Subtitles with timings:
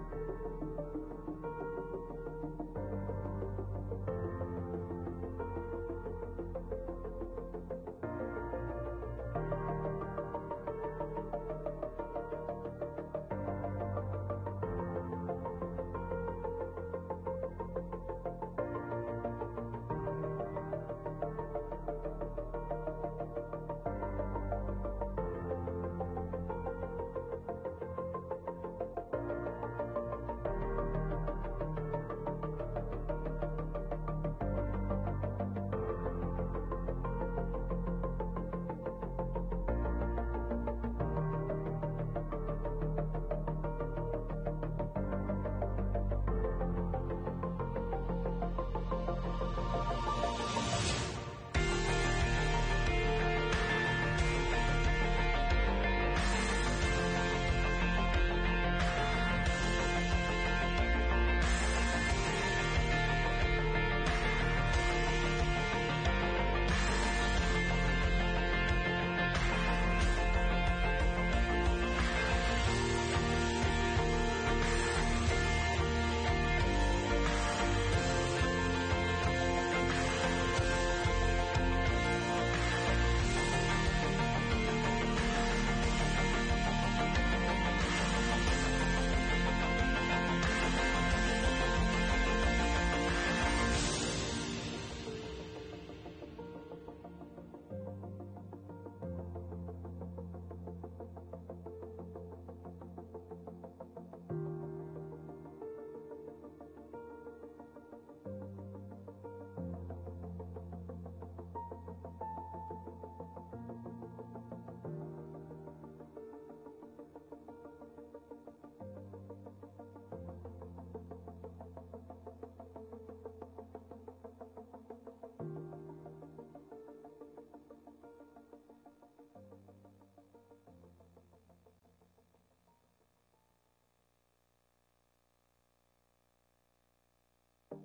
[0.00, 0.06] are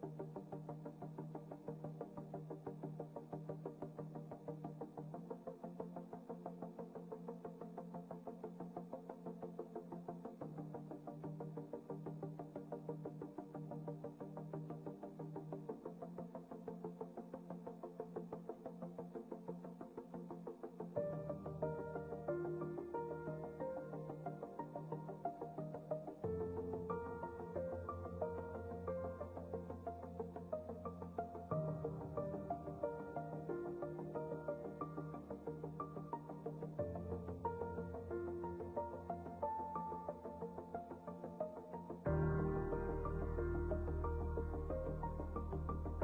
[0.04, 1.45] えっ?
[44.54, 45.95] うん。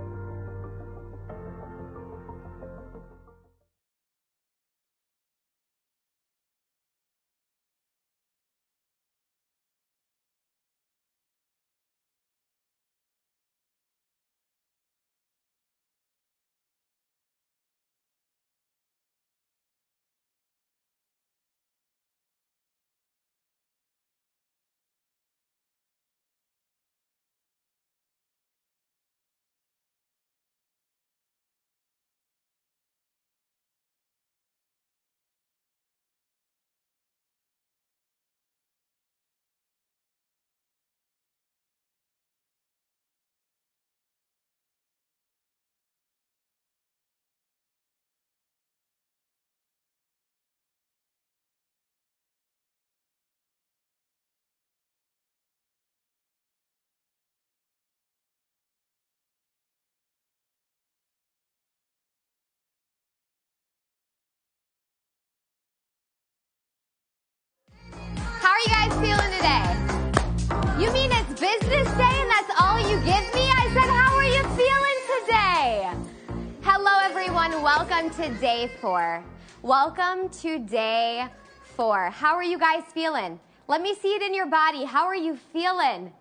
[77.62, 79.24] Welcome to day four.
[79.62, 81.28] Welcome to day
[81.75, 82.10] four.
[82.10, 83.40] How are you guys feeling?
[83.68, 84.84] Let me see it in your body.
[84.84, 86.12] How are you feeling?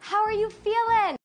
[0.00, 1.16] How are you feeling?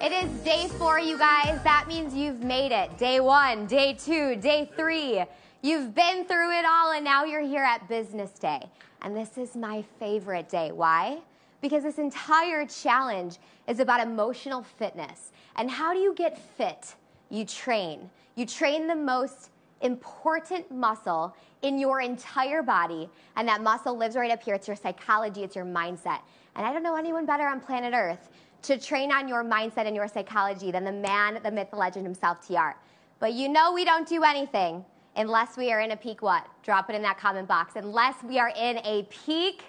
[0.00, 1.62] It is day four, you guys.
[1.62, 2.96] That means you've made it.
[2.96, 5.22] Day one, day two, day three.
[5.60, 8.62] You've been through it all, and now you're here at business day.
[9.02, 10.72] And this is my favorite day.
[10.72, 11.18] Why?
[11.60, 13.36] Because this entire challenge
[13.68, 15.32] is about emotional fitness.
[15.56, 16.94] And how do you get fit?
[17.28, 18.08] You train.
[18.34, 19.50] You train the most
[19.80, 23.08] important muscle in your entire body.
[23.36, 24.54] And that muscle lives right up here.
[24.54, 26.20] It's your psychology, it's your mindset.
[26.56, 28.28] And I don't know anyone better on planet Earth
[28.62, 32.06] to train on your mindset and your psychology than the man, the myth, the legend
[32.06, 32.76] himself, TR.
[33.18, 34.84] But you know we don't do anything
[35.16, 36.46] unless we are in a peak what?
[36.62, 37.76] Drop it in that comment box.
[37.76, 39.64] Unless we are in a peak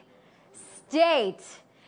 [0.87, 1.41] state.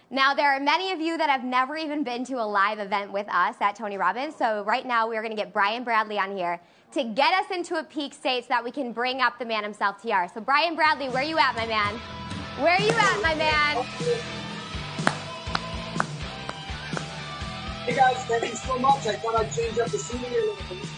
[0.10, 3.12] Now, there are many of you that have never even been to a live event
[3.12, 4.38] with us at Tony Robbins.
[4.38, 6.62] So, right now, we are going to get Brian Bradley on here
[6.94, 9.64] to get us into a peak state so that we can bring up the man
[9.64, 10.34] himself, TR.
[10.34, 11.96] So, Brian Bradley, where are you at, my man?
[12.58, 13.84] Where are you at, my man?
[17.84, 19.08] Hey guys, thank you so much.
[19.08, 20.90] I thought I'd change up the seating a little bit.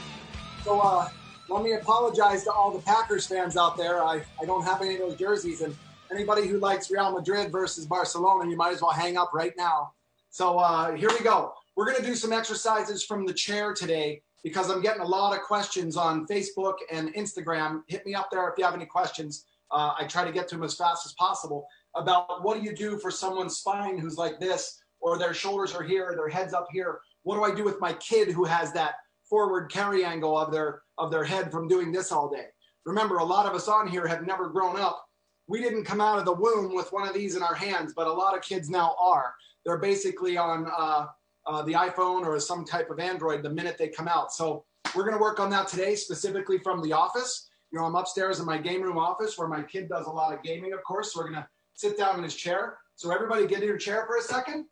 [0.63, 1.09] So, uh,
[1.47, 4.03] let me apologize to all the Packers fans out there.
[4.03, 5.75] I, I don't have any of those jerseys, and
[6.11, 9.93] anybody who likes Real Madrid versus Barcelona, you might as well hang up right now.
[10.29, 11.53] So uh, here we go.
[11.75, 15.35] We're going to do some exercises from the chair today because I'm getting a lot
[15.35, 17.81] of questions on Facebook and Instagram.
[17.87, 19.45] Hit me up there if you have any questions.
[19.71, 22.75] Uh, I try to get to them as fast as possible about what do you
[22.75, 26.67] do for someone's spine who's like this, or their shoulders are here, their head's up
[26.71, 26.99] here.
[27.23, 28.95] What do I do with my kid who has that
[29.29, 32.45] forward carry angle of their of their head from doing this all day?
[32.85, 35.05] Remember, a lot of us on here have never grown up
[35.49, 38.05] we didn't come out of the womb with one of these in our hands, but
[38.05, 39.33] a lot of kids now are.
[39.65, 41.07] They're basically on uh,
[41.47, 44.31] uh, the iPhone or some type of Android the minute they come out.
[44.31, 44.63] So
[44.95, 47.49] we're going to work on that today, specifically from the office.
[47.71, 50.33] You know, I'm upstairs in my game room office where my kid does a lot
[50.33, 51.13] of gaming, of course.
[51.13, 52.77] So we're going to sit down in his chair.
[52.95, 54.65] So everybody get in your chair for a second.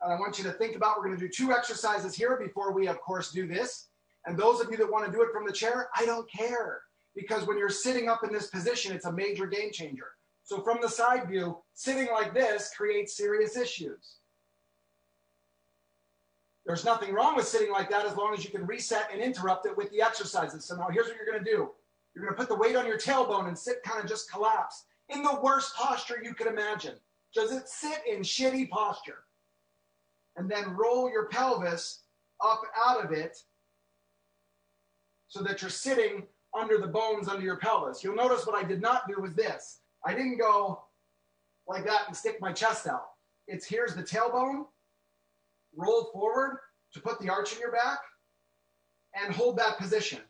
[0.00, 2.72] And I want you to think about, we're going to do two exercises here before
[2.72, 3.86] we, of course, do this.
[4.26, 6.82] And those of you that want to do it from the chair, I don't care
[7.14, 10.12] because when you're sitting up in this position, it's a major game changer.
[10.44, 14.16] So from the side view, sitting like this creates serious issues.
[16.64, 19.66] There's nothing wrong with sitting like that as long as you can reset and interrupt
[19.66, 20.64] it with the exercises.
[20.64, 21.70] So now here's what you're going to do.
[22.14, 24.84] You're going to put the weight on your tailbone and sit kind of just collapse
[25.08, 26.94] in the worst posture you could imagine.
[27.34, 29.24] Does it sit in shitty posture?
[30.36, 32.02] And then roll your pelvis
[32.42, 33.36] up out of it
[35.28, 36.26] so that you're sitting
[36.58, 38.02] under the bones under your pelvis.
[38.02, 39.80] You'll notice what I did not do was this.
[40.04, 40.82] I didn't go
[41.66, 43.10] like that and stick my chest out.
[43.46, 44.66] It's here's the tailbone,
[45.76, 46.58] roll forward
[46.92, 47.98] to put the arch in your back,
[49.14, 50.20] and hold that position.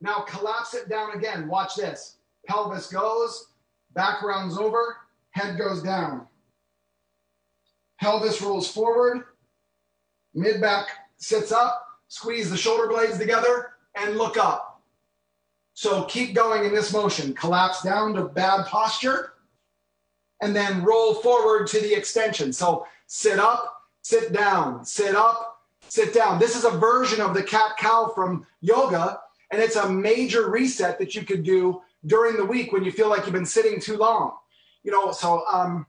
[0.00, 1.48] Now collapse it down again.
[1.48, 2.18] Watch this.
[2.46, 3.48] Pelvis goes,
[3.94, 4.96] back rounds over,
[5.30, 6.26] head goes down.
[8.00, 9.24] Pelvis rolls forward,
[10.34, 10.86] mid back
[11.16, 14.67] sits up, squeeze the shoulder blades together, and look up.
[15.78, 17.32] So keep going in this motion.
[17.34, 19.34] Collapse down to bad posture
[20.42, 22.52] and then roll forward to the extension.
[22.52, 26.40] So sit up, sit down, sit up, sit down.
[26.40, 29.20] This is a version of the cat cow from yoga,
[29.52, 33.08] and it's a major reset that you could do during the week when you feel
[33.08, 34.32] like you've been sitting too long.
[34.82, 35.86] You know, so um,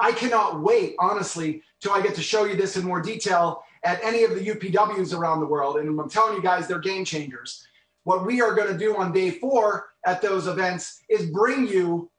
[0.00, 4.02] I cannot wait, honestly, till I get to show you this in more detail at
[4.02, 5.76] any of the UPWs around the world.
[5.76, 7.66] And I'm telling you guys, they're game changers.
[8.04, 12.10] What we are going to do on day four at those events is bring you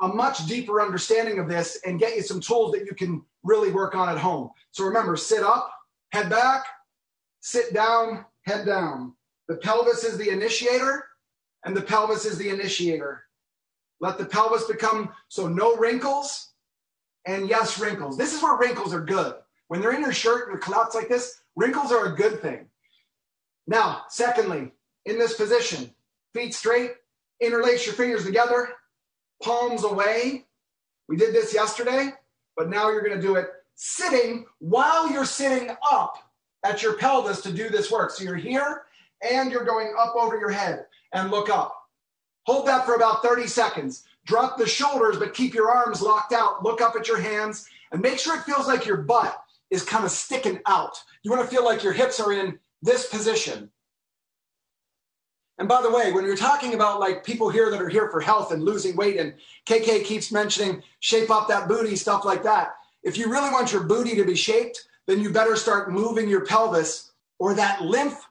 [0.00, 3.70] a much deeper understanding of this and get you some tools that you can really
[3.70, 4.50] work on at home.
[4.72, 5.70] So remember, sit up,
[6.12, 6.64] head back,
[7.40, 9.14] sit down, head down.
[9.48, 11.04] The pelvis is the initiator,
[11.64, 13.22] and the pelvis is the initiator.
[14.00, 16.52] Let the pelvis become so no wrinkles
[17.26, 18.16] and yes, wrinkles.
[18.16, 19.34] This is where wrinkles are good.
[19.68, 22.66] When they're in your shirt and you're collapsed like this, wrinkles are a good thing.
[23.66, 24.72] Now, secondly,
[25.06, 25.90] in this position.
[26.34, 26.92] Feet straight,
[27.40, 28.68] interlace your fingers together,
[29.42, 30.44] palms away.
[31.08, 32.12] We did this yesterday,
[32.56, 36.16] but now you're going to do it sitting while you're sitting up
[36.64, 38.10] at your pelvis to do this work.
[38.10, 38.82] So you're here
[39.22, 41.74] and you're going up over your head and look up.
[42.46, 44.04] Hold that for about 30 seconds.
[44.24, 46.64] Drop the shoulders, but keep your arms locked out.
[46.64, 50.04] Look up at your hands and make sure it feels like your butt is kind
[50.04, 50.96] of sticking out.
[51.22, 53.70] You want to feel like your hips are in this position.
[55.58, 58.20] And by the way, when you're talking about like people here that are here for
[58.20, 59.34] health and losing weight, and
[59.66, 62.76] KK keeps mentioning shape up that booty, stuff like that.
[63.02, 66.44] If you really want your booty to be shaped, then you better start moving your
[66.44, 68.28] pelvis or that lymph,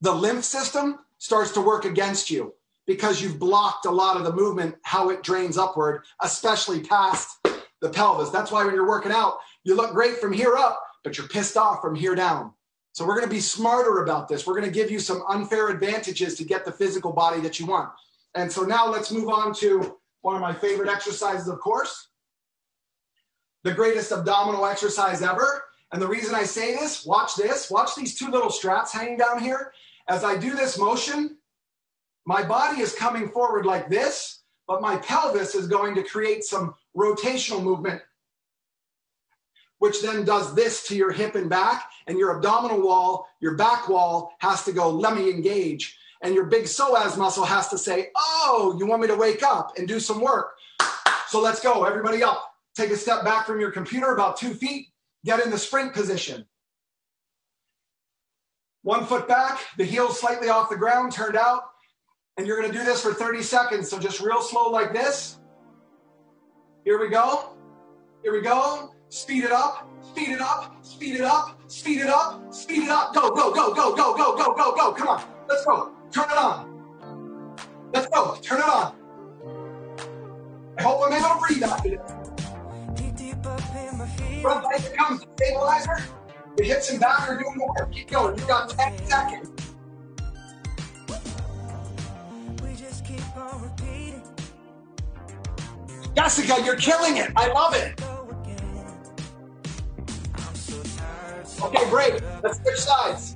[0.00, 2.54] the lymph system starts to work against you
[2.86, 7.38] because you've blocked a lot of the movement, how it drains upward, especially past
[7.80, 8.30] the pelvis.
[8.30, 11.56] That's why when you're working out, you look great from here up, but you're pissed
[11.56, 12.52] off from here down.
[12.98, 14.44] So we're going to be smarter about this.
[14.44, 17.66] We're going to give you some unfair advantages to get the physical body that you
[17.66, 17.90] want.
[18.34, 22.08] And so now let's move on to one of my favorite exercises, of course,
[23.62, 25.62] the greatest abdominal exercise ever.
[25.92, 29.40] And the reason I say this, watch this, watch these two little straps hanging down
[29.40, 29.72] here.
[30.08, 31.36] As I do this motion,
[32.26, 36.74] my body is coming forward like this, but my pelvis is going to create some
[36.96, 38.02] rotational movement,
[39.78, 43.88] which then does this to your hip and back, and your abdominal wall, your back
[43.88, 45.96] wall has to go, let me engage.
[46.22, 49.78] And your big psoas muscle has to say, oh, you want me to wake up
[49.78, 50.54] and do some work.
[51.28, 52.52] So let's go, everybody up.
[52.74, 54.88] Take a step back from your computer about two feet,
[55.24, 56.46] get in the sprint position.
[58.82, 61.62] One foot back, the heels slightly off the ground, turned out.
[62.36, 63.90] And you're gonna do this for 30 seconds.
[63.90, 65.38] So just real slow like this.
[66.84, 67.56] Here we go.
[68.22, 68.94] Here we go.
[69.10, 73.14] Speed it up, speed it up, speed it up, speed it up, speed it up.
[73.14, 74.92] Go, go, go, go, go, go, go, go, go.
[74.92, 75.92] Come on, let's go.
[76.12, 77.90] Turn it on.
[77.92, 78.36] Let's go.
[78.42, 78.94] Turn it on.
[80.78, 82.00] I hope I'm able to breathe after this.
[84.42, 86.04] Front leg becomes the stabilizer.
[86.56, 87.92] The hips and back are doing the work.
[87.92, 88.36] Keep going.
[88.38, 89.50] You've got 10 seconds.
[96.14, 97.30] Jessica, you're killing it.
[97.36, 98.00] I love it.
[101.62, 102.22] Okay, great.
[102.42, 103.34] Let's switch sides.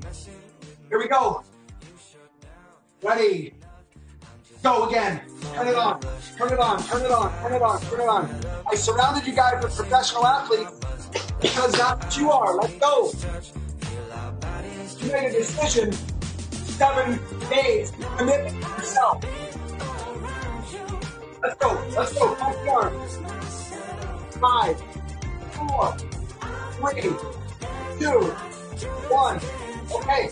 [0.89, 1.43] Here we go.
[3.03, 3.55] Ready.
[4.63, 5.23] Go again.
[5.55, 6.01] Turn it on.
[6.39, 6.83] Turn it on.
[6.85, 7.43] Turn it on.
[7.43, 7.81] Turn it on.
[7.83, 8.41] Turn it on.
[8.71, 10.79] I surrounded you guys with professional athletes
[11.41, 12.55] because that's what you are.
[12.57, 13.13] Let's go.
[14.99, 15.93] You made a decision.
[15.93, 17.19] Seven
[17.51, 17.93] days.
[18.17, 19.25] Commitment to yourself.
[21.43, 21.85] Let's go.
[21.97, 22.35] Let's go.
[22.37, 22.63] Pump.
[24.41, 24.81] Five,
[25.53, 25.97] four,
[26.73, 27.11] three,
[27.99, 28.21] two,
[29.09, 29.41] one.
[29.95, 30.31] Okay.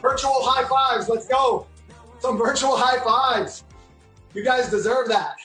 [0.00, 1.08] Virtual high fives.
[1.08, 1.66] Let's go.
[2.20, 3.64] Some virtual high fives.
[4.34, 5.36] You guys deserve that.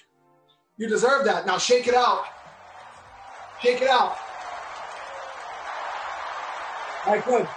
[0.77, 1.45] You deserve that.
[1.45, 2.25] Now shake it out.
[3.61, 4.17] Shake it out.
[7.05, 7.47] All right, good.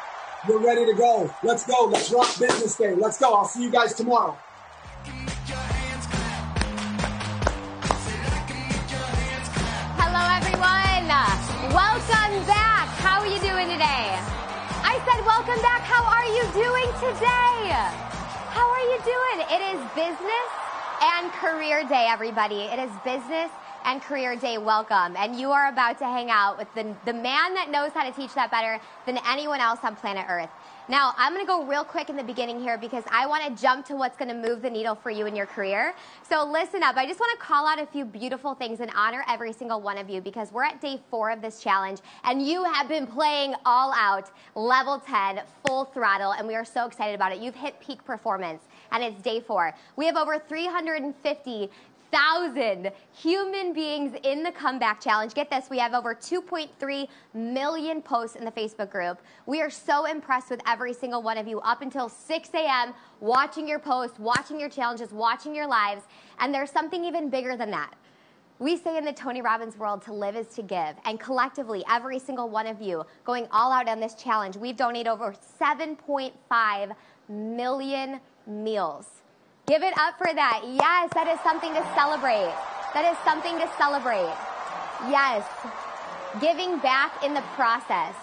[0.48, 1.32] We're ready to go.
[1.42, 1.84] Let's go.
[1.84, 2.94] Let's rock business day.
[2.94, 3.34] Let's go.
[3.34, 4.36] I'll see you guys tomorrow.
[9.98, 11.08] Hello, everyone.
[11.72, 12.65] Welcome back.
[12.98, 14.16] How are you doing today?
[14.82, 15.82] I said, welcome back.
[15.82, 17.70] How are you doing today?
[18.50, 19.46] How are you doing?
[19.52, 20.48] It is business
[21.02, 22.62] and career day, everybody.
[22.62, 23.50] It is business
[23.84, 24.58] and career day.
[24.58, 25.14] Welcome.
[25.16, 28.12] And you are about to hang out with the, the man that knows how to
[28.12, 30.50] teach that better than anyone else on planet Earth.
[30.88, 33.60] Now, I'm going to go real quick in the beginning here because I want to
[33.60, 35.96] jump to what's going to move the needle for you in your career.
[36.22, 36.96] So listen up.
[36.96, 39.98] I just want to call out a few beautiful things and honor every single one
[39.98, 43.56] of you because we're at day four of this challenge and you have been playing
[43.64, 47.40] all out, level 10, full throttle, and we are so excited about it.
[47.40, 48.62] You've hit peak performance
[48.92, 49.74] and it's day four.
[49.96, 51.68] We have over 350
[52.16, 55.34] thousand human beings in the comeback challenge.
[55.34, 59.20] Get this, we have over 2.3 million posts in the Facebook group.
[59.44, 62.94] We are so impressed with every single one of you up until 6 a.m.
[63.20, 66.04] watching your posts, watching your challenges, watching your lives.
[66.38, 67.92] And there's something even bigger than that.
[68.58, 70.96] We say in the Tony Robbins world to live is to give.
[71.04, 75.08] And collectively, every single one of you going all out on this challenge, we've donated
[75.08, 76.96] over 7.5
[77.28, 79.06] million meals.
[79.66, 80.62] Give it up for that.
[80.64, 82.54] Yes, that is something to celebrate.
[82.94, 84.32] That is something to celebrate.
[85.10, 85.44] Yes.
[86.40, 88.14] Giving back in the process.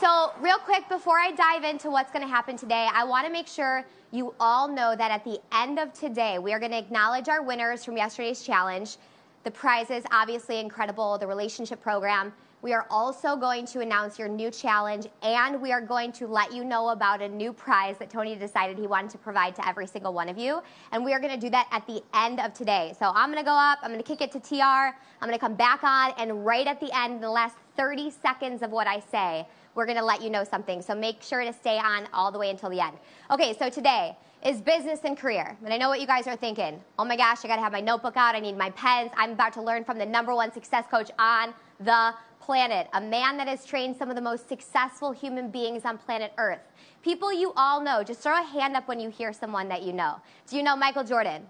[0.00, 3.32] So, real quick, before I dive into what's going to happen today, I want to
[3.32, 6.78] make sure you all know that at the end of today, we are going to
[6.78, 8.96] acknowledge our winners from yesterday's challenge.
[9.44, 12.32] The prizes, obviously incredible, the relationship program.
[12.60, 16.52] We are also going to announce your new challenge and we are going to let
[16.52, 19.86] you know about a new prize that Tony decided he wanted to provide to every
[19.86, 20.60] single one of you.
[20.90, 22.94] And we are going to do that at the end of today.
[22.98, 25.32] So I'm going to go up, I'm going to kick it to TR, I'm going
[25.32, 28.88] to come back on, and right at the end, the last 30 seconds of what
[28.88, 29.46] I say,
[29.76, 30.82] we're going to let you know something.
[30.82, 32.96] So make sure to stay on all the way until the end.
[33.30, 35.56] Okay, so today, is business and career.
[35.64, 36.80] And I know what you guys are thinking.
[36.98, 39.10] Oh my gosh, I gotta have my notebook out, I need my pens.
[39.16, 42.14] I'm about to learn from the number one success coach on the
[42.48, 46.32] planet, a man that has trained some of the most successful human beings on planet
[46.38, 46.62] Earth.
[47.02, 49.92] People you all know, just throw a hand up when you hear someone that you
[49.92, 50.14] know.
[50.48, 51.46] Do you know Michael Jordan?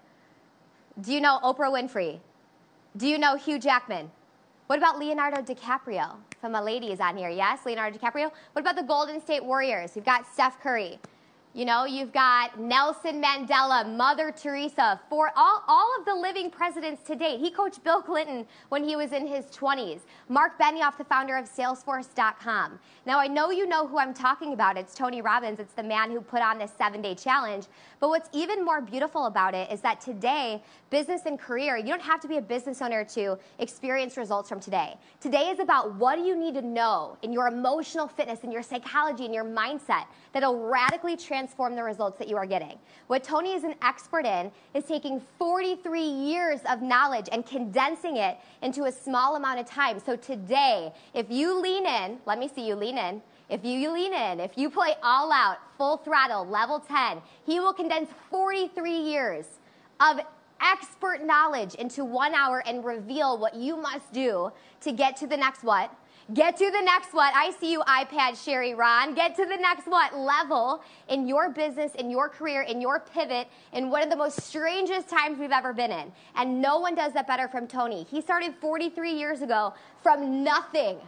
[1.00, 2.18] Do you know Oprah Winfrey?
[2.96, 4.10] Do you know Hugh Jackman?
[4.66, 6.16] What about Leonardo DiCaprio?
[6.40, 7.64] Some of my ladies on here, yes?
[7.64, 8.32] Leonardo DiCaprio.
[8.50, 9.92] What about the Golden State Warriors?
[9.94, 10.98] We've got Steph Curry.
[11.54, 17.02] You know, you've got Nelson Mandela, Mother Teresa, for all, all of the living presidents
[17.04, 17.40] to date.
[17.40, 20.00] He coached Bill Clinton when he was in his 20s.
[20.28, 22.78] Mark Benioff, the founder of Salesforce.com.
[23.06, 24.76] Now, I know you know who I'm talking about.
[24.76, 25.58] It's Tony Robbins.
[25.58, 27.64] It's the man who put on this seven day challenge.
[27.98, 32.02] But what's even more beautiful about it is that today, business and career, you don't
[32.02, 34.96] have to be a business owner to experience results from today.
[35.20, 38.62] Today is about what do you need to know in your emotional fitness, in your
[38.62, 42.76] psychology, in your mindset that'll radically transform transform the results that you are getting.
[43.06, 48.38] What Tony is an expert in is taking 43 years of knowledge and condensing it
[48.60, 50.00] into a small amount of time.
[50.04, 53.22] So today, if you lean in, let me see you lean in.
[53.48, 57.72] If you lean in, if you play all out, full throttle, level 10, he will
[57.72, 59.46] condense 43 years
[60.00, 60.18] of
[60.60, 65.36] expert knowledge into one hour and reveal what you must do to get to the
[65.36, 65.94] next what?
[66.34, 67.34] Get to the next what?
[67.34, 69.14] I see you, iPad Sherry Ron.
[69.14, 70.14] Get to the next what?
[70.14, 74.42] Level in your business, in your career, in your pivot, in one of the most
[74.42, 76.12] strangest times we've ever been in.
[76.36, 78.06] And no one does that better from Tony.
[78.10, 80.98] He started 43 years ago from nothing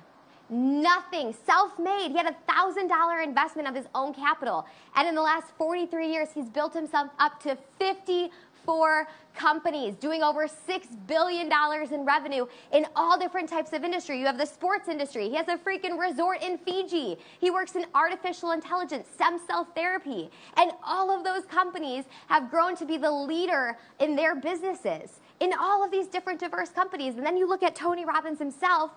[0.53, 2.09] nothing, self made.
[2.11, 4.67] He had a thousand dollar investment of his own capital.
[4.97, 8.31] And in the last 43 years, he's built himself up to 50
[8.65, 11.51] four companies doing over $6 billion
[11.93, 14.19] in revenue in all different types of industry.
[14.19, 15.29] You have the sports industry.
[15.29, 17.17] He has a freaking resort in Fiji.
[17.41, 20.31] He works in artificial intelligence, stem cell therapy.
[20.57, 25.53] And all of those companies have grown to be the leader in their businesses in
[25.59, 27.15] all of these different diverse companies.
[27.17, 28.91] And then you look at Tony Robbins himself,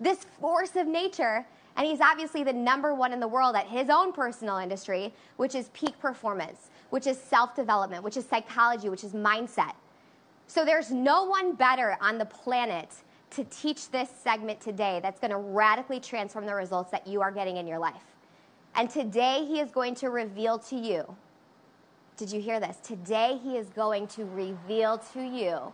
[0.00, 3.88] this force of nature and he's obviously the number one in the world at his
[3.88, 9.04] own personal industry, which is peak performance which is self development, which is psychology, which
[9.04, 9.72] is mindset.
[10.46, 12.90] So there's no one better on the planet
[13.30, 17.30] to teach this segment today that's going to radically transform the results that you are
[17.30, 18.02] getting in your life.
[18.74, 21.16] And today he is going to reveal to you.
[22.16, 22.76] Did you hear this?
[22.78, 25.72] Today he is going to reveal to you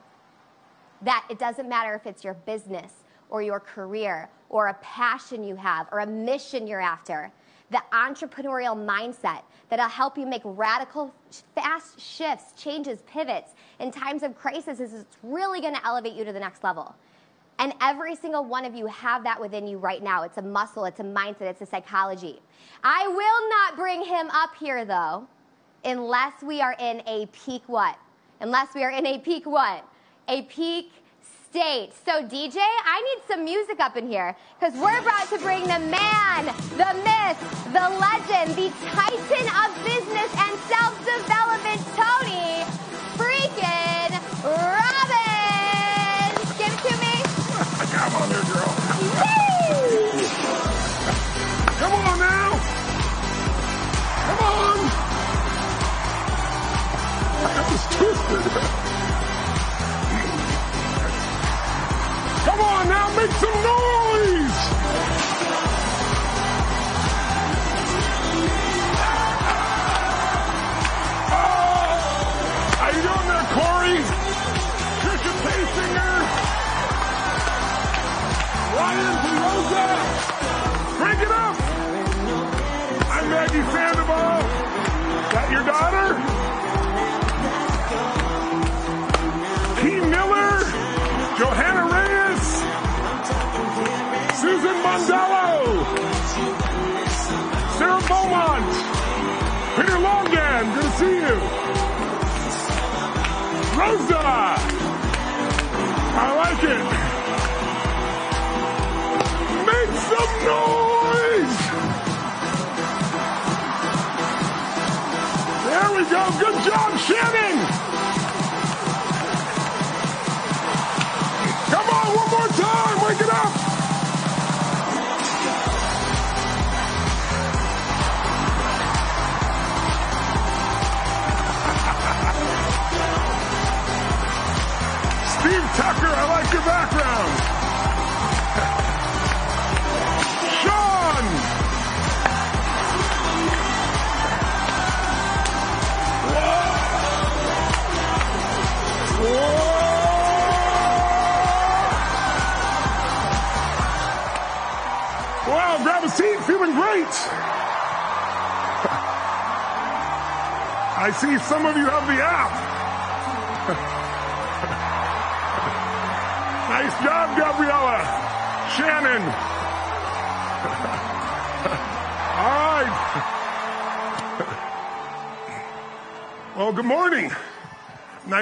[1.03, 2.93] that it doesn't matter if it's your business
[3.31, 7.33] or your career or a passion you have or a mission you're after
[7.71, 11.13] the entrepreneurial mindset that'll help you make radical,
[11.55, 16.25] fast shifts, changes, pivots in times of crisis is it's really going to elevate you
[16.25, 16.95] to the next level.
[17.59, 20.23] And every single one of you have that within you right now.
[20.23, 22.41] It's a muscle, it's a mindset, it's a psychology.
[22.85, 25.27] I will not bring him up here though,
[25.85, 27.99] unless we are in a peak what?
[28.41, 29.85] Unless we are in a peak what?
[30.29, 30.93] A peak
[31.57, 31.91] state.
[32.05, 35.81] So, DJ, I need some music up in here because we're about to bring the
[35.89, 36.45] man,
[36.77, 37.39] the myth,
[37.73, 42.61] the legend, the titan of business and self development, Tony
[43.17, 44.13] freaking
[44.45, 44.86] Robbins.
[62.57, 63.96] Come on now, make some noise!
[94.97, 95.85] Mondello,
[97.77, 98.65] Sarah Beaumont,
[99.77, 101.37] Peter Longan, good to see you.
[103.79, 104.23] Rosa,
[106.17, 107.06] I like it.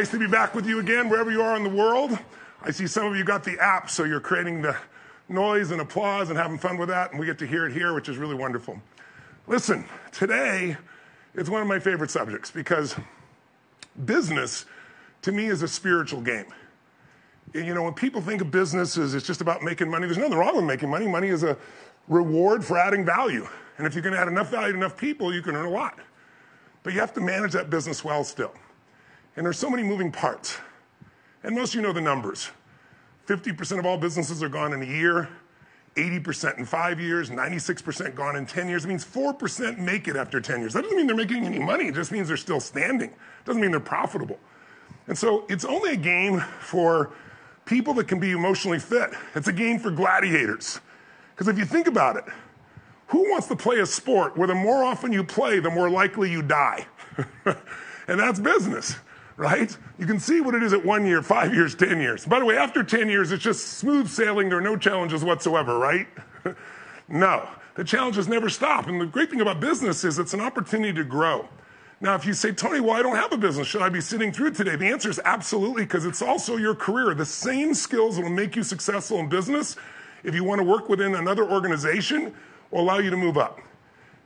[0.05, 2.19] Nice to be back with you again, wherever you are in the world.
[2.61, 4.77] I see some of you got the app, so you're creating the
[5.31, 7.95] noise and applause and having fun with that, and we get to hear it here,
[7.95, 8.79] which is really wonderful.
[9.47, 10.77] Listen, today
[11.35, 12.95] is one of my favorite subjects because
[14.05, 14.67] business
[15.23, 16.53] to me is a spiritual game
[17.55, 20.07] And you know, when people think of businesses, it's just about making money.
[20.07, 21.07] There's nothing wrong with making money.
[21.09, 21.57] Money is a
[22.09, 23.49] reward for adding value.
[23.79, 25.99] And if you can add enough value to enough people, you can earn a lot.
[26.83, 28.53] but you have to manage that business well still.
[29.37, 30.59] And there's so many moving parts.
[31.43, 32.51] And most of you know the numbers.
[33.27, 35.29] 50% of all businesses are gone in a year,
[35.97, 38.85] 80% in five years, 96% gone in 10 years.
[38.85, 40.73] It means 4% make it after 10 years.
[40.73, 43.11] That doesn't mean they're making any money, it just means they're still standing.
[43.11, 44.39] It doesn't mean they're profitable.
[45.07, 47.13] And so it's only a game for
[47.67, 49.11] people that can be emotionally fit.
[49.35, 50.81] It's a game for gladiators.
[51.35, 52.25] Because if you think about it,
[53.09, 56.31] who wants to play a sport where the more often you play, the more likely
[56.31, 56.87] you die?
[57.45, 58.97] and that's business,
[59.37, 59.77] right?
[59.99, 62.25] You can see what it is at one year, five years, 10 years.
[62.25, 64.49] By the way, after 10 years, it's just smooth sailing.
[64.49, 66.07] There are no challenges whatsoever, right?
[67.09, 68.87] no, the challenges never stop.
[68.87, 71.49] And the great thing about business is it's an opportunity to grow.
[72.01, 74.31] Now, if you say, Tony, well, I don't have a business, should I be sitting
[74.31, 74.77] through today?
[74.77, 77.15] The answer is absolutely, because it's also your career.
[77.15, 79.77] The same skills that will make you successful in business
[80.23, 82.35] if you want to work within another organization
[82.71, 83.61] will allow you to move up.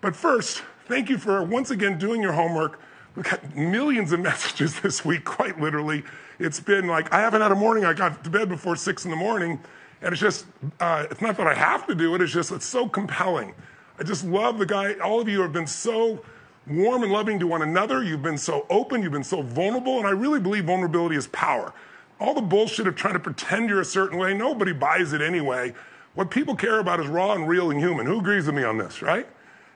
[0.00, 2.80] But first, thank you for once again doing your homework.
[3.18, 6.04] We've got millions of messages this week, quite literally.
[6.38, 9.10] It's been like, I haven't had a morning, I got to bed before six in
[9.10, 9.58] the morning.
[10.00, 10.46] And it's just,
[10.78, 13.54] uh, it's not that I have to do it, it's just, it's so compelling.
[13.98, 14.94] I just love the guy.
[15.00, 16.24] All of you have been so
[16.68, 18.04] warm and loving to one another.
[18.04, 19.02] You've been so open.
[19.02, 19.98] You've been so vulnerable.
[19.98, 21.74] And I really believe vulnerability is power.
[22.20, 25.74] All the bullshit of trying to pretend you're a certain way, nobody buys it anyway.
[26.14, 28.06] What people care about is raw and real and human.
[28.06, 29.26] Who agrees with me on this, right?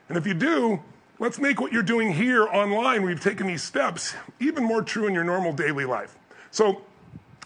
[0.07, 0.81] And if you do,
[1.23, 5.07] let's make what you're doing here online, where you've taken these steps, even more true
[5.07, 6.17] in your normal daily life.
[6.51, 6.81] So,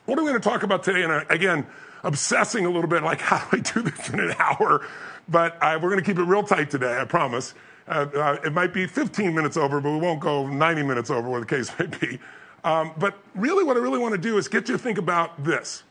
[0.05, 1.03] what are we going to talk about today?
[1.03, 1.67] And again,
[2.03, 4.83] obsessing a little bit like, how do I do this in an hour?
[5.29, 7.53] But uh, we're going to keep it real tight today, I promise.
[7.87, 11.29] Uh, uh, it might be 15 minutes over, but we won't go 90 minutes over,
[11.29, 12.19] what the case may be.
[12.63, 15.43] Um, but really, what I really want to do is get you to think about
[15.43, 15.83] this.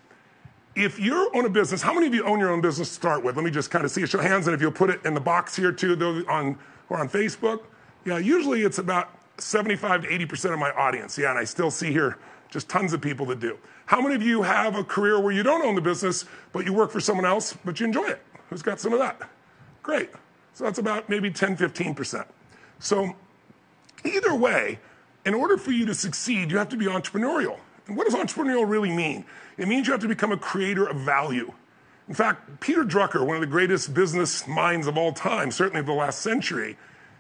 [0.75, 3.22] If you own a business, how many of you own your own business to start
[3.22, 3.37] with?
[3.37, 5.05] Let me just kind of see a show of hands, and if you'll put it
[5.05, 7.61] in the box here too, on or on Facebook.
[8.06, 11.18] Yeah, usually it's about 75 to 80% of my audience.
[11.18, 13.58] Yeah, and I still see here just tons of people that do.
[13.86, 16.72] How many of you have a career where you don't own the business, but you
[16.72, 18.22] work for someone else, but you enjoy it?
[18.48, 19.28] Who's got some of that?
[19.82, 20.10] Great.
[20.54, 22.24] So that's about maybe 10, 15%.
[22.78, 23.14] So
[24.04, 24.78] either way,
[25.24, 27.58] in order for you to succeed, you have to be entrepreneurial.
[27.88, 29.24] And what does entrepreneurial really mean?
[29.58, 31.52] It means you have to become a creator of value.
[32.08, 35.86] In fact, Peter Drucker, one of the greatest business minds of all time, certainly of
[35.86, 36.76] the last century,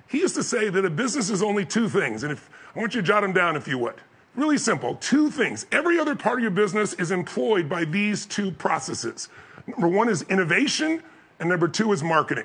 [0.08, 2.22] he used to say that a business is only two things.
[2.22, 4.00] And if I want you to jot them down if you would.
[4.34, 5.66] Really simple, two things.
[5.72, 9.28] Every other part of your business is employed by these two processes.
[9.66, 11.02] Number one is innovation,
[11.40, 12.44] and number two is marketing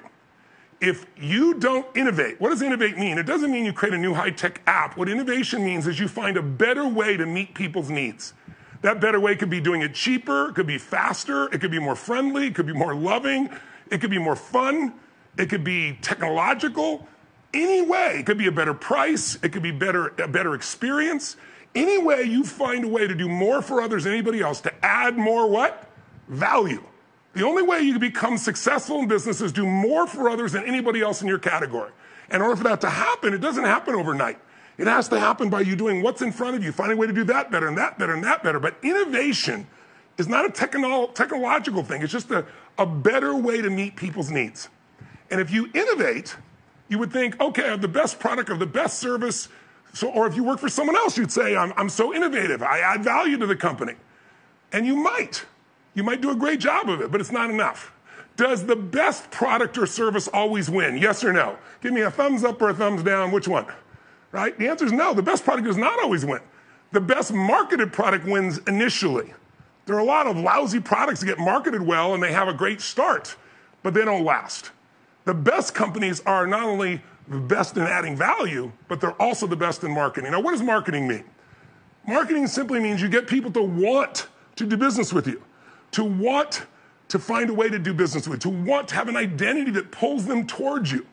[0.81, 3.19] if you don't innovate, what does innovate mean?
[3.19, 4.97] It doesn't mean you create a new high tech app.
[4.97, 8.33] What innovation means is you find a better way to meet people's needs.
[8.81, 11.77] That better way could be doing it cheaper, it could be faster, it could be
[11.77, 13.47] more friendly, it could be more loving,
[13.91, 14.95] it could be more fun,
[15.37, 17.07] it could be technological.
[17.53, 21.35] Any way, it could be a better price, it could be better, a better experience.
[21.75, 24.85] Any way you find a way to do more for others than anybody else, to
[24.85, 25.87] add more what?
[26.27, 26.83] Value.
[27.33, 30.65] The only way you can become successful in business is do more for others than
[30.65, 31.91] anybody else in your category.
[32.29, 34.37] In order for that to happen, it doesn't happen overnight.
[34.77, 37.07] It has to happen by you doing what's in front of you, finding a way
[37.07, 38.59] to do that better and that better and that better.
[38.59, 39.67] But innovation
[40.17, 42.45] is not a technolo- technological thing, it's just a,
[42.77, 44.69] a better way to meet people's needs.
[45.29, 46.35] And if you innovate,
[46.91, 49.47] you would think, okay, I have the best product, of the best service.
[49.93, 52.79] So, or if you work for someone else, you'd say, I'm, I'm so innovative, I
[52.79, 53.93] add value to the company.
[54.73, 55.45] And you might.
[55.93, 57.93] You might do a great job of it, but it's not enough.
[58.35, 60.97] Does the best product or service always win?
[60.97, 61.57] Yes or no?
[61.81, 63.31] Give me a thumbs up or a thumbs down.
[63.31, 63.67] Which one?
[64.33, 64.57] Right?
[64.57, 65.13] The answer is no.
[65.13, 66.41] The best product does not always win.
[66.91, 69.33] The best marketed product wins initially.
[69.85, 72.53] There are a lot of lousy products that get marketed well and they have a
[72.53, 73.37] great start,
[73.81, 74.71] but they don't last.
[75.25, 79.55] The best companies are not only the best in adding value, but they're also the
[79.55, 80.31] best in marketing.
[80.31, 81.23] Now, what does marketing mean?
[82.07, 85.41] Marketing simply means you get people to want to do business with you
[85.91, 86.65] to want
[87.09, 89.91] to find a way to do business with, to want to have an identity that
[89.91, 91.05] pulls them towards you.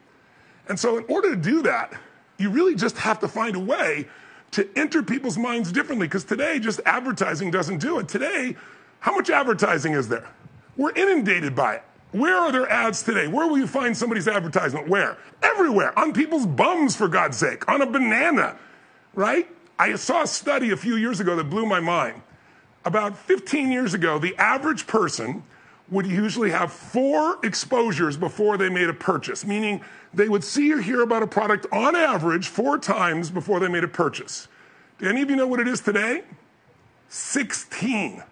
[0.68, 1.92] And so, in order to do that,
[2.38, 4.06] you really just have to find a way
[4.52, 8.08] to enter people's minds differently because today, just advertising doesn't do it.
[8.08, 8.56] Today,
[9.00, 10.28] how much advertising is there?
[10.76, 11.82] We're inundated by it.
[12.12, 13.28] Where are their ads today?
[13.28, 14.88] Where will you find somebody's advertisement?
[14.88, 15.18] Where?
[15.42, 15.98] Everywhere.
[15.98, 17.68] On people's bums, for God's sake.
[17.68, 18.56] On a banana,
[19.14, 19.48] right?
[19.78, 22.22] I saw a study a few years ago that blew my mind
[22.88, 25.44] about 15 years ago, the average person
[25.90, 30.80] would usually have four exposures before they made a purchase, meaning they would see or
[30.80, 34.48] hear about a product on average four times before they made a purchase.
[34.98, 36.24] Do any of you know what it is today?
[37.08, 38.22] 16.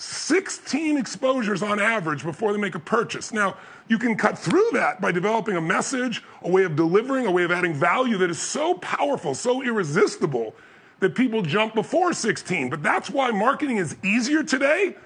[0.00, 3.34] 16 exposures on average before they make a purchase.
[3.34, 7.30] Now, you can cut through that by developing a message, a way of delivering, a
[7.30, 10.54] way of adding value that is so powerful, so irresistible
[11.00, 12.70] that people jump before 16.
[12.70, 14.96] But that's why marketing is easier today,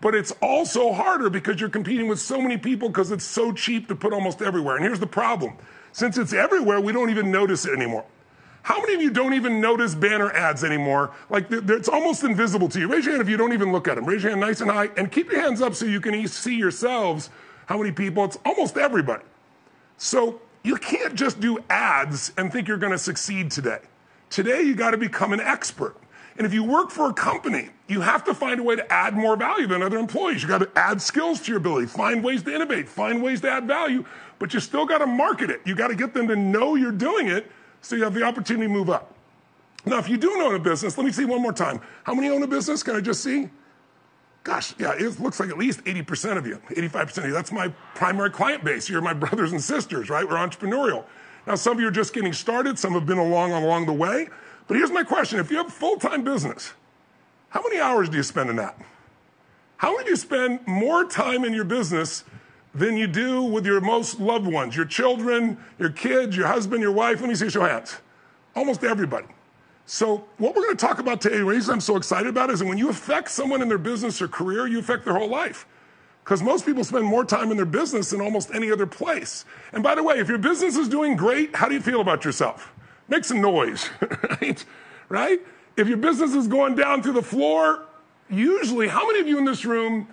[0.00, 3.86] but it's also harder because you're competing with so many people because it's so cheap
[3.88, 4.76] to put almost everywhere.
[4.76, 5.58] And here's the problem
[5.92, 8.06] since it's everywhere, we don't even notice it anymore.
[8.62, 11.12] How many of you don't even notice banner ads anymore?
[11.30, 12.88] Like it's almost invisible to you.
[12.88, 14.04] Raise your hand if you don't even look at them.
[14.04, 16.56] Raise your hand nice and high and keep your hands up so you can see
[16.56, 17.30] yourselves
[17.66, 18.24] how many people.
[18.24, 19.24] It's almost everybody.
[19.96, 23.80] So you can't just do ads and think you're going to succeed today.
[24.30, 25.96] Today you got to become an expert.
[26.36, 29.14] And if you work for a company, you have to find a way to add
[29.14, 30.40] more value than other employees.
[30.40, 33.50] You got to add skills to your ability, find ways to innovate, find ways to
[33.50, 34.04] add value,
[34.38, 35.60] but you still got to market it.
[35.64, 38.66] You got to get them to know you're doing it so you have the opportunity
[38.66, 39.14] to move up.
[39.86, 41.80] Now, if you do own a business, let me see one more time.
[42.04, 42.82] How many own a business?
[42.82, 43.48] Can I just see?
[44.44, 47.32] Gosh, yeah, it looks like at least 80% of you, 85% of you.
[47.32, 48.88] That's my primary client base.
[48.88, 50.26] You're my brothers and sisters, right?
[50.26, 51.04] We're entrepreneurial.
[51.46, 54.28] Now, some of you are just getting started, some have been along along the way.
[54.66, 56.74] But here's my question if you have a full time business,
[57.50, 58.78] how many hours do you spend in that?
[59.78, 62.24] How many do you spend more time in your business
[62.78, 66.92] than you do with your most loved ones, your children, your kids, your husband, your
[66.92, 67.20] wife.
[67.20, 67.98] Let me see show hands.
[68.54, 69.26] Almost everybody.
[69.86, 72.54] So, what we're going to talk about today, the reason I'm so excited about it
[72.54, 75.30] is that when you affect someone in their business or career, you affect their whole
[75.30, 75.66] life.
[76.22, 79.46] Because most people spend more time in their business than almost any other place.
[79.72, 82.22] And by the way, if your business is doing great, how do you feel about
[82.22, 82.70] yourself?
[83.08, 83.88] Make some noise,
[84.42, 84.62] right?
[85.08, 85.40] Right?
[85.78, 87.86] If your business is going down to the floor,
[88.28, 90.06] usually, how many of you in this room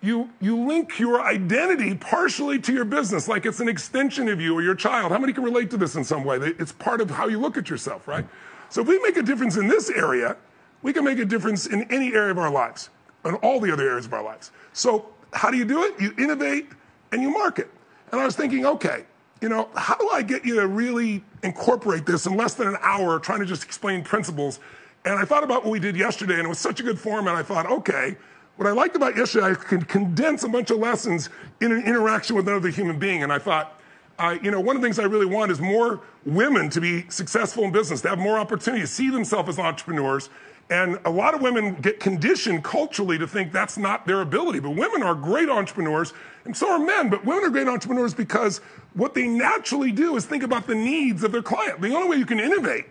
[0.00, 4.54] you, you link your identity partially to your business, like it's an extension of you
[4.54, 5.10] or your child.
[5.10, 6.36] How many can relate to this in some way?
[6.36, 8.24] It's part of how you look at yourself, right?
[8.70, 10.36] So if we make a difference in this area,
[10.82, 12.90] we can make a difference in any area of our lives,
[13.24, 14.52] in all the other areas of our lives.
[14.72, 16.00] So how do you do it?
[16.00, 16.68] You innovate
[17.10, 17.68] and you market.
[18.12, 19.04] And I was thinking, okay,
[19.40, 22.76] you know, how do I get you to really incorporate this in less than an
[22.80, 24.60] hour trying to just explain principles?
[25.04, 27.34] And I thought about what we did yesterday, and it was such a good format.
[27.34, 28.16] I thought, okay,
[28.58, 32.34] what I liked about yesterday, I could condense a bunch of lessons in an interaction
[32.34, 33.22] with another human being.
[33.22, 33.80] And I thought,
[34.18, 37.08] uh, you know, one of the things I really want is more women to be
[37.08, 40.28] successful in business, to have more opportunity, to see themselves as entrepreneurs.
[40.70, 44.58] And a lot of women get conditioned culturally to think that's not their ability.
[44.58, 46.12] But women are great entrepreneurs,
[46.44, 47.10] and so are men.
[47.10, 48.58] But women are great entrepreneurs because
[48.94, 51.80] what they naturally do is think about the needs of their client.
[51.80, 52.86] The only way you can innovate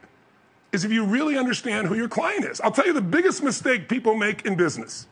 [0.71, 2.61] is if you really understand who your client is.
[2.61, 5.07] I'll tell you the biggest mistake people make in business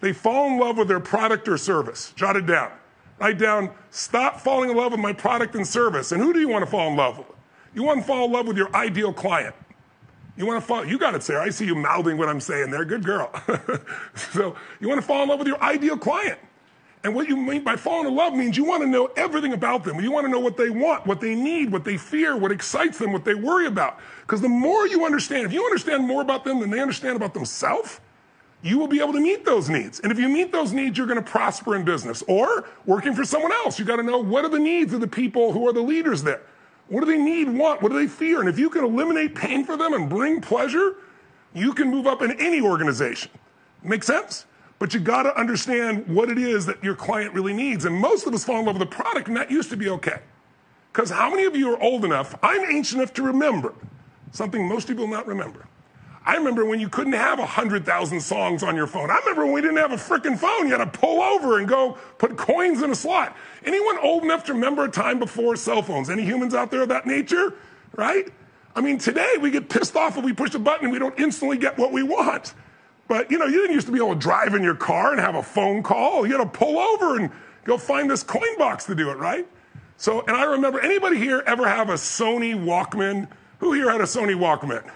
[0.00, 2.12] they fall in love with their product or service.
[2.16, 2.70] Jot it down.
[3.18, 6.12] Write down, stop falling in love with my product and service.
[6.12, 7.26] And who do you want to fall in love with?
[7.74, 9.54] You want to fall in love with your ideal client.
[10.36, 11.42] You want to fall, you got it, Sarah.
[11.42, 12.84] I see you mouthing what I'm saying there.
[12.84, 13.30] Good girl.
[14.14, 16.38] so you want to fall in love with your ideal client.
[17.04, 19.84] And what you mean by falling in love means you want to know everything about
[19.84, 20.00] them.
[20.00, 22.98] You want to know what they want, what they need, what they fear, what excites
[22.98, 23.98] them, what they worry about.
[24.22, 27.32] Because the more you understand, if you understand more about them than they understand about
[27.32, 28.00] themselves,
[28.66, 30.00] you will be able to meet those needs.
[30.00, 32.22] And if you meet those needs, you're going to prosper in business.
[32.26, 35.06] Or working for someone else, you got to know what are the needs of the
[35.08, 36.42] people who are the leaders there.
[36.88, 37.82] What do they need, want?
[37.82, 38.40] What do they fear?
[38.40, 40.96] And if you can eliminate pain for them and bring pleasure,
[41.54, 43.30] you can move up in any organization.
[43.82, 44.46] Make sense?
[44.78, 47.84] But you got to understand what it is that your client really needs.
[47.84, 49.88] And most of us fall in love with the product, and that used to be
[49.90, 50.20] okay.
[50.92, 52.34] Because how many of you are old enough?
[52.42, 53.74] I'm ancient enough to remember
[54.32, 55.66] something most people will not remember.
[56.26, 59.10] I remember when you couldn't have 100,000 songs on your phone.
[59.10, 60.66] I remember when we didn't have a freaking phone.
[60.66, 63.36] You had to pull over and go put coins in a slot.
[63.64, 66.10] Anyone old enough to remember a time before cell phones?
[66.10, 67.54] Any humans out there of that nature?
[67.94, 68.28] Right?
[68.74, 71.18] I mean, today we get pissed off if we push a button and we don't
[71.18, 72.54] instantly get what we want.
[73.06, 75.20] But, you know, you didn't used to be able to drive in your car and
[75.20, 76.26] have a phone call.
[76.26, 77.30] You had to pull over and
[77.62, 79.46] go find this coin box to do it, right?
[79.96, 83.28] So, and I remember anybody here ever have a Sony Walkman?
[83.60, 84.90] Who here had a Sony Walkman?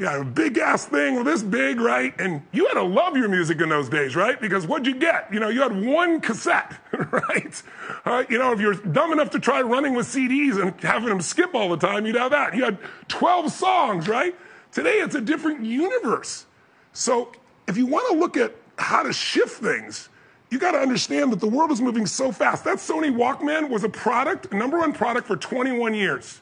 [0.00, 2.18] Yeah, a big ass thing, this big, right?
[2.18, 4.40] And you had to love your music in those days, right?
[4.40, 5.30] Because what'd you get?
[5.30, 6.72] You know, you had one cassette,
[7.12, 7.62] right?
[8.06, 11.20] Uh, you know, if you're dumb enough to try running with CDs and having them
[11.20, 12.56] skip all the time, you'd have that.
[12.56, 14.34] You had 12 songs, right?
[14.72, 16.46] Today it's a different universe.
[16.94, 17.32] So
[17.68, 20.08] if you want to look at how to shift things,
[20.48, 22.64] you got to understand that the world is moving so fast.
[22.64, 26.40] That Sony Walkman was a product, a number one product for 21 years.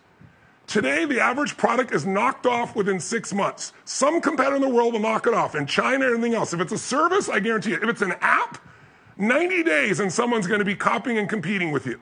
[0.69, 3.73] Today, the average product is knocked off within six months.
[3.87, 6.53] Some competitor in the world will knock it off, in China and anything else.
[6.53, 7.77] If it's a service, I guarantee you.
[7.77, 8.59] If it's an app,
[9.17, 11.99] 90 days and someone's going to be copying and competing with you.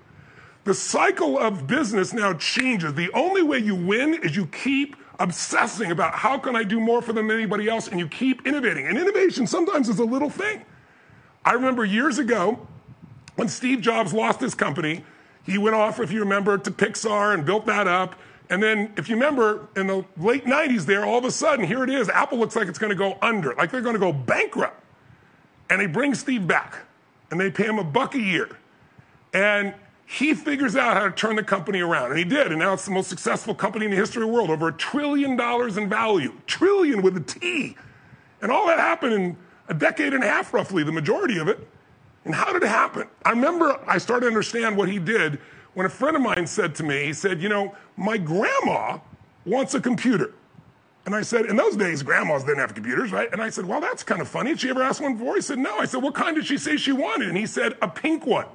[0.64, 2.94] The cycle of business now changes.
[2.94, 7.00] The only way you win is you keep obsessing about how can I do more
[7.00, 8.88] for them than anybody else and you keep innovating.
[8.88, 10.64] And innovation sometimes is a little thing.
[11.44, 12.66] I remember years ago
[13.36, 15.04] when Steve Jobs lost his company,
[15.44, 18.16] he went off, if you remember, to Pixar and built that up.
[18.48, 21.82] And then, if you remember, in the late 90s, there, all of a sudden, here
[21.82, 22.08] it is.
[22.08, 24.82] Apple looks like it's going to go under, like they're going to go bankrupt.
[25.68, 26.76] And they bring Steve back,
[27.30, 28.56] and they pay him a buck a year.
[29.34, 29.74] And
[30.06, 32.10] he figures out how to turn the company around.
[32.10, 32.48] And he did.
[32.48, 34.72] And now it's the most successful company in the history of the world, over a
[34.72, 36.32] trillion dollars in value.
[36.46, 37.76] Trillion with a T.
[38.40, 39.36] And all that happened in
[39.68, 41.66] a decade and a half, roughly, the majority of it.
[42.24, 43.08] And how did it happen?
[43.24, 45.40] I remember I started to understand what he did
[45.76, 48.98] when a friend of mine said to me, he said, You know, my grandma
[49.44, 50.32] wants a computer.
[51.04, 53.30] And I said, in those days, grandmas didn't have computers, right?
[53.30, 54.50] And I said, well, that's kind of funny.
[54.50, 55.36] Did she ever ask one before?
[55.36, 55.78] He said, no.
[55.78, 57.28] I said, what kind did she say she wanted?
[57.28, 58.46] And he said, a pink one.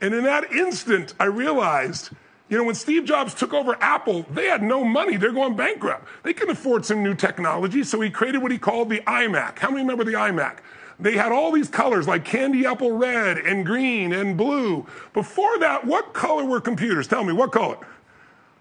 [0.00, 2.08] And in that instant, I realized,
[2.48, 5.18] you know, when Steve Jobs took over Apple, they had no money.
[5.18, 6.08] They're going bankrupt.
[6.22, 9.58] They couldn't afford some new technology, so he created what he called the iMac.
[9.58, 10.60] How many remember the iMac?
[11.00, 14.86] They had all these colors like candy apple red and green and blue.
[15.14, 17.06] Before that, what color were computers?
[17.06, 17.78] Tell me, what color?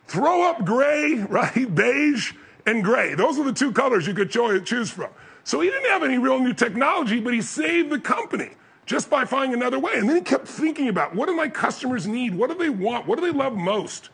[0.08, 1.73] Throw up gray, right?
[1.73, 2.34] Beige
[2.65, 3.15] and gray.
[3.15, 5.10] Those are the two colors you could choose from.
[5.43, 8.52] So he didn't have any real new technology, but he saved the company
[8.86, 9.93] just by finding another way.
[9.95, 12.36] And then he kept thinking about what do my customers need?
[12.36, 13.08] What do they want?
[13.08, 14.10] What do they love most?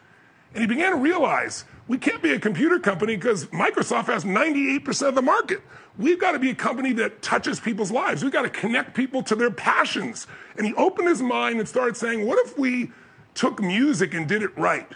[0.54, 5.08] And he began to realize we can't be a computer company because Microsoft has 98%
[5.08, 5.62] of the market.
[5.98, 8.24] We've got to be a company that touches people's lives.
[8.24, 10.26] We've got to connect people to their passions.
[10.58, 12.92] And he opened his mind and started saying, what if we
[13.36, 14.92] took music and did it right?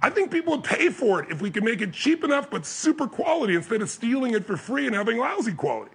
[0.00, 2.64] I think people would pay for it if we could make it cheap enough but
[2.64, 5.90] super quality instead of stealing it for free and having lousy quality.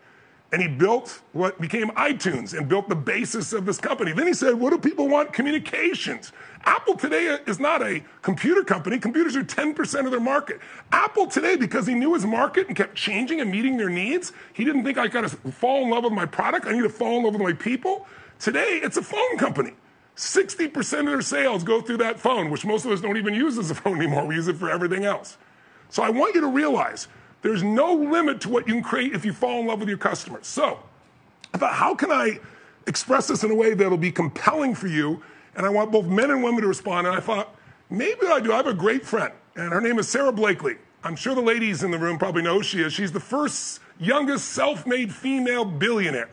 [0.52, 4.12] And he built what became iTunes and built the basis of this company.
[4.12, 5.34] Then he said, What do people want?
[5.34, 6.32] Communications.
[6.66, 8.98] Apple today is not a computer company.
[8.98, 10.60] Computers are 10% of their market.
[10.92, 14.64] Apple today, because he knew his market and kept changing and meeting their needs, he
[14.64, 16.66] didn't think I got to fall in love with my product.
[16.66, 18.08] I need to fall in love with my people.
[18.40, 19.74] Today, it's a phone company.
[20.16, 23.58] 60% of their sales go through that phone, which most of us don't even use
[23.58, 24.26] as a phone anymore.
[24.26, 25.38] We use it for everything else.
[25.90, 27.08] So I want you to realize
[27.42, 29.98] there's no limit to what you can create if you fall in love with your
[29.98, 30.48] customers.
[30.48, 30.80] So
[31.54, 32.40] I thought, how can I
[32.88, 35.22] express this in a way that'll be compelling for you?
[35.56, 37.08] And I want both men and women to respond.
[37.08, 37.56] And I thought,
[37.90, 38.54] maybe I do.
[38.54, 40.78] I have a great friend, and her name is Sara Blakely.
[41.04, 42.94] I'm sure the ladies in the room probably know who she is.
[42.94, 46.30] She's the first youngest self made female billionaire.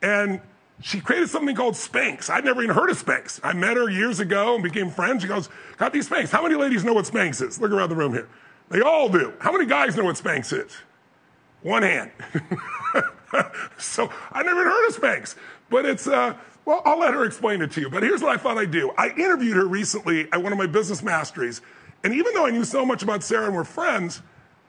[0.00, 0.40] And
[0.80, 2.30] she created something called Spanx.
[2.30, 3.40] I'd never even heard of Spanx.
[3.42, 5.22] I met her years ago and became friends.
[5.22, 6.30] She goes, Got these Spanx.
[6.30, 7.60] How many ladies know what Spanx is?
[7.60, 8.28] Look around the room here.
[8.68, 9.32] They all do.
[9.40, 10.76] How many guys know what Spanx is?
[11.62, 12.10] One hand.
[13.78, 15.34] so I never even heard of Spanx.
[15.70, 16.34] But it's, uh,
[16.66, 17.88] well, I'll let her explain it to you.
[17.88, 18.92] But here's what I thought I'd do.
[18.98, 21.62] I interviewed her recently at one of my business masteries.
[22.02, 24.20] And even though I knew so much about Sara and we're friends,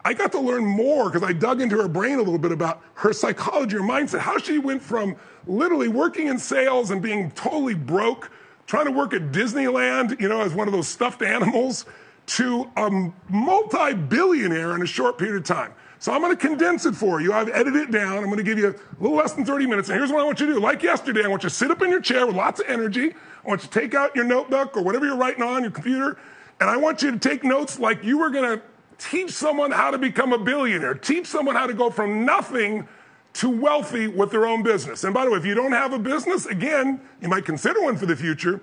[0.06, 2.84] I got to learn more because I dug into her brain a little bit about
[2.94, 5.16] her psychology, her mindset, how she went from
[5.48, 8.32] literally working in sales and being totally broke,
[8.68, 11.86] trying to work at Disneyland, you know, as one of those stuffed animals,
[12.28, 15.74] to a multi billionaire in a short period of time.
[16.00, 17.34] So I'm going to condense it for you.
[17.34, 18.18] I've edited it down.
[18.18, 19.90] I'm going to give you a little less than 30 minutes.
[19.90, 20.60] And here's what I want you to do.
[20.60, 23.14] Like yesterday, I want you to sit up in your chair with lots of energy.
[23.44, 26.20] I want you to take out your notebook or whatever you're writing on your computer.
[26.60, 28.64] And I want you to take notes like you were going to
[29.00, 32.88] teach someone how to become a billionaire, teach someone how to go from nothing
[33.34, 35.04] to wealthy with their own business.
[35.04, 37.96] And by the way, if you don't have a business, again, you might consider one
[37.96, 38.62] for the future.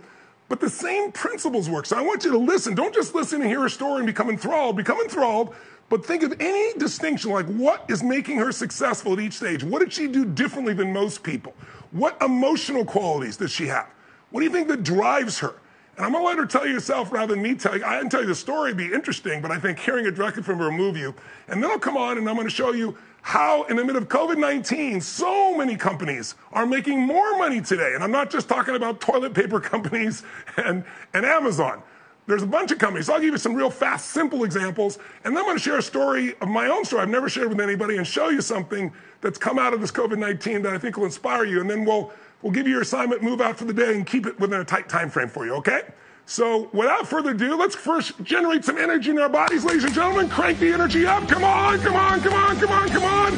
[0.49, 1.87] But the same principles work.
[1.87, 2.75] So I want you to listen.
[2.75, 4.77] Don't just listen and hear a story and become enthralled.
[4.77, 5.55] Become enthralled,
[5.89, 9.63] but think of any distinction, like what is making her successful at each stage?
[9.63, 11.55] What did she do differently than most people?
[11.91, 13.89] What emotional qualities does she have?
[14.31, 15.55] What do you think that drives her?
[15.97, 17.85] And I'm gonna let her tell you herself rather than me tell you.
[17.85, 20.43] I can tell you the story, would be interesting, but I think hearing it directly
[20.43, 21.15] from her will move you.
[21.47, 24.09] And then I'll come on and I'm gonna show you how, in the middle of
[24.09, 27.93] COVID 19, so many companies are making more money today.
[27.95, 30.25] And I'm not just talking about toilet paper companies
[30.57, 31.83] and, and Amazon.
[32.27, 33.07] There's a bunch of companies.
[33.07, 34.99] So I'll give you some real fast, simple examples.
[35.25, 37.49] And then I'm going to share a story of my own story I've never shared
[37.51, 40.79] with anybody and show you something that's come out of this COVID 19 that I
[40.79, 41.61] think will inspire you.
[41.61, 42.13] And then we'll,
[42.43, 44.65] we'll give you your assignment, move out for the day, and keep it within a
[44.65, 45.83] tight time frame for you, okay?
[46.27, 50.29] So without further ado, let's first generate some energy in our bodies, ladies and gentlemen.
[50.31, 51.29] Crank the energy up.
[51.29, 53.33] Come on, come on, come on, come on, come on.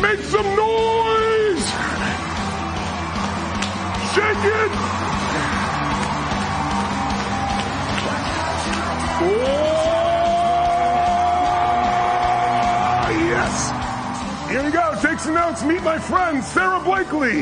[0.00, 1.66] Make some noise.
[4.14, 5.05] Shake it.
[9.28, 9.32] Oh,
[13.10, 14.50] yes.
[14.50, 14.98] Here we go.
[15.02, 15.62] Take some notes.
[15.64, 17.40] Meet my friend, Sara Blakely.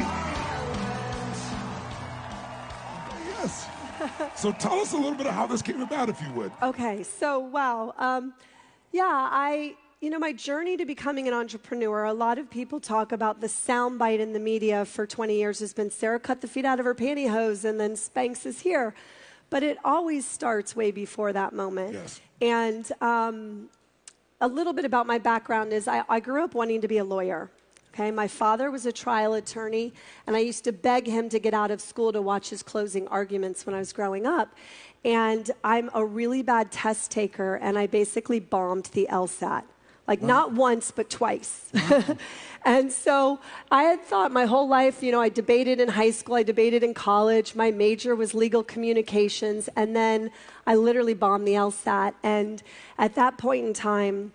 [3.27, 3.69] Yes.
[4.37, 6.53] So tell us a little bit of how this came about, if you would.
[6.63, 7.95] Okay, so wow.
[7.99, 8.35] Um,
[8.93, 13.11] yeah, I you know, my journey to becoming an entrepreneur, a lot of people talk
[13.11, 16.67] about the soundbite in the media for 20 years has been Sara cut the feet
[16.67, 18.95] out of her pantyhose and then Spanx is here.
[19.55, 21.93] But it always starts way before that moment.
[21.93, 22.21] Yes.
[22.41, 23.69] And um,
[24.41, 27.05] a little bit about my background is I, I grew up wanting to be a
[27.05, 27.53] lawyer.
[27.93, 29.93] Okay, my father was a trial attorney,
[30.27, 33.07] and I used to beg him to get out of school to watch his closing
[33.07, 34.57] arguments when I was growing up.
[35.05, 39.63] And I'm a really bad test taker, and I basically bombed the LSAT.
[40.07, 40.29] Like, wow.
[40.29, 41.71] not once, but twice.
[41.73, 42.17] Wow.
[42.65, 43.41] and so
[43.71, 46.83] I had thought my whole life, you know, I debated in high school, I debated
[46.83, 47.55] in college.
[47.55, 49.69] My major was legal communications.
[49.77, 50.31] And then
[50.67, 52.15] I literally bombed the LSAT.
[52.23, 52.63] And
[52.99, 54.33] at that point in time,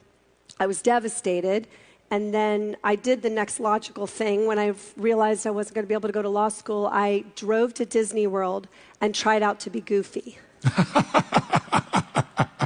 [0.60, 1.68] I was devastated.
[2.12, 5.88] And then I did the next logical thing when I realized I wasn't going to
[5.88, 6.90] be able to go to law school.
[6.92, 8.68] I drove to Disney World
[9.00, 10.40] and tried out to be goofy.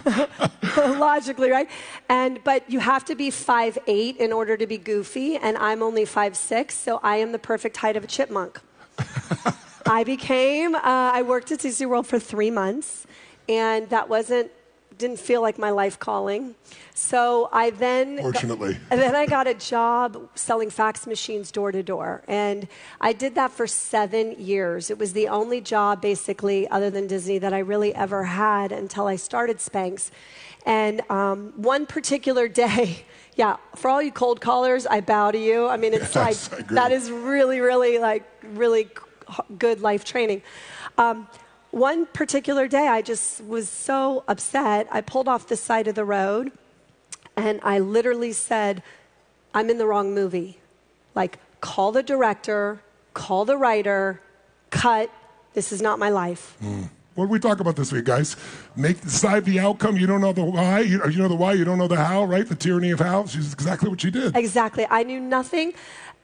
[0.78, 1.70] Logically, right?
[2.10, 5.82] And but you have to be five eight in order to be goofy, and I'm
[5.82, 8.60] only five six, so I am the perfect height of a chipmunk.
[9.86, 10.76] I became.
[10.76, 13.06] Uh, I worked at Disney World for three months,
[13.48, 14.52] and that wasn't
[15.04, 16.56] didn't feel like my life calling.
[16.96, 21.84] So I then fortunately, and then I got a job selling fax machines door to
[21.84, 22.68] door, and
[23.02, 24.90] I did that for seven years.
[24.90, 29.08] It was the only job, basically, other than Disney, that I really ever had until
[29.08, 30.10] I started Spanx.
[30.66, 33.06] And um, one particular day.
[33.36, 35.68] Yeah, for all you cold callers, I bow to you.
[35.68, 38.90] I mean, it's yes, like that is really, really like really
[39.58, 40.44] good life training.
[41.00, 41.28] Um,
[41.74, 44.88] one particular day, I just was so upset.
[44.92, 46.52] I pulled off the side of the road
[47.36, 48.84] and I literally said,
[49.56, 50.60] I'm in the wrong movie.
[51.16, 52.82] Like, call the director,
[53.16, 54.22] call the writer,
[54.70, 55.10] cut.
[55.56, 56.58] This is not my life.
[56.62, 56.90] Mm.
[57.16, 58.36] What did we talk about this week, guys?
[58.76, 59.98] Make decide the outcome.
[59.98, 60.80] You don't know the why.
[60.80, 61.54] You, you know the why.
[61.54, 62.24] You don't know the how.
[62.24, 62.48] Right?
[62.48, 63.26] The tyranny of how.
[63.26, 64.36] She's exactly what she did.
[64.36, 64.86] Exactly.
[64.90, 65.74] I knew nothing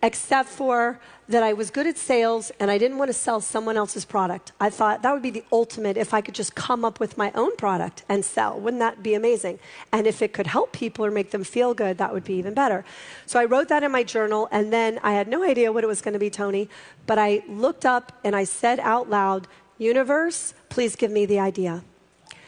[0.01, 3.77] except for that I was good at sales and I didn't want to sell someone
[3.77, 4.51] else's product.
[4.59, 7.31] I thought that would be the ultimate if I could just come up with my
[7.35, 8.59] own product and sell.
[8.59, 9.59] Wouldn't that be amazing?
[9.91, 12.55] And if it could help people or make them feel good, that would be even
[12.55, 12.83] better.
[13.27, 15.87] So I wrote that in my journal and then I had no idea what it
[15.87, 16.67] was going to be, Tony,
[17.05, 19.47] but I looked up and I said out loud,
[19.77, 21.83] Universe, please give me the idea.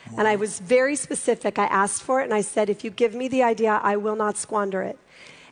[0.09, 0.15] Wow.
[0.19, 1.59] And I was very specific.
[1.59, 4.15] I asked for it and I said, if you give me the idea, I will
[4.15, 4.97] not squander it.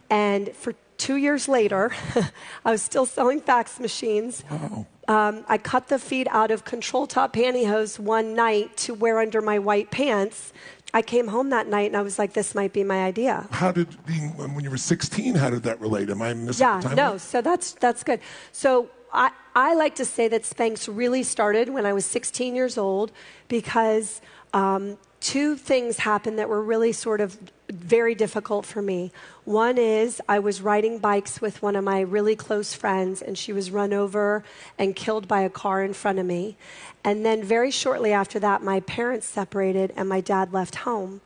[0.10, 1.92] And for two years later,
[2.66, 4.44] I was still selling fax machines.
[4.52, 4.86] Wow.
[5.08, 9.42] Um, I cut the feet out of control top pantyhose one night to wear under
[9.42, 10.54] my white pants.
[10.94, 13.48] I came home that night and I was like, this might be my idea.
[13.52, 15.36] How did being when you were 16?
[15.36, 16.10] How did that relate?
[16.10, 16.68] Am I missing?
[16.68, 17.18] Yeah, no.
[17.18, 18.20] So that's that's good.
[18.52, 22.78] So I I like to say that Spanx really started when I was 16 years
[22.78, 23.12] old
[23.48, 24.22] because
[24.54, 27.38] um, two things happened that were really sort of
[27.70, 29.12] very difficult for me.
[29.46, 33.54] One is I was riding bikes with one of my really close friends, and she
[33.54, 34.44] was run over
[34.78, 36.58] and killed by a car in front of me.
[37.04, 41.22] And then, very shortly after that, my parents separated, and my dad left home.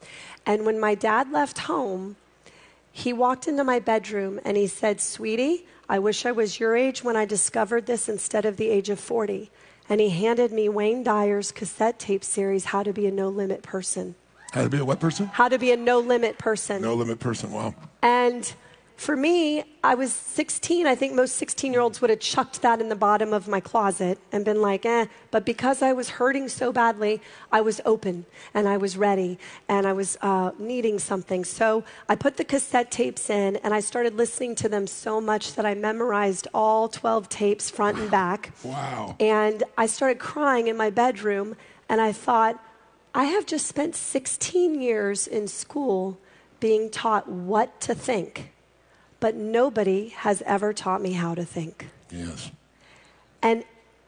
[0.45, 2.17] And when my dad left home,
[2.91, 7.03] he walked into my bedroom and he said, Sweetie, I wish I was your age
[7.03, 9.49] when I discovered this instead of the age of 40
[9.89, 13.63] and he handed me Wayne Dyer's cassette tape series, How to Be a No Limit
[13.63, 14.15] Person.
[14.53, 15.25] How to be a what person?
[15.25, 16.83] How to be a no limit person.
[16.83, 17.73] No limit person, wow.
[18.03, 18.53] And
[18.95, 20.85] for me, I was 16.
[20.85, 23.59] I think most 16 year olds would have chucked that in the bottom of my
[23.59, 25.07] closet and been like, eh.
[25.31, 27.21] But because I was hurting so badly,
[27.51, 31.43] I was open and I was ready and I was uh, needing something.
[31.43, 35.55] So I put the cassette tapes in and I started listening to them so much
[35.55, 38.51] that I memorized all 12 tapes front and back.
[38.63, 39.15] Wow.
[39.19, 41.55] And I started crying in my bedroom
[41.89, 42.63] and I thought,
[43.15, 46.19] I have just spent 16 years in school
[46.59, 48.52] being taught what to think
[49.23, 51.87] but nobody has ever taught me how to think.
[52.11, 52.51] Yes.
[53.41, 53.63] And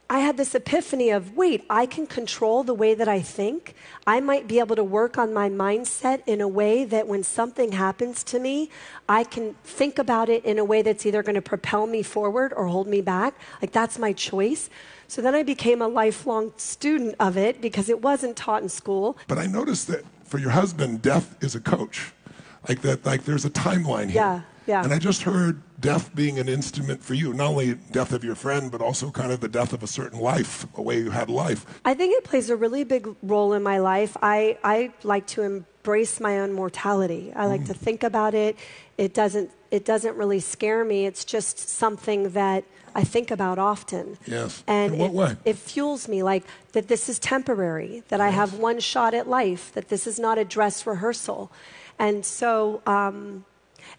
[0.09, 3.75] I had this epiphany of wait, I can control the way that I think.
[4.05, 7.71] I might be able to work on my mindset in a way that when something
[7.71, 8.69] happens to me,
[9.07, 12.51] I can think about it in a way that's either going to propel me forward
[12.53, 13.35] or hold me back.
[13.61, 14.69] Like that's my choice.
[15.07, 19.17] So then I became a lifelong student of it because it wasn't taught in school.
[19.29, 22.11] But I noticed that for your husband, death is a coach.
[22.67, 24.21] Like that, like there's a timeline here.
[24.21, 24.41] Yeah.
[24.65, 24.83] Yeah.
[24.83, 28.35] And I just heard death being an instrument for you, not only death of your
[28.35, 31.29] friend, but also kind of the death of a certain life, a way you had
[31.29, 31.65] life.
[31.85, 34.17] I think it plays a really big role in my life.
[34.21, 37.31] I, I like to embrace my own mortality.
[37.35, 37.67] I like mm.
[37.67, 38.57] to think about it.
[38.97, 41.05] It doesn't, it doesn't really scare me.
[41.05, 42.63] It's just something that
[42.95, 44.17] I think about often.
[44.25, 44.63] Yes.
[44.65, 45.37] And in what it, way?
[45.45, 48.25] It fuels me, like that this is temporary, that yes.
[48.25, 51.51] I have one shot at life, that this is not a dress rehearsal.
[51.99, 53.45] And so um,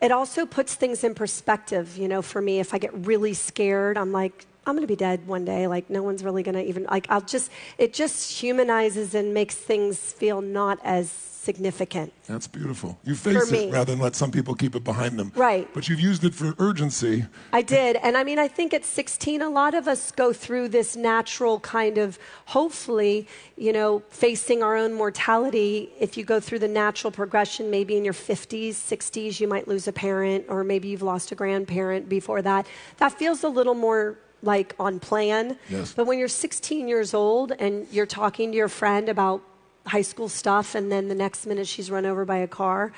[0.00, 1.96] it also puts things in perspective.
[1.96, 4.96] You know, for me, if I get really scared, I'm like, I'm going to be
[4.96, 5.66] dead one day.
[5.68, 9.54] Like, no one's really going to even, like, I'll just, it just humanizes and makes
[9.54, 12.12] things feel not as significant.
[12.26, 12.98] That's beautiful.
[13.04, 15.30] You face it rather than let some people keep it behind them.
[15.36, 15.72] Right.
[15.72, 17.24] But you've used it for urgency.
[17.52, 17.96] I did.
[18.02, 21.60] And I mean, I think at 16, a lot of us go through this natural
[21.60, 25.90] kind of, hopefully, you know, facing our own mortality.
[26.00, 29.86] If you go through the natural progression, maybe in your 50s, 60s, you might lose
[29.86, 32.66] a parent, or maybe you've lost a grandparent before that.
[32.96, 35.58] That feels a little more like on plan.
[35.70, 35.94] Yes.
[35.94, 39.42] But when you're 16 years old and you're talking to your friend about
[39.86, 42.92] high school stuff, and then the next minute she's run over by a car.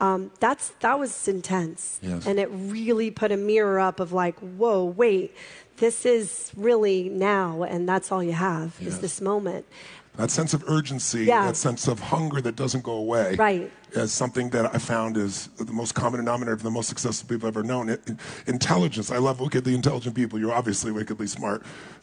[0.00, 2.26] Um, that's that was intense, yes.
[2.26, 5.36] and it really put a mirror up of like, whoa, wait,
[5.76, 8.94] this is really now, and that's all you have yes.
[8.94, 9.66] is this moment.
[10.16, 11.46] That sense of urgency, yeah.
[11.46, 13.70] that sense of hunger that doesn't go away, right.
[13.92, 17.48] is something that I found is the most common denominator of the most successful people
[17.48, 17.90] I've ever known.
[17.90, 18.02] It,
[18.46, 19.10] intelligence.
[19.10, 20.38] I love wickedly intelligent people.
[20.38, 21.62] You're obviously wickedly smart,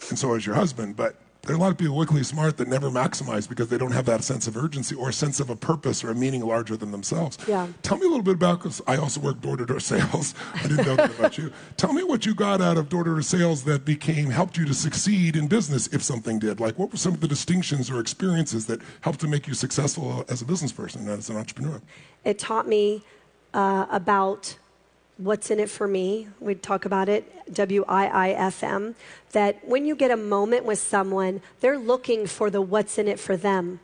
[0.09, 0.95] and so is your husband.
[0.95, 3.91] But there are a lot of people wickedly smart that never maximize because they don't
[3.91, 6.75] have that sense of urgency or a sense of a purpose or a meaning larger
[6.75, 7.37] than themselves.
[7.47, 7.67] Yeah.
[7.83, 10.35] Tell me a little bit about, because I also work door to door sales.
[10.53, 11.51] I didn't know that about you.
[11.77, 14.65] Tell me what you got out of door to door sales that became, helped you
[14.65, 16.59] to succeed in business if something did.
[16.59, 20.25] Like, what were some of the distinctions or experiences that helped to make you successful
[20.27, 21.81] as a business person, and as an entrepreneur?
[22.25, 23.03] It taught me
[23.53, 24.57] uh, about
[25.17, 26.27] what's in it for me.
[26.39, 28.95] We'd talk about it, W I I F M,
[29.31, 33.19] that when you get a moment with someone, they're looking for the what's in it
[33.19, 33.79] for them.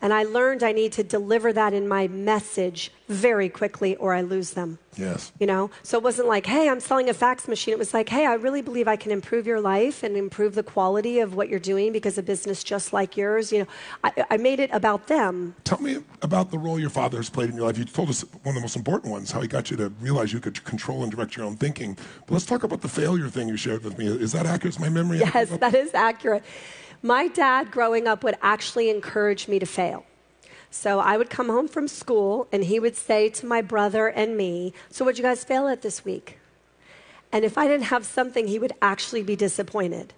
[0.00, 4.20] And I learned I need to deliver that in my message very quickly or I
[4.20, 4.78] lose them.
[4.98, 5.32] Yes.
[5.38, 5.70] You know?
[5.82, 7.72] So it wasn't like, hey, I'm selling a fax machine.
[7.72, 10.62] It was like, hey, I really believe I can improve your life and improve the
[10.62, 13.66] quality of what you're doing because a business just like yours, you know,
[14.02, 15.54] I, I made it about them.
[15.64, 17.78] Tell me about the role your father has played in your life.
[17.78, 20.32] You told us one of the most important ones, how he got you to realize
[20.32, 21.96] you could control and direct your own thinking.
[22.26, 24.06] But let's talk about the failure thing you shared with me.
[24.06, 24.74] Is that accurate?
[24.74, 26.42] Is my memory Yes, that is accurate.
[27.02, 30.04] My dad growing up would actually encourage me to fail.
[30.70, 34.36] So I would come home from school and he would say to my brother and
[34.36, 36.38] me, So what'd you guys fail at this week?
[37.32, 40.14] And if I didn't have something, he would actually be disappointed.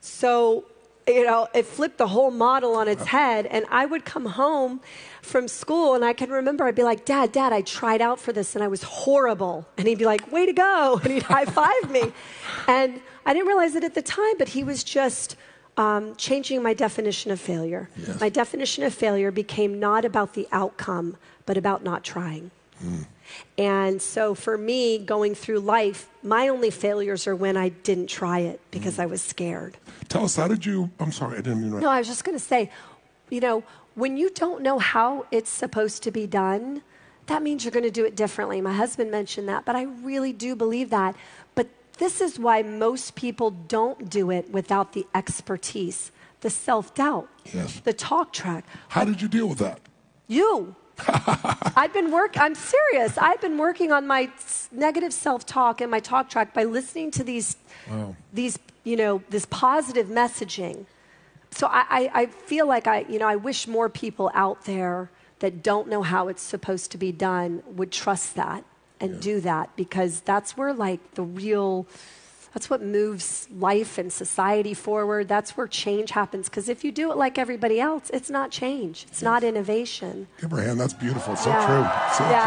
[0.00, 0.64] So,
[1.06, 3.46] you know, it flipped the whole model on its head.
[3.46, 4.80] And I would come home
[5.22, 8.32] from school and I can remember I'd be like, Dad, Dad, I tried out for
[8.32, 9.66] this and I was horrible.
[9.76, 11.00] And he'd be like, Way to go.
[11.02, 12.12] And he'd high five me.
[12.66, 15.36] And I didn't realize it at the time, but he was just
[15.76, 17.88] um, changing my definition of failure.
[17.96, 18.20] Yes.
[18.20, 21.16] My definition of failure became not about the outcome,
[21.46, 22.50] but about not trying.
[22.84, 23.06] Mm.
[23.58, 28.40] And so for me, going through life, my only failures are when I didn't try
[28.40, 29.04] it because mm.
[29.04, 29.76] I was scared.
[30.08, 30.90] Tell us, how did you?
[30.98, 31.80] I'm sorry, I didn't mean to.
[31.80, 32.70] No, I was just going to say,
[33.28, 33.62] you know,
[33.94, 36.82] when you don't know how it's supposed to be done,
[37.26, 38.60] that means you're going to do it differently.
[38.60, 41.14] My husband mentioned that, but I really do believe that.
[42.00, 47.80] This is why most people don't do it without the expertise, the self doubt, yes.
[47.80, 48.64] the talk track.
[48.88, 49.80] How did you deal with that?
[50.26, 50.74] You.
[51.76, 52.38] I've been work.
[52.38, 53.18] I'm serious.
[53.18, 54.30] I've been working on my
[54.72, 57.56] negative self-talk and my talk track by listening to these,
[57.90, 58.16] wow.
[58.32, 60.86] these, you know, this positive messaging.
[61.50, 65.10] So I, I, I feel like I, you know, I wish more people out there
[65.40, 68.64] that don't know how it's supposed to be done would trust that
[69.00, 69.20] and yeah.
[69.20, 71.86] do that because that's where like the real
[72.52, 77.10] that's what moves life and society forward that's where change happens because if you do
[77.10, 79.22] it like everybody else it's not change it's yes.
[79.22, 81.66] not innovation give her a hand that's beautiful so yeah.
[81.66, 81.84] true
[82.16, 82.44] so yeah.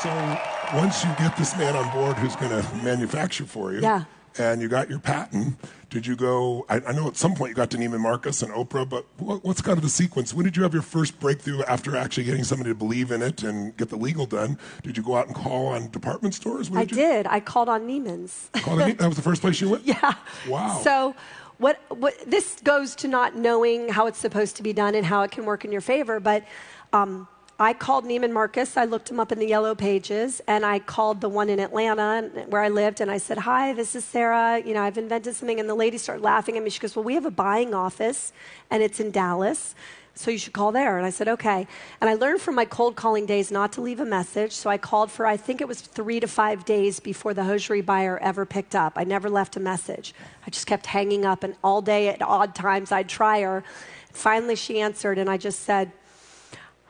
[0.00, 3.80] true so once you get this man on board who's going to manufacture for you
[3.80, 4.04] yeah
[4.38, 5.56] and you got your patent.
[5.92, 6.64] Did you go?
[6.70, 9.44] I, I, know at some point you got to Neiman Marcus and Oprah, but what,
[9.44, 10.32] what's kind of the sequence?
[10.32, 13.42] When did you have your first breakthrough after actually getting somebody to believe in it
[13.42, 14.56] and get the legal done?
[14.82, 16.70] Did you go out and call on department stores?
[16.74, 17.26] I did, did.
[17.26, 18.48] I called on Neiman's.
[18.54, 19.84] Called on, that was the first place you went.
[19.86, 20.14] yeah.
[20.48, 20.80] Wow.
[20.82, 21.14] So.
[21.58, 25.22] What, what, this goes to not knowing how it's supposed to be done and how
[25.22, 26.44] it can work in your favor, but
[26.92, 27.28] um,
[27.62, 28.76] I called Neiman Marcus.
[28.76, 32.28] I looked him up in the yellow pages, and I called the one in Atlanta
[32.48, 34.60] where I lived, and I said, "Hi, this is Sara.
[34.64, 36.70] You know, I've invented something." And the lady started laughing at me.
[36.70, 38.32] She goes, "Well, we have a buying office,
[38.70, 39.74] and it's in Dallas."
[40.14, 40.98] So you should call there.
[40.98, 41.66] And I said, okay.
[42.00, 44.52] And I learned from my cold calling days not to leave a message.
[44.52, 47.80] So I called for, I think it was three to five days before the hosiery
[47.80, 48.92] buyer ever picked up.
[48.96, 50.14] I never left a message.
[50.46, 53.64] I just kept hanging up, and all day at odd times I'd try her.
[54.12, 55.92] Finally, she answered, and I just said,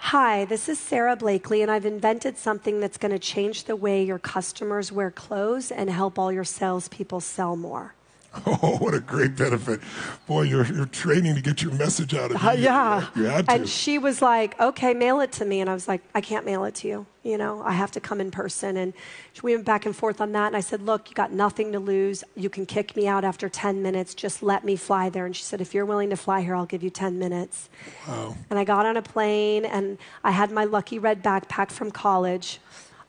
[0.06, 4.02] Hi, this is Sara Blakely, and I've invented something that's going to change the way
[4.02, 7.94] your customers wear clothes and help all your salespeople sell more.
[8.46, 9.80] Oh, what a great benefit.
[10.26, 13.08] Boy, you're, you're training to get your message out of Uh, yeah.
[13.14, 13.52] You had to.
[13.52, 15.60] And she was like, okay, mail it to me.
[15.60, 17.06] And I was like, I can't mail it to you.
[17.22, 18.76] You know, I have to come in person.
[18.76, 18.94] And
[19.42, 20.46] we went back and forth on that.
[20.46, 22.24] And I said, look, you got nothing to lose.
[22.34, 24.14] You can kick me out after 10 minutes.
[24.14, 25.26] Just let me fly there.
[25.26, 27.68] And she said, if you're willing to fly here, I'll give you 10 minutes.
[28.08, 28.36] Wow.
[28.48, 32.60] And I got on a plane and I had my lucky red backpack from college,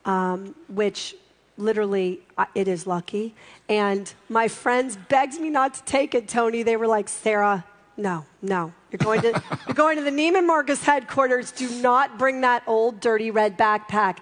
[0.04, 1.16] um, which
[1.56, 2.20] literally
[2.54, 3.34] it is lucky.
[3.68, 6.62] And my friends begged me not to take it, Tony.
[6.62, 7.64] They were like, Sara,
[7.96, 8.72] no, no.
[8.90, 11.52] You're going to, you're going to the Neiman Marcus headquarters.
[11.52, 14.18] Do not bring that old, dirty red backpack.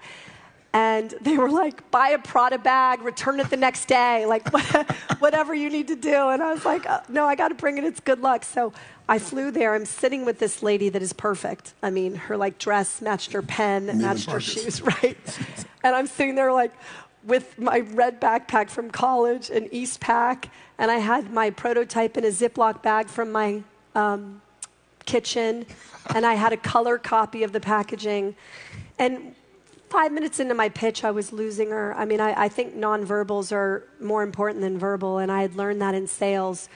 [0.75, 4.49] And they were like, buy a Prada bag, return it the next day, like
[5.19, 6.29] whatever you need to do.
[6.29, 7.83] And I was like, uh, no, I got to bring it.
[7.83, 8.43] It's good luck.
[8.43, 8.73] So
[9.07, 9.75] I flew there.
[9.75, 11.75] I'm sitting with this lady that is perfect.
[11.83, 15.39] I mean, her like dress matched her pen, Neiman matched her shoes, right?
[15.83, 16.71] and I'm sitting there like
[17.25, 22.29] with my red backpack from college, an Eastpak, and I had my prototype in a
[22.29, 23.63] Ziploc bag from my
[23.95, 24.41] um,
[25.05, 25.65] kitchen,
[26.13, 28.35] and I had a color copy of the packaging.
[28.99, 29.35] And
[29.89, 31.95] five minutes into my pitch, I was losing her.
[31.95, 35.81] I mean, I, I think nonverbals are more important than verbal, and I had learned
[35.81, 36.67] that in sales.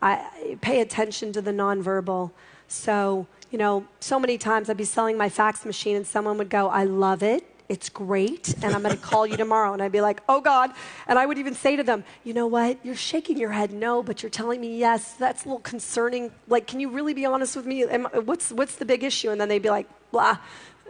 [0.00, 2.32] I pay attention to the nonverbal.
[2.66, 6.50] So, you know, so many times I'd be selling my fax machine, and someone would
[6.50, 7.44] go, I love it.
[7.72, 9.72] It's great, and I'm going to call you tomorrow.
[9.72, 10.72] And I'd be like, oh God.
[11.08, 12.84] And I would even say to them, you know what?
[12.84, 15.14] You're shaking your head no, but you're telling me yes.
[15.14, 16.32] That's a little concerning.
[16.48, 17.84] Like, can you really be honest with me?
[17.84, 19.30] Am, what's, what's the big issue?
[19.30, 20.36] And then they'd be like, blah.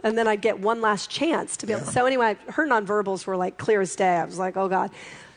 [0.03, 1.85] And then I'd get one last chance to be able.
[1.85, 4.17] To So anyway, her nonverbals were like clear as day.
[4.17, 4.91] I was like, oh God.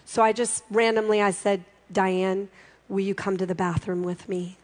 [0.04, 2.48] So I just randomly, I said, Diane,
[2.88, 4.56] will you come to the bathroom with me?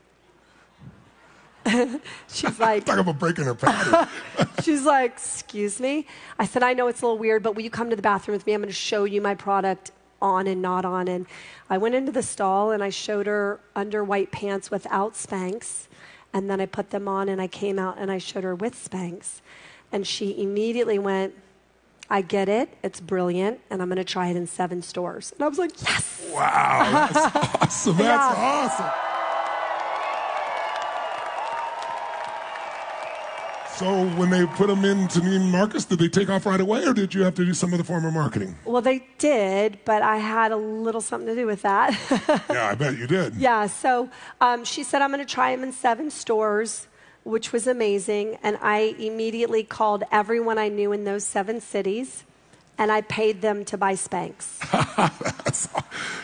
[2.28, 4.08] She's like, Talk about breaking her pattern.
[4.62, 6.06] She's like, Excuse me?
[6.38, 8.34] I said, I know it's a little weird, but will you come to the bathroom
[8.36, 8.54] with me?
[8.54, 9.90] I'm going to show you my product
[10.20, 11.08] on and not on.
[11.08, 11.26] And
[11.68, 15.88] I went into the stall and I showed her under white pants without Spanx.
[16.32, 18.74] And then I put them on and I came out and I showed her with
[18.74, 19.40] Spanx.
[19.90, 21.34] And she immediately went,
[22.08, 22.68] I get it.
[22.82, 23.60] It's brilliant.
[23.70, 25.32] And I'm going to try it in seven stores.
[25.32, 26.30] And I was like, Yes.
[26.32, 27.96] wow, that's awesome.
[27.96, 28.42] That's Yeah.
[28.42, 28.90] awesome.
[33.76, 36.92] So when they put them into Neiman Marcus, did they take off right away, or
[36.92, 38.54] did you have to do some of the former marketing?
[38.64, 41.98] Well, they did, but I had a little something to do with that.
[42.52, 43.34] Yeah, I bet you did.
[43.36, 44.10] Yeah, so
[44.40, 46.86] um, she said, I'm going to try them in seven stores,
[47.24, 48.38] which was amazing.
[48.42, 52.24] And I immediately called everyone I knew in those seven cities,
[52.82, 54.58] and I paid them to buy Spanx.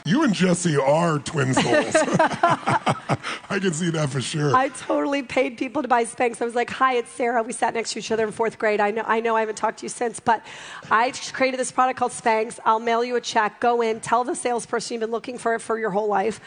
[0.05, 1.67] You and Jesse are twin souls.
[1.95, 4.57] I can see that for sure.
[4.57, 6.41] I totally paid people to buy Spanx.
[6.41, 7.43] I was like, "Hi, it's Sara.
[7.43, 8.81] We sat next to each other in fourth grade.
[8.81, 10.43] I know, I know, I haven't talked to you since, but
[10.91, 12.59] I created this product called Spanx.
[12.65, 13.61] I'll mail you a check.
[13.61, 16.41] Go in, tell the salesperson you've been looking for it for your whole life,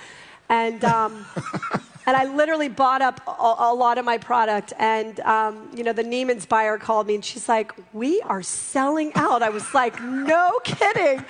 [0.50, 1.26] and." Um,
[2.08, 4.74] And I literally bought up a, a lot of my product.
[4.80, 9.12] And, um, you know, the Neiman's buyer called me and she's like, We are selling
[9.16, 9.44] out.
[9.44, 11.24] I was like, No kidding.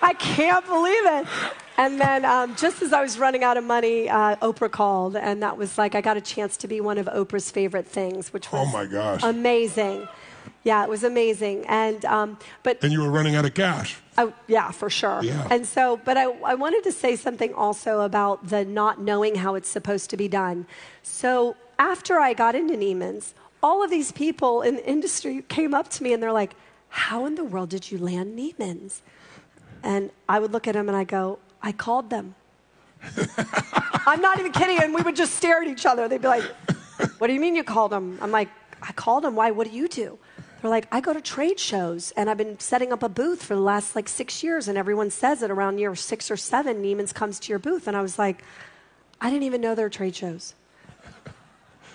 [0.00, 1.26] I can't believe it.
[1.78, 5.16] And then um, just as I was running out of money, uh, Oprah called.
[5.16, 8.32] And that was like, I got a chance to be one of Oprah's favorite things,
[8.32, 9.22] which was Oh, my gosh.
[9.22, 10.06] amazing.
[10.64, 11.64] Yeah, it was amazing.
[11.68, 13.96] And, um, but and you were running out of cash.
[14.18, 15.20] Oh, yeah, for sure.
[15.22, 15.46] Yeah.
[15.50, 19.54] And so, but I, I wanted to say something also about the not knowing how
[19.54, 20.66] it's supposed to be done.
[21.02, 25.88] So, after I got into Neiman's, all of these people in the industry came up
[25.90, 26.54] to me and they're like,
[26.88, 29.02] How in the world did you land Neiman's?
[29.82, 32.34] And I would look at them and I go, I called them.
[34.06, 34.78] I'm not even kidding.
[34.78, 36.06] And we would just stare at each other.
[36.06, 36.44] They'd be like,
[37.18, 38.18] What do you mean you called them?
[38.20, 38.48] I'm like,
[38.82, 39.36] I called them.
[39.36, 39.52] Why?
[39.52, 40.18] What do you do?
[40.62, 43.56] They're like, I go to trade shows and I've been setting up a booth for
[43.56, 44.68] the last like six years.
[44.68, 47.88] And everyone says that around year six or seven, Neiman's comes to your booth.
[47.88, 48.44] And I was like,
[49.20, 50.54] I didn't even know there were trade shows.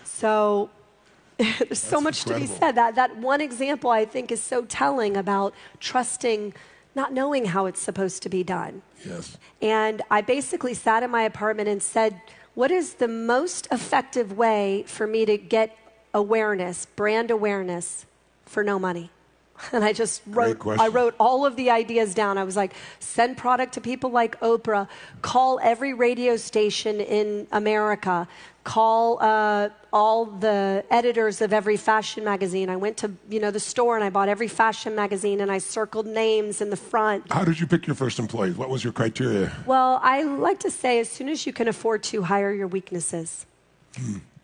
[0.03, 0.69] So
[1.37, 2.73] there's so That's much to be said.
[2.73, 6.53] That, that one example I think is so telling about trusting,
[6.93, 8.81] not knowing how it's supposed to be done.
[9.05, 9.37] Yes.
[9.61, 12.19] And I basically sat in my apartment and said,
[12.53, 15.77] What is the most effective way for me to get
[16.13, 18.06] awareness, brand awareness,
[18.47, 19.11] for no money?
[19.71, 20.65] And I just wrote.
[20.67, 22.37] I wrote all of the ideas down.
[22.37, 24.87] I was like, send product to people like Oprah,
[25.23, 28.27] call every radio station in America,
[28.63, 32.69] call uh, all the editors of every fashion magazine.
[32.69, 35.57] I went to you know the store and I bought every fashion magazine and I
[35.57, 37.31] circled names in the front.
[37.31, 38.57] How did you pick your first employees?
[38.57, 39.51] What was your criteria?
[39.65, 43.46] Well, I like to say as soon as you can afford to, hire your weaknesses.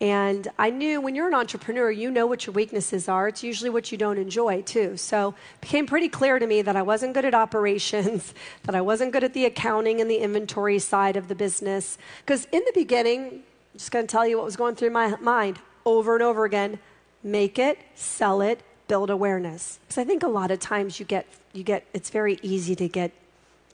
[0.00, 3.28] And I knew when you're an entrepreneur, you know what your weaknesses are.
[3.28, 4.96] It's usually what you don't enjoy, too.
[4.96, 8.34] So it became pretty clear to me that I wasn't good at operations,
[8.64, 11.96] that I wasn't good at the accounting and the inventory side of the business.
[12.20, 15.16] Because in the beginning, I'm just going to tell you what was going through my
[15.16, 16.78] mind over and over again
[17.22, 19.78] make it, sell it, build awareness.
[19.82, 22.88] Because I think a lot of times you get, you get, it's very easy to
[22.88, 23.12] get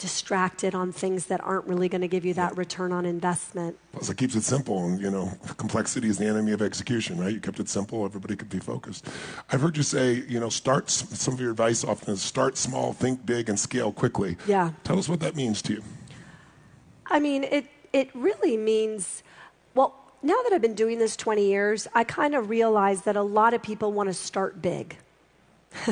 [0.01, 3.77] distracted on things that aren't really going to give you that return on investment.
[3.93, 7.33] Plus, it keeps it simple, and you know, complexity is the enemy of execution, right?
[7.33, 9.07] You kept it simple; everybody could be focused.
[9.53, 10.91] I've heard you say, you know, start.
[10.91, 14.37] Some of your advice often is start small, think big, and scale quickly.
[14.47, 14.73] Yeah.
[14.83, 15.85] Tell us what that means to you.
[17.07, 19.23] I mean, it it really means,
[19.75, 23.23] well, now that I've been doing this 20 years, I kind of realize that a
[23.23, 24.97] lot of people want to start big.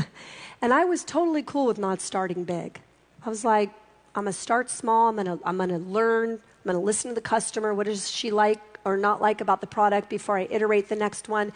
[0.62, 2.80] and I was totally cool with not starting big.
[3.24, 3.70] I was like,
[4.14, 5.09] I'm going to start small.
[5.09, 6.30] I'm going to I'm going to learn.
[6.30, 7.72] I'm going to listen to the customer.
[7.74, 11.28] What does she like or not like about the product before I iterate the next
[11.28, 11.52] one?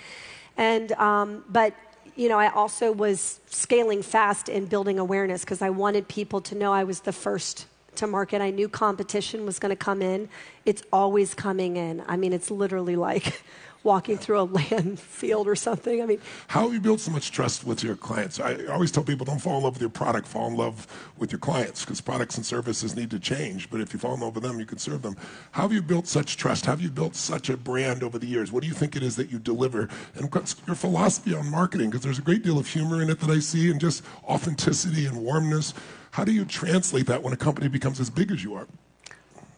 [0.57, 1.75] And um, but
[2.15, 6.55] you know, I also was scaling fast and building awareness because I wanted people to
[6.55, 8.41] know I was the first to market.
[8.41, 10.29] I knew competition was going to come in.
[10.65, 12.03] It's always coming in.
[12.07, 13.43] I mean, it's literally like
[13.85, 16.03] walking through a land field or something.
[16.03, 18.41] I mean, how have you built so much trust with your clients?
[18.41, 20.87] I always tell people don't fall in love with your product, fall in love
[21.19, 23.71] with your clients because products and services need to change.
[23.71, 25.17] But if you fall in love with them, you can serve them.
[25.53, 26.67] How have you built such trust?
[26.67, 28.53] How have you built such a brand over the years?
[28.53, 29.89] What do you think it is that you deliver?
[30.15, 31.91] And what's your philosophy on marketing?
[31.91, 35.07] Because there's a great deal of humor in it that I see and just authenticity
[35.07, 35.75] and warmness.
[36.13, 38.67] How do you translate that when a company becomes as big as you are?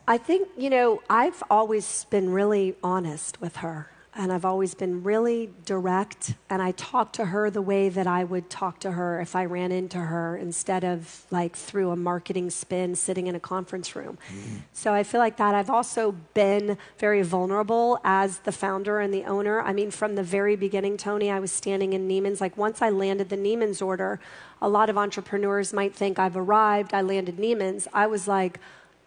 [0.07, 5.03] I think, you know, I've always been really honest with her and I've always been
[5.03, 6.35] really direct.
[6.49, 9.45] And I talk to her the way that I would talk to her if I
[9.45, 14.19] ran into her instead of like through a marketing spin sitting in a conference room.
[14.33, 14.61] Mm.
[14.73, 15.55] So I feel like that.
[15.55, 19.61] I've also been very vulnerable as the founder and the owner.
[19.61, 22.41] I mean, from the very beginning, Tony, I was standing in Neiman's.
[22.41, 24.21] Like once I landed the Neiman's order,
[24.63, 27.89] a lot of entrepreneurs might think I've arrived, I landed Neiman's.
[27.93, 28.61] I was like,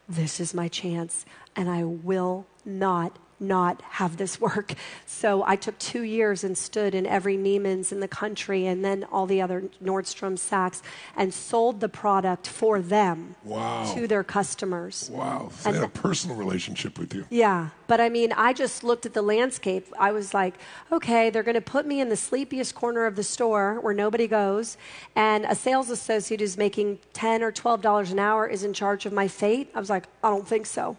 [0.10, 4.74] this is my chance, and I will not not have this work.
[5.06, 9.04] So I took two years and stood in every Neiman's in the country and then
[9.06, 10.84] all the other Nordstrom Saks
[11.16, 13.92] and sold the product for them wow.
[13.96, 15.10] to their customers.
[15.12, 15.50] Wow.
[15.56, 17.26] So and they had a personal relationship with you.
[17.32, 17.70] Yeah.
[17.88, 19.88] But I mean, I just looked at the landscape.
[19.98, 20.56] I was like,
[20.92, 24.28] okay, they're going to put me in the sleepiest corner of the store where nobody
[24.28, 24.78] goes,
[25.16, 29.14] and a sales associate who's making 10 or $12 an hour is in charge of
[29.14, 29.72] my fate.
[29.74, 30.98] I was like, I don't think so.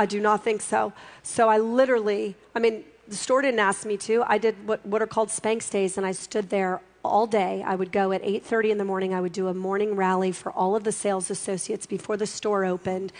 [0.00, 0.94] I do not think so.
[1.22, 4.24] So I literally, I mean, the store didn't ask me to.
[4.26, 7.62] I did what, what are called Spanx days, and I stood there all day.
[7.66, 9.12] I would go at 8:30 in the morning.
[9.12, 12.64] I would do a morning rally for all of the sales associates before the store
[12.64, 13.12] opened,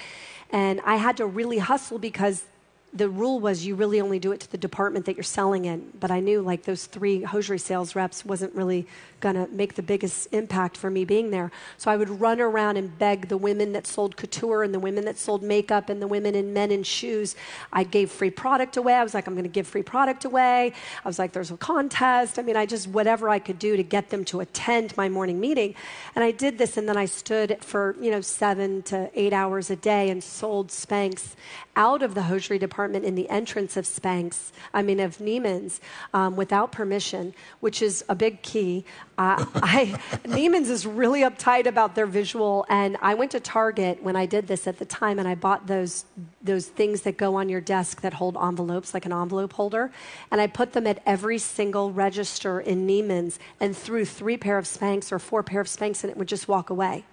[0.51, 2.45] and I had to really hustle because
[2.93, 5.93] the rule was you really only do it to the department that you're selling in.
[5.99, 8.87] But I knew like those three hosiery sales reps wasn't really
[9.21, 11.53] going to make the biggest impact for me being there.
[11.79, 15.05] So I would run around and beg the women that sold couture and the women
[15.05, 17.37] that sold makeup and the women in men in shoes.
[17.73, 18.95] I gave free product away.
[18.95, 20.73] I was like, I'm going to give free product away.
[21.05, 22.39] I was like, there's a contest.
[22.39, 25.39] I mean, I just whatever I could do to get them to attend my morning
[25.39, 25.75] meeting.
[26.17, 29.71] And I did this, and then I stood for you know seven to eight hours
[29.71, 31.35] a day and sold Spanx
[31.77, 35.81] out of the hosiery department in the entrance of Spanx, I mean, of Neiman's,
[36.13, 38.85] um, without permission, which is a big key.
[39.19, 39.87] Uh, I,
[40.25, 44.47] Neiman's is really uptight about their visual, and I went to Target when I did
[44.47, 46.05] this at the time, and I bought those,
[46.43, 49.91] those things that go on your desk that hold envelopes, like an envelope holder,
[50.31, 54.65] and I put them at every single register in Neiman's and threw three pair of
[54.65, 57.05] Spanx or four pair of Spanx, and it would just walk away.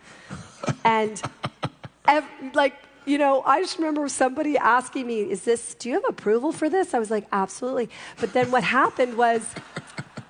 [0.84, 1.22] and
[2.54, 2.74] like
[3.08, 5.74] you know, I just remember somebody asking me, "Is this?
[5.76, 7.90] Do you have approval for this?" I was like, "Absolutely."
[8.20, 9.42] But then what happened was,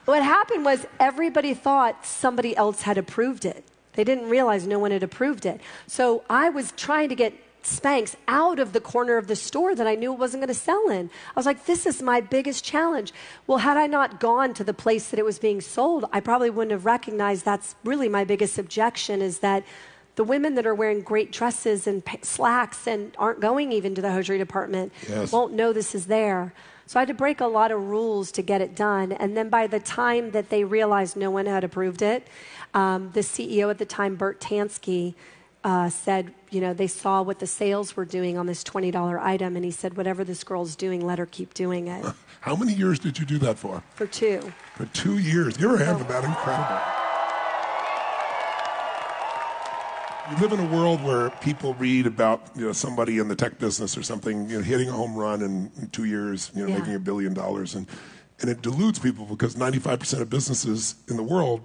[0.05, 3.65] what happened was everybody thought somebody else had approved it.
[3.93, 5.59] They didn't realize no one had approved it.
[5.87, 9.87] So I was trying to get Spanx out of the corner of the store that
[9.87, 11.09] I knew it wasn't going to sell in.
[11.35, 13.11] I was like, this is my biggest challenge.
[13.45, 16.49] Well, had I not gone to the place that it was being sold, I probably
[16.49, 19.63] wouldn't have recognized that's really my biggest objection is that
[20.17, 24.11] the women that are wearing great dresses and slacks and aren't going even to the
[24.11, 25.31] hosiery department yes.
[25.31, 26.53] won't know this is there.
[26.87, 29.11] So I had to break a lot of rules to get it done.
[29.11, 32.27] And then by the time that they realized no one had approved it,
[32.73, 35.13] um, the CEO at the time, Burt Tansky,
[35.63, 39.55] uh, said, you know, they saw what the sales were doing on this $20 item,
[39.55, 42.05] and he said, whatever this girl's doing, let her keep doing it.
[42.41, 43.83] How many years did you do that for?
[43.95, 44.53] For two.
[44.75, 45.57] For two years.
[45.57, 46.23] Give her a hand for that.
[46.23, 47.06] Incredible.
[50.29, 53.59] You live in a world where people read about you know somebody in the tech
[53.59, 56.69] business or something you know hitting a home run in, in two years, you know
[56.71, 56.79] Yeah.
[56.79, 57.87] making a billion dollars, and
[58.39, 61.61] and it deludes people because 95% of businesses in the world.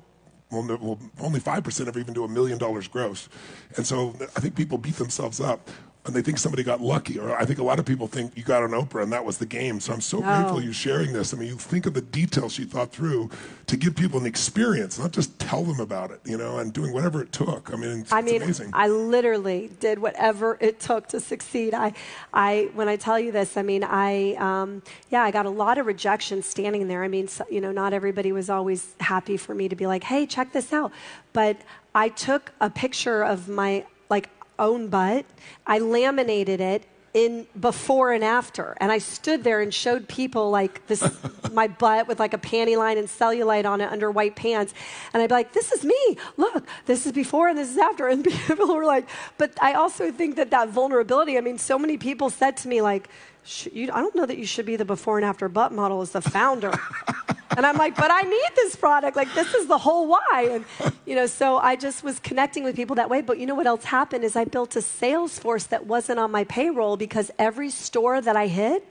[0.50, 3.28] will, only 5% ever even do a million dollars gross.
[3.76, 5.70] And so I think people beat themselves up
[6.04, 7.16] and they think somebody got lucky.
[7.18, 9.38] Or I think a lot of people think you got on Oprah and that was
[9.38, 9.78] the game.
[9.78, 10.26] So I'm so No.
[10.26, 11.32] grateful you're sharing this.
[11.32, 13.30] I mean, you think of the details she thought through
[13.68, 16.92] to give people an experience, not just tell them about it, you know, and doing
[16.92, 17.72] whatever it took.
[17.72, 18.70] I mean, it's, I it's mean, amazing.
[18.72, 21.72] I literally did whatever it took to succeed.
[21.72, 21.92] I,
[22.34, 25.78] I, when I tell you this, I mean, I, um, yeah, I got a lot
[25.78, 27.04] of rejection standing there.
[27.04, 30.02] I mean, so, you know, not everybody was always happy for me to be like,
[30.02, 30.90] "Hey, check this out,"
[31.32, 31.58] but
[31.94, 34.28] I took a picture of my like
[34.62, 35.26] own butt.
[35.66, 38.74] I laminated it in before and after.
[38.80, 41.02] And i stood there and showed people like this
[41.52, 44.72] my butt with like a panty line and cellulite on it under white pants.
[45.12, 46.16] And i'd be like this is me.
[46.38, 48.06] Look this is before and this is after.
[48.12, 51.96] And people were like but i also think that that vulnerability i mean so many
[51.98, 53.08] people said to me like
[53.44, 56.00] "Sh- you, i don't know that you should be the before and after butt model
[56.00, 56.72] as the founder
[57.56, 59.16] and I'm like, but I need this product.
[59.16, 60.48] Like, this is the whole why.
[60.50, 63.20] And, you know, so I just was connecting with people that way.
[63.20, 66.30] But you know what else happened is I built a sales force that wasn't on
[66.30, 68.86] my payroll because every store that I hit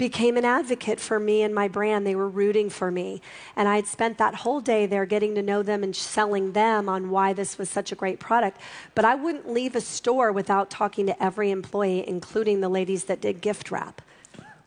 [0.00, 2.06] became an advocate for me and my brand.
[2.06, 3.20] They were rooting for me.
[3.54, 6.88] And I had spent that whole day there getting to know them and selling them
[6.88, 8.58] on why this was such a great product.
[8.94, 13.20] But I wouldn't leave a store without talking to every employee, including the ladies that
[13.20, 14.00] did gift wrap.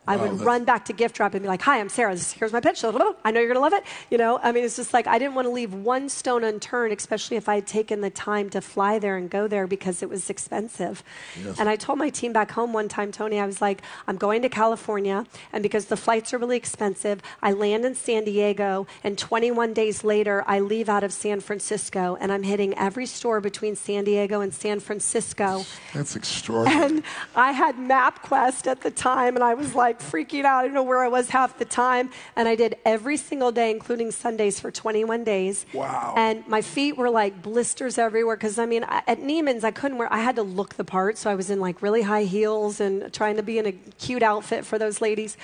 [0.05, 2.15] I Wow, would run back to gift wrap and be like, "Hi, I'm Sara.
[2.17, 2.83] Here's my pitch.
[3.23, 5.35] I know you're gonna love it." You know, I mean, it's just like I didn't
[5.35, 8.99] want to leave one stone unturned, especially if I had taken the time to fly
[8.99, 11.03] there and go there because it was expensive.
[11.41, 11.59] Yes.
[11.59, 14.41] And I told my team back home one time, Tony, I was like, "I'm going
[14.41, 19.17] to California, and because the flights are really expensive, I land in San Diego, and
[19.17, 23.75] 21 days later, I leave out of San Francisco, and I'm hitting every store between
[23.77, 26.83] San Diego and San Francisco." That's extraordinary.
[26.83, 27.03] And
[27.35, 30.59] I had MapQuest at the time, and I was like freaking out.
[30.59, 32.09] I didn't know where I was half the time.
[32.35, 35.65] And I did every single day, including Sundays, for 21 days.
[35.73, 36.13] Wow.
[36.17, 38.35] And my feet were like blisters everywhere.
[38.35, 41.17] Because, I mean, at Neiman's, I couldn't wear, I had to look the part.
[41.17, 44.23] So I was in like really high heels and trying to be in a cute
[44.23, 45.37] outfit for those ladies.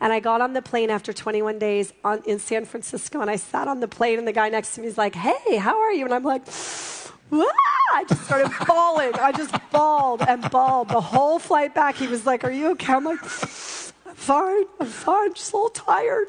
[0.00, 3.36] And I got on the plane after 21 days on, in San Francisco, and I
[3.36, 5.92] sat on the plane, and the guy next to me is like, Hey, how are
[5.92, 6.04] you?
[6.04, 6.46] And I'm like!
[7.32, 9.14] I just started bawling.
[9.14, 11.96] I just bawled and bawled the whole flight back.
[11.96, 13.18] He was like, "Are you okay?" I'm like,
[14.08, 14.64] "I'm fine.
[14.80, 15.34] I'm fine.
[15.34, 16.28] Just a little tired."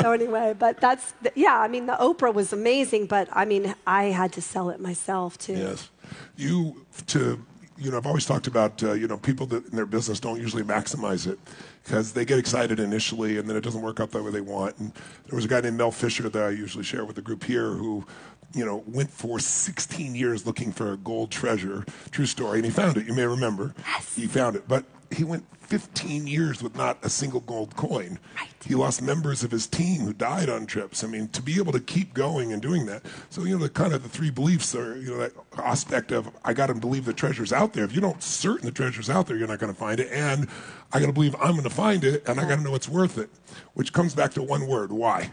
[0.00, 1.58] So anyway, but that's yeah.
[1.58, 5.38] I mean, the Oprah was amazing, but I mean, I had to sell it myself
[5.38, 5.54] too.
[5.54, 5.88] Yes.
[6.36, 7.44] You to
[7.78, 10.40] you know I've always talked about uh, you know people that in their business don't
[10.40, 11.38] usually maximize it
[11.84, 14.76] because they get excited initially and then it doesn't work out the way they want.
[14.78, 14.92] And
[15.28, 17.70] there was a guy named Mel Fisher that I usually share with the group here
[17.72, 18.04] who
[18.52, 22.70] you know went for 16 years looking for a gold treasure, true story, and he
[22.72, 23.06] found it.
[23.06, 23.74] You may remember.
[23.86, 24.14] yes.
[24.16, 28.18] He found it, but he went 15 years with not a single gold coin.
[28.36, 28.48] Right.
[28.64, 31.02] He lost members of his team who died on trips.
[31.02, 33.02] I mean, to be able to keep going and doing that.
[33.30, 36.30] So, you know, the kind of the three beliefs are, you know, that aspect of
[36.44, 37.84] I got to believe the treasure's out there.
[37.84, 40.08] If you don't certain the treasure's out there, you're not going to find it.
[40.12, 40.48] And
[40.92, 42.88] I got to believe I'm going to find it and I got to know it's
[42.88, 43.30] worth it,
[43.74, 45.30] which comes back to one word why.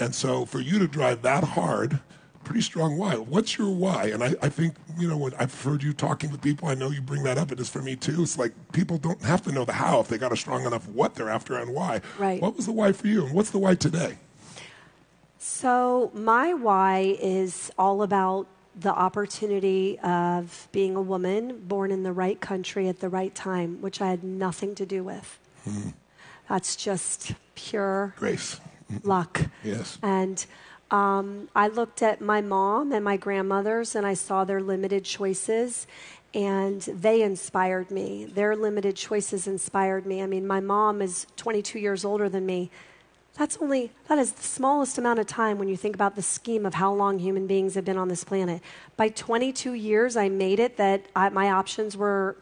[0.00, 2.00] And so for you to drive that hard,
[2.44, 3.16] pretty strong why.
[3.16, 4.06] What's your why?
[4.06, 6.90] And I, I think, you know, when I've heard you talking with people, I know
[6.90, 7.52] you bring that up.
[7.52, 8.22] It is for me too.
[8.22, 10.88] It's like people don't have to know the how if they got a strong enough
[10.88, 12.00] what they're after and why.
[12.18, 12.40] Right.
[12.40, 13.26] What was the why for you?
[13.26, 14.18] And what's the why today?
[15.38, 22.12] So, my why is all about the opportunity of being a woman born in the
[22.12, 25.38] right country at the right time, which I had nothing to do with.
[25.64, 25.90] Hmm.
[26.48, 28.60] That's just pure Grace.
[29.02, 29.42] luck.
[29.62, 29.98] Yes.
[30.02, 30.44] And
[30.92, 35.86] um, I looked at my mom and my grandmothers and I saw their limited choices
[36.34, 38.26] and they inspired me.
[38.26, 40.22] Their limited choices inspired me.
[40.22, 42.70] I mean, my mom is 22 years older than me.
[43.34, 46.66] That's only, that is the smallest amount of time when you think about the scheme
[46.66, 48.60] of how long human beings have been on this planet.
[48.96, 52.36] By 22 years, I made it that I, my options were,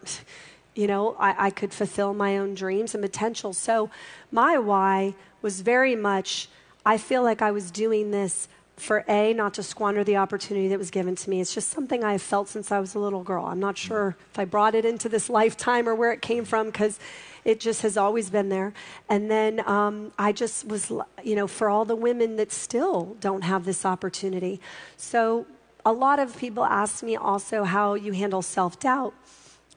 [0.74, 3.52] you know, I, I could fulfill my own dreams and potential.
[3.52, 3.90] So
[4.32, 6.48] my why was very much,
[6.84, 10.78] I feel like I was doing this for A, not to squander the opportunity that
[10.78, 11.40] was given to me.
[11.40, 13.44] It's just something I have felt since I was a little girl.
[13.44, 16.66] I'm not sure if I brought it into this lifetime or where it came from
[16.66, 16.98] because
[17.44, 18.72] it just has always been there.
[19.08, 20.90] And then um, I just was,
[21.22, 24.60] you know, for all the women that still don't have this opportunity.
[24.96, 25.46] So
[25.84, 29.14] a lot of people ask me also how you handle self doubt.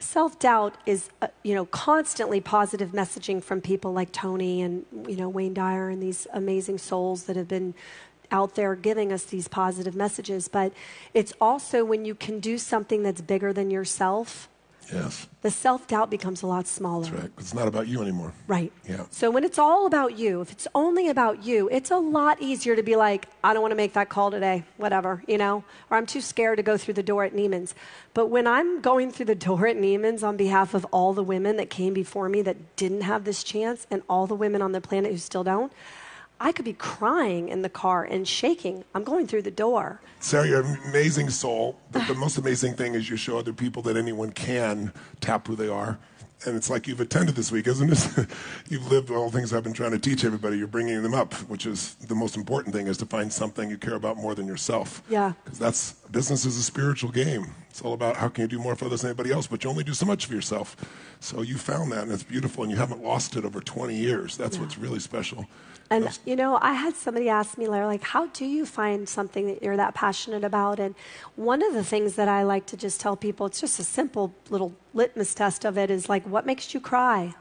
[0.03, 5.15] Self doubt is, uh, you know, constantly positive messaging from people like Tony and, you
[5.15, 7.73] know, Wayne Dyer and these amazing souls that have been
[8.29, 10.73] out there giving us these positive messages, but
[11.13, 14.49] it's also when you can do something that's bigger than yourself
[14.91, 15.27] Yes.
[15.41, 17.03] the self doubt becomes a lot smaller.
[17.05, 17.31] That's right.
[17.37, 18.33] It's not about you anymore.
[18.47, 18.71] Right.
[18.87, 19.05] Yeah.
[19.11, 22.75] So when it's all about you, if it's only about you, it's a lot easier
[22.75, 25.97] to be like, I don't want to make that call today, whatever, you know, or
[25.97, 27.75] I'm too scared to go through the door at Neiman's.
[28.13, 31.57] But when I'm going through the door at Neiman's on behalf of all the women
[31.57, 34.81] that came before me that didn't have this chance and all the women on the
[34.81, 35.71] planet who still don't,
[36.43, 38.83] I could be crying in the car and shaking.
[38.93, 40.01] I'm going through the door.
[40.19, 41.79] Sara, you're an amazing soul.
[41.93, 44.91] But the most amazing thing is you show other people that anyone can
[45.21, 45.99] tap who they are.
[46.45, 48.27] And it's like you've attended this week, isn't it?
[48.67, 50.57] you've lived all the things I've been trying to teach everybody.
[50.57, 53.77] You're bringing them up, which is the most important thing is to find something you
[53.77, 55.01] care about more than yourself.
[55.09, 55.31] Yeah.
[55.45, 57.55] Because that's business is a spiritual game.
[57.69, 59.69] It's all about how can you do more for others than anybody else, but you
[59.69, 60.75] only do so much for yourself.
[61.21, 64.35] So you found that, and it's beautiful, and you haven't lost it over 20 years.
[64.35, 65.47] That's what's really special.
[65.89, 69.47] And you know, I had somebody ask me, Larry, like, how do you find something
[69.47, 70.79] that you're that passionate about?
[70.79, 70.95] And
[71.35, 74.33] one of the things that I like to just tell people, it's just a simple
[74.49, 77.35] little litmus test of it, is like, what makes you cry?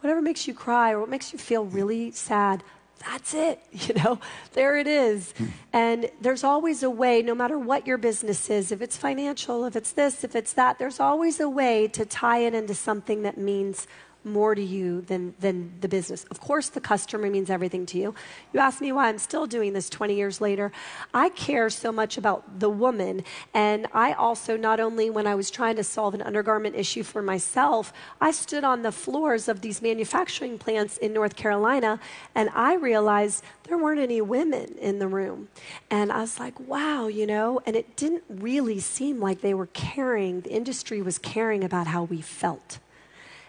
[0.00, 2.62] Whatever makes you cry or what makes you feel really sad,
[3.06, 3.60] that's it.
[3.72, 4.20] You know,
[4.52, 5.32] there it is.
[5.72, 9.74] And there's always a way, no matter what your business is, if it's financial, if
[9.74, 13.38] it's this, if it's that, there's always a way to tie it into something that
[13.38, 13.86] means
[14.24, 16.24] more to you than, than the business.
[16.24, 18.14] Of course, the customer means everything to you.
[18.52, 20.72] You ask me why I'm still doing this 20 years later.
[21.14, 23.24] I care so much about the woman.
[23.54, 27.22] And I also, not only when I was trying to solve an undergarment issue for
[27.22, 32.00] myself, I stood on the floors of these manufacturing plants in North Carolina
[32.34, 35.48] and I realized there weren't any women in the room.
[35.90, 39.66] And I was like, wow, you know, and it didn't really seem like they were
[39.66, 42.78] caring, the industry was caring about how we felt.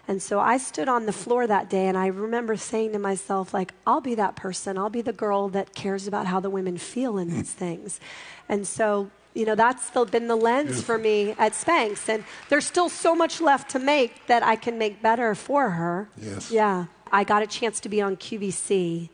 [0.08, 3.54] And so I stood on the floor that day and I remember saying to myself,
[3.54, 4.76] like, I'll be that person.
[4.76, 8.00] I'll be the girl that cares about how the women feel in these things.
[8.48, 12.08] And so, you know, that's the, been the lens for me at Spanx.
[12.08, 16.08] And there's still so much left to make that I can make better for her.
[16.16, 16.50] Yes.
[16.50, 16.86] Yeah.
[17.12, 19.08] I got a chance to be on QVC.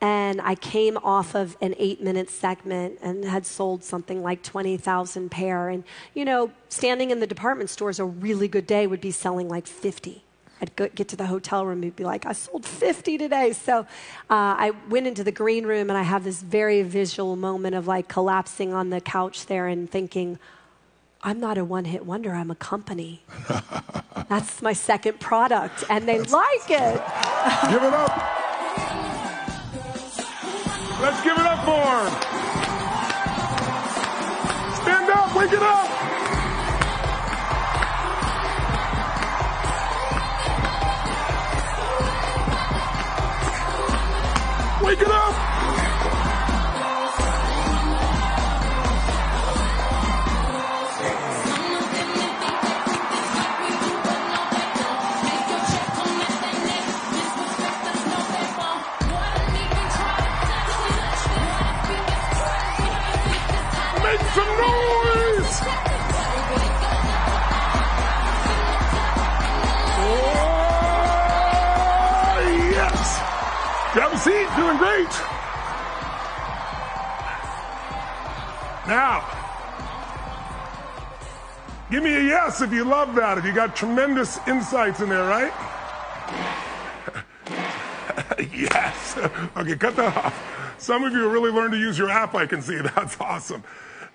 [0.00, 5.28] And I came off of an eight minute segment and had sold something like 20,000
[5.30, 5.68] pair.
[5.68, 5.82] And,
[6.14, 9.66] you know, standing in the department stores, a really good day would be selling like
[9.66, 10.22] 50.
[10.60, 13.52] I'd go, get to the hotel room and be like, I sold 50 today.
[13.52, 13.84] So uh,
[14.28, 18.08] I went into the green room and I have this very visual moment of like
[18.08, 20.38] collapsing on the couch there and thinking,
[21.22, 23.22] I'm not a one hit wonder, I'm a company.
[24.28, 25.84] That's my second product.
[25.88, 27.02] And they like it.
[27.70, 28.38] Give it up.
[31.00, 32.10] Let's give it up for him.
[34.82, 36.07] Stand up, wake it up.
[44.88, 45.47] Wake it up.
[74.18, 74.48] Seat.
[74.56, 75.08] Doing great.
[78.88, 79.24] Now,
[81.90, 85.24] give me a yes if you love that, if you got tremendous insights in there,
[85.24, 85.52] right?
[88.52, 89.18] yes.
[89.56, 90.74] Okay, cut that off.
[90.78, 92.78] Some of you really learned to use your app, I can see.
[92.96, 93.62] That's awesome.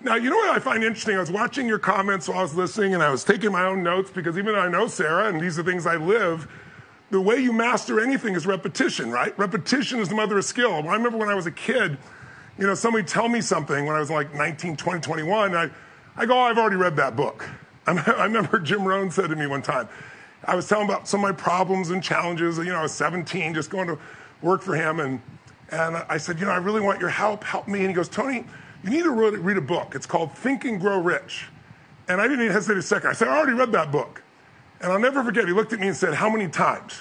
[0.00, 1.16] Now, you know what I find interesting?
[1.16, 3.82] I was watching your comments while I was listening, and I was taking my own
[3.82, 6.46] notes because even though I know Sara, and these are things I live,
[7.10, 9.36] the way you master anything is repetition, right?
[9.38, 10.72] Repetition is the mother of skill.
[10.72, 11.98] I remember when I was a kid,
[12.58, 15.70] you know, somebody tell me something when I was like 19, 20, 21, I,
[16.16, 17.48] I go, oh, I've already read that book.
[17.86, 19.88] I remember Jim Rohn said to me one time,
[20.44, 22.58] I was telling about some of my problems and challenges.
[22.58, 23.98] You know, I was 17, just going to
[24.42, 25.20] work for him, and
[25.70, 27.42] and I said, you know, I really want your help.
[27.42, 27.80] Help me.
[27.80, 28.44] And he goes, Tony,
[28.84, 29.94] you need to read, read a book.
[29.94, 31.46] It's called Think and Grow Rich.
[32.06, 33.10] And I didn't even hesitate a second.
[33.10, 34.22] I said, I already read that book.
[34.84, 35.46] And I'll never forget.
[35.46, 37.00] He looked at me and said, How many times?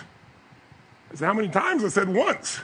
[1.12, 1.84] I said, How many times?
[1.84, 2.62] I said, Once.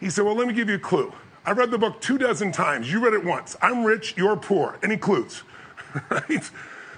[0.00, 1.12] He said, Well, let me give you a clue.
[1.44, 2.90] I read the book two dozen times.
[2.90, 3.58] You read it once.
[3.60, 4.78] I'm rich, you're poor.
[4.82, 5.42] Any clues?
[6.10, 6.50] right?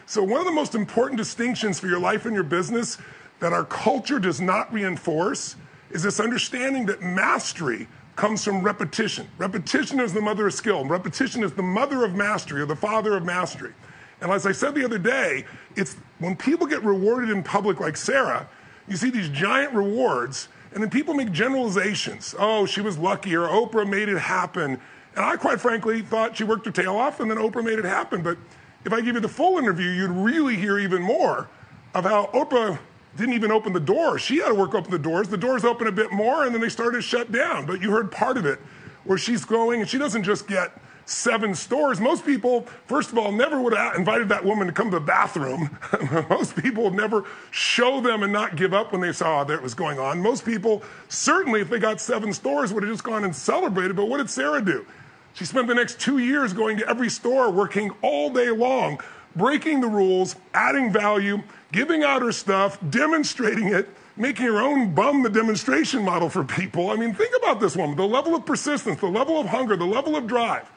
[0.07, 2.99] So, one of the most important distinctions for your life and your business
[3.41, 5.57] that our culture does not reinforce
[5.91, 9.27] is this understanding that mastery comes from repetition.
[9.39, 10.85] Repetition is the mother of skill.
[10.85, 13.73] Repetition is the mother of mastery or the father of mastery.
[14.21, 17.97] And as I said the other day, it's when people get rewarded in public like
[17.97, 18.49] Sara,
[18.89, 22.35] you see these giant rewards, And then people make generalizations.
[22.37, 24.81] Oh, she was lucky, or Oprah made it happen.
[25.15, 27.85] And I, quite frankly, thought she worked her tail off and then Oprah made it
[27.85, 28.23] happen.
[28.23, 28.37] But
[28.85, 31.49] if I give you the full interview, you'd really hear even more
[31.95, 32.79] of how Oprah
[33.17, 34.19] didn't even open the door.
[34.19, 35.29] She had to work open the doors.
[35.29, 37.65] The doors open a bit more, and then they started to shut down.
[37.67, 38.59] But you heard part of it
[39.05, 40.73] where she's going, and she doesn't just get
[41.07, 42.01] seven stores.
[42.01, 45.05] Most people, first of all, never would have invited that woman to come to the
[45.05, 45.79] bathroom.
[46.31, 49.63] Most people would never show them and not give up when they saw that it
[49.63, 50.21] was going on.
[50.21, 53.97] Most people, certainly, if they got seven stores, would have just gone and celebrated.
[53.97, 54.87] But what did Sara do?
[55.35, 59.01] She spent the next two years going to every store, working all day long,
[59.35, 61.43] breaking the rules, adding value,
[61.73, 66.91] giving out her stuff, demonstrating it, making her own bum the demonstration model for people.
[66.91, 69.85] I mean, think about this woman the level of persistence, the level of hunger, the
[69.85, 70.71] level of drive.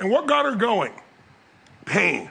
[0.00, 0.92] And what got her going?
[1.84, 2.30] Pain.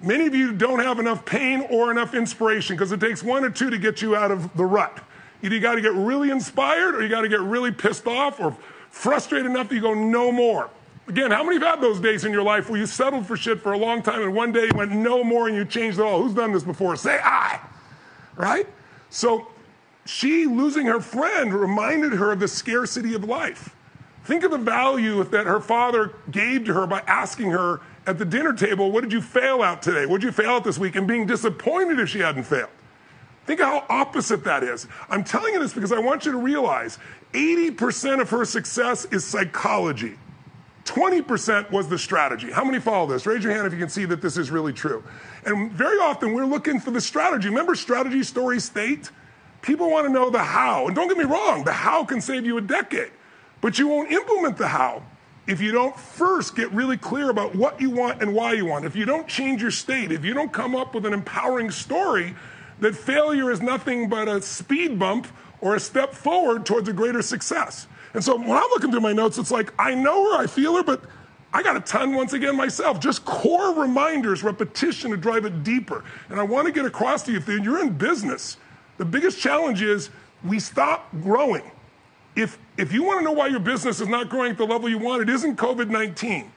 [0.00, 3.50] Many of you don't have enough pain or enough inspiration because it takes one or
[3.50, 5.02] two to get you out of the rut.
[5.42, 8.40] Either you got to get really inspired or you got to get really pissed off
[8.40, 8.56] or
[8.90, 10.70] frustrated enough that you go, no more.
[11.08, 13.60] Again, how many have had those days in your life where you settled for shit
[13.60, 16.02] for a long time and one day you went no more and you changed it
[16.02, 16.22] all?
[16.22, 16.96] Who's done this before?
[16.96, 17.60] Say I.
[18.36, 18.66] Right?
[19.10, 19.48] So
[20.04, 23.74] she losing her friend reminded her of the scarcity of life.
[24.28, 28.26] Think of the value that her father gave to her by asking her at the
[28.26, 30.04] dinner table, What did you fail at today?
[30.04, 30.96] What did you fail at this week?
[30.96, 32.68] And being disappointed if she hadn't failed.
[33.46, 34.86] Think of how opposite that is.
[35.08, 36.98] I'm telling you this because I want you to realize
[37.32, 40.18] 80% of her success is psychology.
[40.84, 42.50] 20% was the strategy.
[42.50, 43.24] How many follow this?
[43.24, 45.02] Raise your hand if you can see that this is really true.
[45.46, 47.48] And very often we're looking for the strategy.
[47.48, 49.10] Remember strategy, story, state?
[49.62, 50.86] People want to know the how.
[50.86, 53.12] And don't get me wrong, the how can save you a decade.
[53.60, 55.02] But you won't implement the how
[55.46, 58.84] if you don't first get really clear about what you want and why you want.
[58.84, 62.36] If you don't change your state, if you don't come up with an empowering story
[62.80, 65.26] that failure is nothing but a speed bump
[65.60, 67.88] or a step forward towards a greater success.
[68.14, 70.76] And so when I'm looking through my notes, it's like, I know her, I feel
[70.76, 71.02] her, but
[71.52, 73.00] I got a ton once again myself.
[73.00, 76.04] Just core reminders, repetition to drive it deeper.
[76.28, 78.58] And I want to get across to you if you're in business,
[78.98, 80.10] the biggest challenge is
[80.44, 81.70] we stop growing
[82.38, 84.88] if, if you want to know why your business is not growing at the level
[84.88, 86.52] you want, it isn't COVID 19.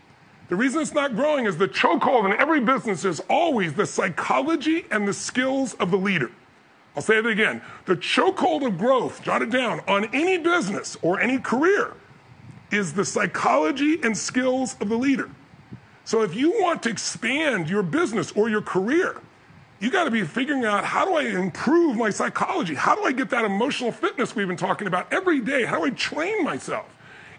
[0.50, 4.86] The reason it's not growing is the chokehold in every business is always the psychology
[4.92, 6.30] and the skills of the leader.
[6.96, 7.62] I'll say it again.
[7.86, 11.94] The chokehold of growth, jot it down, on any business or any career
[12.70, 15.30] is the psychology and skills of the leader.
[16.04, 19.22] So if you want to expand your business or your career,
[19.82, 22.76] you got to be figuring out how do I improve my psychology?
[22.76, 25.66] How do I get that emotional fitness we've been talking about every day?
[25.66, 26.86] How do I train myself?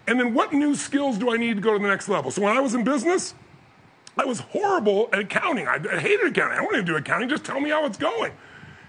[0.07, 2.31] And then what new skills do I need to go to the next level?
[2.31, 3.33] So when I was in business,
[4.17, 5.69] I was horrible at accounting.
[5.69, 6.53] I, hated accounting.
[6.53, 7.29] I don't want to do accounting.
[7.29, 8.33] Just tell me how it's going.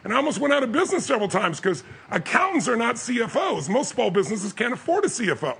[0.02, 3.68] And I almost went out of business several times because accountants are not CFOs.
[3.68, 5.56] Most small businesses can't afford a CFO.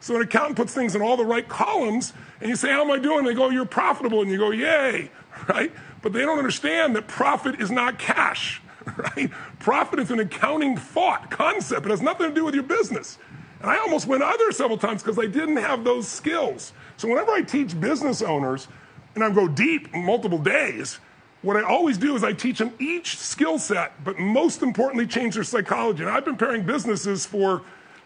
[0.00, 2.90] So an accountant puts things in all the right columns, and you say, How am
[2.90, 3.24] I doing?
[3.24, 4.20] They go, You're profitable.
[4.22, 5.10] And you go, Yay,
[5.48, 5.72] right?
[6.04, 8.60] But they don't understand that profit is not cash,
[8.96, 9.30] right?
[9.58, 11.86] Profit is an accounting thought, concept.
[11.86, 13.16] It has nothing to do with your business.
[13.62, 16.74] And I almost went other several times because I didn't have those skills.
[16.98, 18.68] So whenever I teach business owners,
[19.14, 20.98] and I go deep multiple days,
[21.40, 25.36] what I always do is I teach them each skill set, but most importantly, change
[25.36, 26.02] their psychology.
[26.02, 27.62] And I've been pairing businesses for,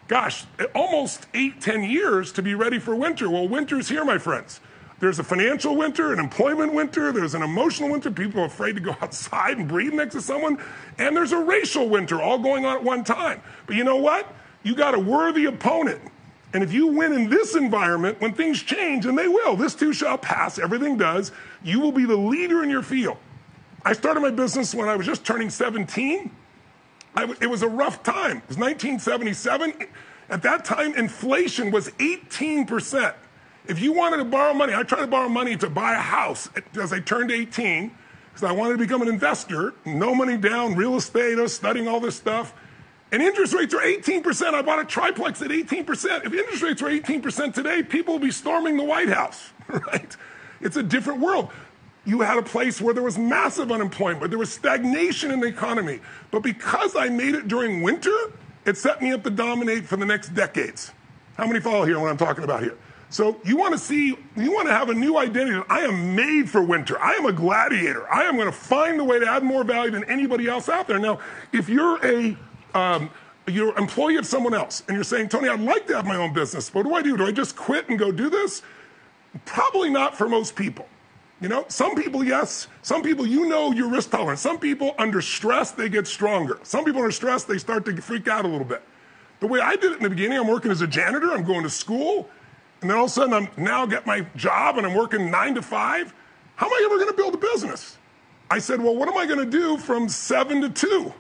[0.07, 3.29] gosh, almost eight, ten years to be ready for winter.
[3.29, 4.61] Well, winter's here, my friends.
[5.01, 8.81] There's a financial winter, an employment winter, there's an emotional winter, people are afraid to
[8.81, 10.59] go outside and breathe next to someone,
[10.99, 13.41] and there's a racial winter all going on at one time.
[13.67, 14.35] But you know what?
[14.65, 16.01] You got a worthy opponent.
[16.53, 19.93] And if you win in this environment, when things change, and they will, this too
[19.93, 21.31] shall pass, everything does,
[21.63, 23.19] you will be the leader in your field.
[23.85, 26.31] I started my business when I was just turning 17.
[27.41, 28.39] it was a rough time.
[28.39, 29.75] It was 1977.
[30.31, 33.15] At that time, inflation was 18%.
[33.69, 36.49] If you wanted to borrow money, I tried to borrow money to buy a house
[36.81, 37.93] as I turned 18
[38.29, 39.75] because I wanted to become an investor.
[39.85, 42.55] No money down, real estate, I was studying all this stuff.
[43.13, 44.55] And interest rates are 18%.
[44.55, 46.25] I bought a triplex at 18%.
[46.25, 50.17] If interest rates were 18% today, people would be storming the White House, right?
[50.63, 51.51] It's a different world.
[52.07, 56.01] You had a place where there was massive unemployment, there was stagnation in the economy.
[56.31, 58.17] But because I made it during winter,
[58.65, 60.93] it set me up to dominate for the next decades.
[61.37, 62.77] How many follow here what I'm talking about here?
[63.11, 65.63] So you want to see, you want to have a new identity.
[65.71, 67.01] I am made for winter.
[67.01, 68.11] I am a gladiator.
[68.13, 70.87] I am going to find the way to add more value than anybody else out
[70.87, 70.99] there.
[70.99, 71.19] Now,
[71.53, 72.37] if you're a
[72.75, 73.11] um,
[73.47, 76.33] you're employee of someone else and you're saying, Tony, I'd like to have my own
[76.33, 76.73] business.
[76.75, 77.17] What do I do?
[77.17, 78.63] Do I just quit and go do this?
[79.47, 80.87] Probably not for most people.
[81.41, 82.67] You know, some people, yes.
[82.83, 84.41] Some people, you know your risk tolerance.
[84.41, 86.59] Some people, under stress, they get stronger.
[86.63, 88.83] Some people, under stress, they start to freak out a little bit.
[89.41, 91.63] The way I did it in the beginning, I'm working as a janitor, I'm going
[91.63, 92.29] to school,
[92.81, 95.55] and then all of a sudden I'm now get my job and I'm working nine
[95.55, 96.15] to five.
[96.57, 97.99] How am I ever going to build a business?
[98.51, 101.13] I said, well, what am I going to do from seven to two?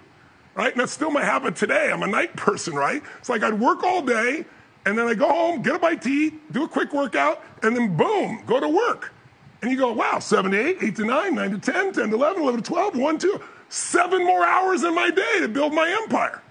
[0.54, 0.72] Right?
[0.72, 1.90] And that's still my habit today.
[1.92, 3.02] I'm a night person, right?
[3.18, 4.44] It's like I'd work all day
[4.86, 7.76] and then I go home, get a bite to eat, do a quick workout, and
[7.76, 9.12] then boom, go to work.
[9.60, 12.14] And you go, wow, 7 to 8, 8 to 9, 9 to 10, 10 to
[12.14, 15.88] 11, 11 to 12, 1, 2, seven more hours in my day to build my
[16.02, 16.42] empire.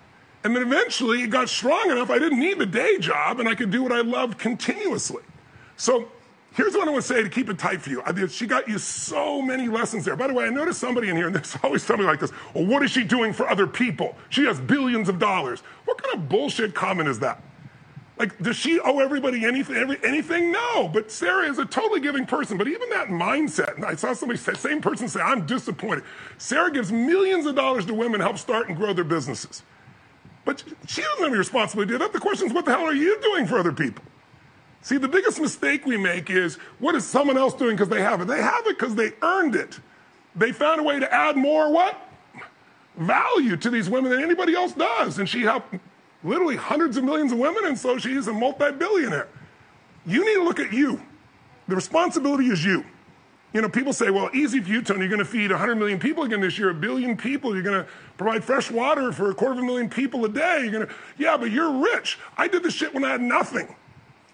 [0.47, 3.53] And then eventually it got strong enough I didn't need the day job and I
[3.53, 5.21] could do what I loved continuously.
[5.75, 6.07] So
[6.53, 8.01] here's what I want to say to keep it tight for you.
[8.05, 10.15] I she got you so many lessons there.
[10.15, 12.31] By the way, I noticed somebody in here, and there's always somebody like this.
[12.53, 14.15] Well, what is she doing for other people?
[14.29, 15.59] She has billions of dollars.
[15.83, 17.43] What kind of bullshit comment is that?
[18.17, 19.75] Like, does she owe everybody anything?
[19.75, 20.53] Every, anything?
[20.53, 20.87] No.
[20.87, 22.57] But Sara is a totally giving person.
[22.57, 26.05] But even that mindset, and I saw somebody say, same person say, I'm disappointed.
[26.37, 29.61] Sara gives millions of dollars to women help start and grow their businesses.
[30.47, 32.13] But she doesn't have any responsibility to do that.
[32.13, 34.01] The question is, what the hell are you doing for other people?
[34.81, 38.21] See, the biggest mistake we make is, what is someone else doing because they have
[38.21, 38.27] it?
[38.27, 39.77] They have it because they earned it.
[40.37, 41.99] They found a way to add more what?
[42.95, 45.19] Value to these women than anybody else does.
[45.19, 45.75] And she helped
[46.23, 49.27] literally hundreds of millions of women, and so she's a multi billionaire.
[50.05, 51.01] You need to look at you.
[51.67, 52.85] The responsibility is you.
[53.53, 55.01] You know, people say, well, easy for you, Tony.
[55.01, 57.53] You're going to feed 100 million people again this year, a billion people.
[57.53, 60.61] You're going to provide fresh water for a quarter of a million people a day.
[60.63, 62.19] You're going to, yeah, but you're rich.
[62.37, 63.73] I did this shit when I had nothing.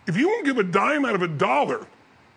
[0.07, 1.85] If you won't give a dime out of a dollar,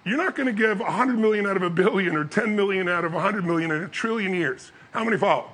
[0.05, 3.05] you're not going to give 100 million out of a billion or 10 million out
[3.05, 4.71] of 100 million in a trillion years.
[4.93, 5.51] How many follow?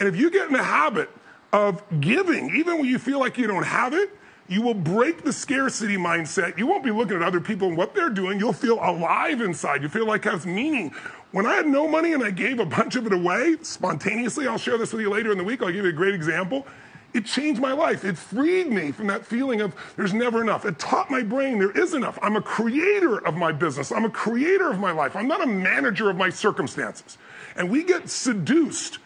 [0.00, 1.10] And if you get in the habit
[1.52, 4.10] of giving, even when you feel like you don't have it,
[4.48, 6.56] you will break the scarcity mindset.
[6.56, 8.38] You won't be looking at other people and what they're doing.
[8.38, 9.82] You'll feel alive inside.
[9.82, 10.92] You feel like it has meaning.
[11.32, 14.58] When I had no money and I gave a bunch of it away spontaneously, I'll
[14.58, 15.62] share this with you later in the week.
[15.62, 16.66] I'll give you a great example.
[17.12, 18.04] It changed my life.
[18.04, 20.64] It freed me from that feeling of there's never enough.
[20.64, 22.18] It taught my brain there is enough.
[22.20, 23.90] I'm a creator of my business.
[23.90, 25.16] I'm a creator of my life.
[25.16, 27.16] I'm not a manager of my circumstances.
[27.56, 28.98] And we get seduced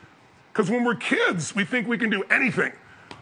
[0.52, 2.72] because when we're kids, we think we can do anything.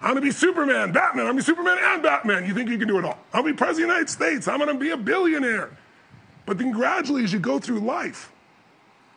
[0.00, 2.46] I'm gonna be Superman, Batman, I'm gonna be Superman and Batman.
[2.46, 3.18] You think you can do it all.
[3.32, 5.76] I'll be President of the United States, I'm gonna be a billionaire.
[6.46, 8.32] But then gradually, as you go through life,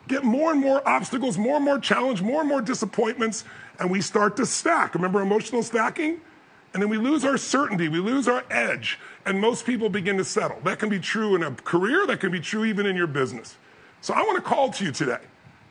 [0.08, 3.44] get more and more obstacles, more and more challenge, more and more disappointments,
[3.78, 4.94] and we start to stack.
[4.94, 6.20] Remember emotional stacking?
[6.74, 10.24] And then we lose our certainty, we lose our edge, and most people begin to
[10.24, 10.58] settle.
[10.64, 13.56] That can be true in a career, that can be true even in your business.
[14.00, 15.20] So I wanna call to you today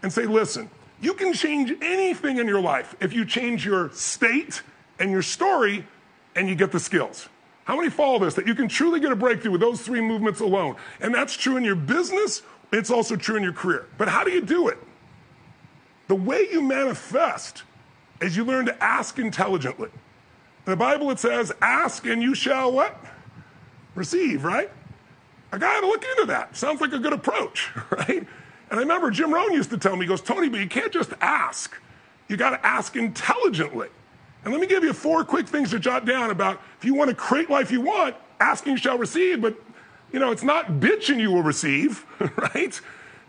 [0.04, 0.70] and say, listen,
[1.02, 4.62] you can change anything in your life if you change your state
[5.00, 5.86] and your story
[6.36, 7.30] and you get the skills.
[7.66, 8.34] How many follow this?
[8.34, 10.76] That you can truly get a breakthrough with those three movements alone.
[11.00, 12.42] And that's true in your business,
[12.72, 13.88] it's also true in your career.
[13.98, 14.78] But how do you do it?
[16.08, 17.64] The way you manifest
[18.22, 19.90] is you learn to ask intelligently.
[20.66, 23.04] In the Bible, it says, ask and you shall what?
[23.96, 24.70] Receive, right?
[25.52, 26.56] I got to look into that.
[26.56, 28.10] Sounds like a good approach, right?
[28.10, 30.94] And I remember Jim Rohn used to tell me, he goes, Tony, but you can't
[30.94, 31.76] just ask.
[32.30, 33.90] You got to ask intelligently.
[34.44, 37.10] And let me give you four quick things to jot down about if you want
[37.10, 39.56] to create life you want, asking shall receive, but
[40.12, 42.06] you know, it's not bitching you will receive,
[42.38, 42.80] right?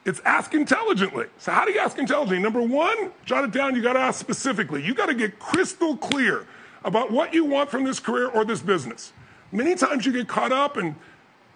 [0.05, 1.27] It's ask intelligently.
[1.39, 2.43] So how do you ask intelligently?
[2.43, 4.85] Number one, jot it down, you got to ask specifically.
[4.85, 6.47] You got to get crystal clear
[6.85, 9.13] about what you want from this career or this business.
[9.53, 10.97] Many times you get caught up and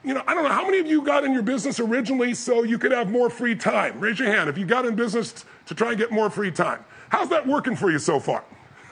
[0.04, 2.62] you know, I don't know, how many of you got in your business originally so
[2.62, 3.98] you could have more free time?
[3.98, 6.84] Raise your hand if you got in business to try and get more free time.
[7.08, 8.44] How's that working for you so far?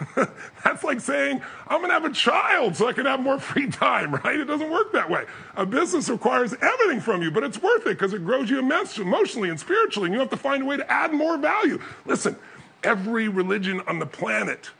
[0.64, 3.70] That's like saying, I'm going to have a child so I can have more free
[3.70, 4.38] time, right?
[4.38, 5.24] It doesn't work that way.
[5.56, 9.50] A business requires everything from you, but it's worth it because it grows you emotionally
[9.50, 11.80] and spiritually, and you have to find a way to add more value.
[12.06, 12.36] Listen,
[12.82, 14.70] every religion on the planet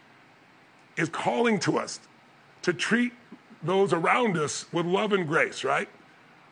[0.96, 2.00] is calling to us
[2.62, 3.12] to treat
[3.62, 5.88] those around us with love and grace, right?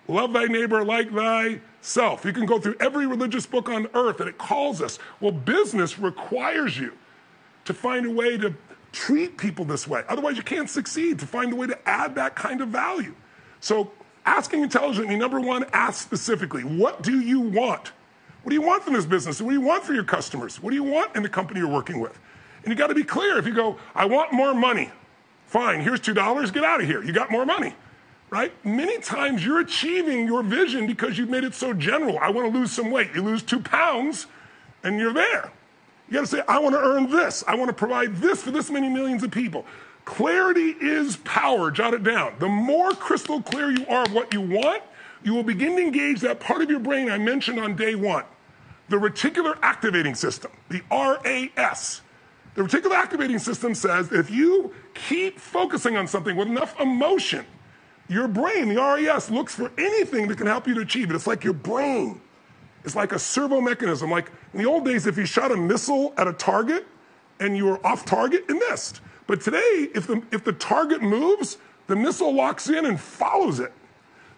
[0.09, 2.25] Love thy neighbor like thyself.
[2.25, 4.99] You can go through every religious book on earth and it calls us.
[5.21, 6.93] Well, business requires you
[7.65, 8.55] to find a way to
[8.93, 10.03] treat people this way.
[10.09, 13.15] Otherwise, you can't succeed, to find a way to add that kind of value.
[13.61, 13.93] So,
[14.27, 17.93] asking intelligently, number one, ask specifically what do you want?
[18.43, 19.41] What do you want from this business?
[19.41, 20.61] What do you want for your customers?
[20.61, 22.19] What do you want in the company you're working with?
[22.65, 23.39] And you got to be clear.
[23.39, 24.91] If you go, I want more money,
[25.47, 27.03] fine, here's $2, get out of here.
[27.03, 27.75] You got more money
[28.33, 28.51] right?
[28.65, 32.19] Many times you're achieving your vision because you've made it so general.
[32.19, 33.11] I want to lose some weight.
[33.15, 34.27] You lose two pounds
[34.83, 35.53] and you're there.
[36.13, 37.43] You got to say, I want to earn this.
[37.49, 39.65] I want to provide this for this many millions of people.
[40.05, 41.71] Clarity is power.
[41.71, 42.35] Jot it down.
[42.39, 44.83] The more crystal clear you are of what you want,
[45.23, 48.25] you will begin to engage that part of your brain I mentioned on day one,
[48.91, 52.03] the reticular activating system, the RAS.
[52.57, 57.47] The reticular activating system says if you keep focusing on something with enough emotion,
[58.09, 61.15] your brain, the RAS, looks for anything that can help you to achieve it.
[61.15, 62.21] It's like your brain.
[62.85, 64.11] It's like a servo mechanism.
[64.11, 66.87] Like in the old days, if you shot a missile at a target
[67.41, 69.01] and you were off target, it missed.
[69.27, 73.73] But today, if the, if the target moves, the missile locks in and follows it.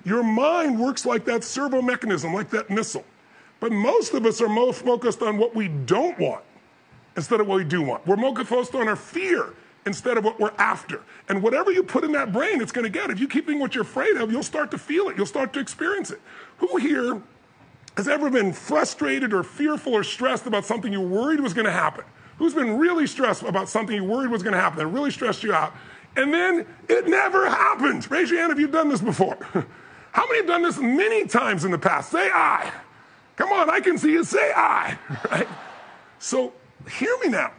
[0.05, 3.05] Your mind works like that servo mechanism, like that missile.
[3.61, 6.45] But most of us are more focused on what we don't want
[7.17, 8.07] instead of what we do want.
[8.07, 9.55] We're more focused on our fear
[9.87, 11.03] instead of what we're after.
[11.29, 13.11] And whatever you put in that brain, it's going to get.
[13.11, 15.17] If you keep thinking what you're afraid of, you'll start to feel it.
[15.17, 16.21] You'll start to experience it.
[16.59, 17.23] Who here
[17.97, 21.73] has ever been frustrated or fearful or stressed about something you worried was going to
[21.73, 22.05] happen?
[22.39, 25.45] Who's been really stressed about something you worried was going to happen that really stressed
[25.45, 25.73] you out?
[26.17, 28.11] And then it never happened.
[28.11, 29.39] Raise your hand if you've done this before.
[30.13, 32.11] How many have done this many times in the past?
[32.11, 32.73] Say I.
[33.37, 34.99] Come on, I can see you say I.
[35.31, 35.49] Right?
[36.19, 36.53] So
[36.89, 37.53] hear me now.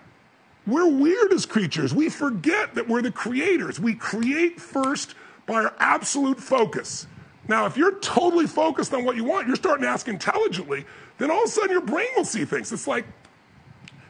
[0.66, 1.94] We're weird as creatures.
[1.94, 3.80] We forget that we're the creators.
[3.80, 7.06] We create first by our absolute focus.
[7.48, 10.86] Now, if you're totally focused on what you want, you're starting to ask intelligently,
[11.18, 12.72] then all of a sudden your brain will see things.
[12.72, 13.06] It's like,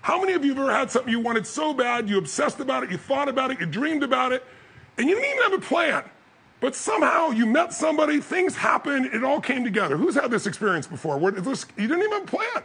[0.01, 2.83] how many of you have ever had something you wanted so bad, you obsessed about
[2.83, 4.43] it, you thought about it, you dreamed about it,
[4.97, 6.03] and you didn't even have a plan?
[6.61, 9.97] But somehow you met somebody, things happened, it all came together.
[9.97, 11.17] Who's had this experience before?
[11.17, 12.63] Where this, you didn't even have a plan.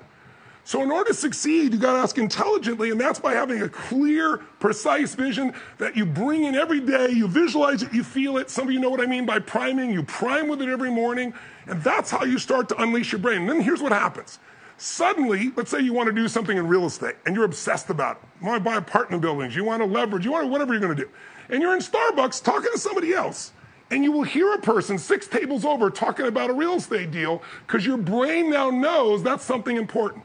[0.65, 3.69] So, in order to succeed, you got to ask intelligently, and that's by having a
[3.69, 7.11] clear, precise vision that you bring in every day.
[7.11, 8.51] You visualize it, you feel it.
[8.51, 9.91] Some of you know what I mean by priming.
[9.91, 11.35] You prime with it every morning,
[11.67, 13.43] and that's how you start to unleash your brain.
[13.43, 14.39] And then here's what happens.
[14.77, 18.17] Suddenly, let's say you want to do something in real estate and you're obsessed about
[18.17, 18.23] it.
[18.41, 20.81] You want to buy apartment buildings, you want to leverage, you want to whatever you're
[20.81, 21.11] going to do.
[21.51, 23.53] And you're in Starbucks talking to somebody else
[23.91, 27.43] and you will hear a person six tables over talking about a real estate deal
[27.67, 30.25] because your brain now knows that's something important.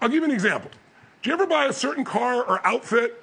[0.00, 0.70] I'll give you an example.
[1.22, 3.22] Do you ever buy a certain car or outfit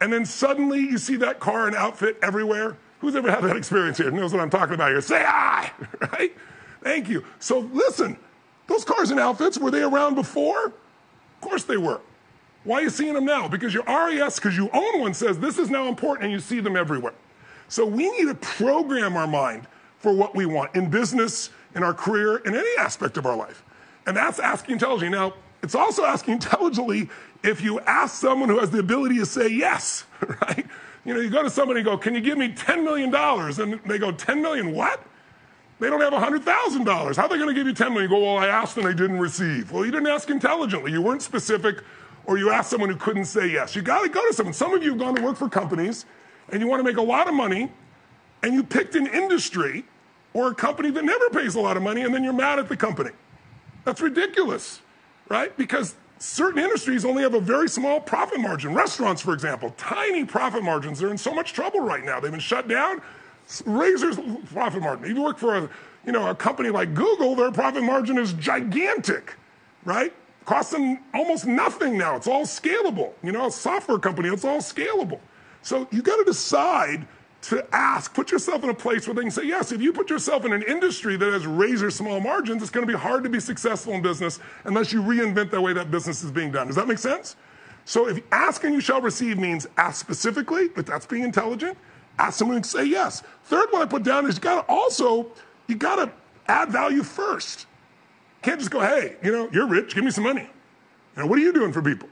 [0.00, 2.76] and then suddenly you see that car and outfit everywhere?
[3.00, 4.10] Who's ever had that experience here?
[4.10, 5.00] Knows what I'm talking about here?
[5.00, 5.70] Say I,
[6.12, 6.34] right?
[6.82, 7.24] Thank you.
[7.38, 8.16] So listen,
[8.66, 10.66] those cars and outfits, were they around before?
[10.66, 12.00] Of course they were.
[12.64, 13.46] Why are you seeing them now?
[13.46, 16.60] Because your RAS, because you own one, says this is now important and you see
[16.60, 17.14] them everywhere.
[17.68, 19.66] So we need to program our mind
[19.98, 23.62] for what we want in business, in our career, in any aspect of our life.
[24.06, 25.16] And that's asking intelligently.
[25.16, 27.08] Now, it's also asking intelligently
[27.42, 30.04] if you ask someone who has the ability to say yes,
[30.42, 30.66] right?
[31.04, 33.14] You know, you go to somebody and go, Can you give me $10 million?
[33.14, 35.02] And they go, $10 million what?
[35.78, 37.16] They don't have $100,000.
[37.16, 38.10] How are they going to give you 10 million?
[38.10, 39.72] You go, well, I asked and I didn't receive.
[39.72, 40.90] Well, you didn't ask intelligently.
[40.90, 41.82] You weren't specific,
[42.24, 43.76] or you asked someone who couldn't say yes.
[43.76, 44.54] You got to go to someone.
[44.54, 46.06] Some of you have gone to work for companies
[46.48, 47.70] and you want to make a lot of money,
[48.42, 49.84] and you picked an industry
[50.32, 52.68] or a company that never pays a lot of money, and then you're mad at
[52.68, 53.10] the company.
[53.84, 54.80] That's ridiculous
[55.28, 55.56] right?
[55.56, 58.74] Because certain industries only have a very small profit margin.
[58.74, 60.98] Restaurants, for example, tiny profit margins.
[60.98, 62.20] They're in so much trouble right now.
[62.20, 63.02] They've been shut down.
[63.64, 64.18] Razor's
[64.52, 65.04] profit margin.
[65.04, 65.70] If you work for a,
[66.04, 69.34] you know, a company like Google, their profit margin is gigantic,
[69.84, 70.12] right?
[70.44, 72.16] Costs them almost nothing now.
[72.16, 73.12] It's all scalable.
[73.22, 75.20] You know, a software company, it's all scalable.
[75.62, 77.06] So you got to decide
[77.48, 80.10] to ask, put yourself in a place where they can say, yes, if you put
[80.10, 83.30] yourself in an industry that has razor small margins, it's going to be hard to
[83.30, 86.66] be successful in business unless you reinvent the way that business is being done.
[86.66, 87.36] Does that make sense?
[87.84, 91.78] So if ask and you shall receive means ask specifically, but that's being intelligent.
[92.18, 93.22] Ask someone to say yes.
[93.44, 95.28] Third one I put down is you got to also,
[95.68, 96.10] you got to
[96.48, 97.66] add value first.
[98.42, 100.48] can't just go, hey, you know, you're rich, give me some money.
[101.16, 102.08] You know, what are you doing for people?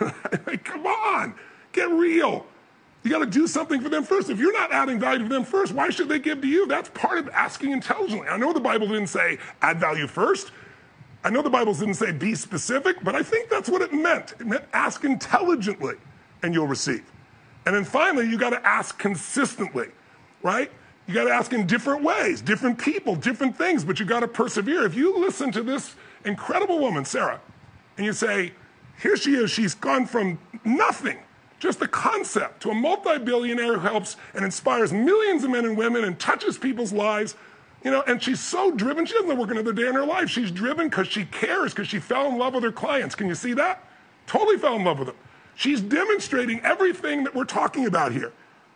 [0.46, 1.34] like, come on,
[1.72, 2.46] get real.
[3.02, 4.28] You got to do something for them first.
[4.28, 6.66] If you're not adding value to them first, why should they give to you?
[6.66, 8.28] That's part of asking intelligently.
[8.28, 10.50] I know the Bible didn't say add value first.
[11.24, 14.34] I know the Bible didn't say be specific, but I think that's what it meant.
[14.40, 15.94] It meant ask intelligently
[16.42, 17.04] and you'll receive.
[17.66, 19.88] And then finally, you got to ask consistently,
[20.42, 20.70] right?
[21.06, 24.28] You got to ask in different ways, different people, different things, but you got to
[24.28, 24.84] persevere.
[24.84, 25.94] If you listen to this
[26.24, 27.40] incredible woman, Sara,
[27.96, 28.52] and you say,
[29.00, 31.18] here she is, she's gone from nothing
[31.58, 35.76] just the concept to a multi billionaire who helps and inspires millions of men and
[35.76, 37.34] women and touches people's lives.
[37.84, 40.28] You know, and she's so driven, she doesn't work another day in her life.
[40.28, 43.14] She's driven because she cares, because she fell in love with her clients.
[43.14, 43.84] Can you see that?
[44.26, 45.16] Totally fell in love with them.
[45.54, 48.32] She's demonstrating everything that we're talking about here,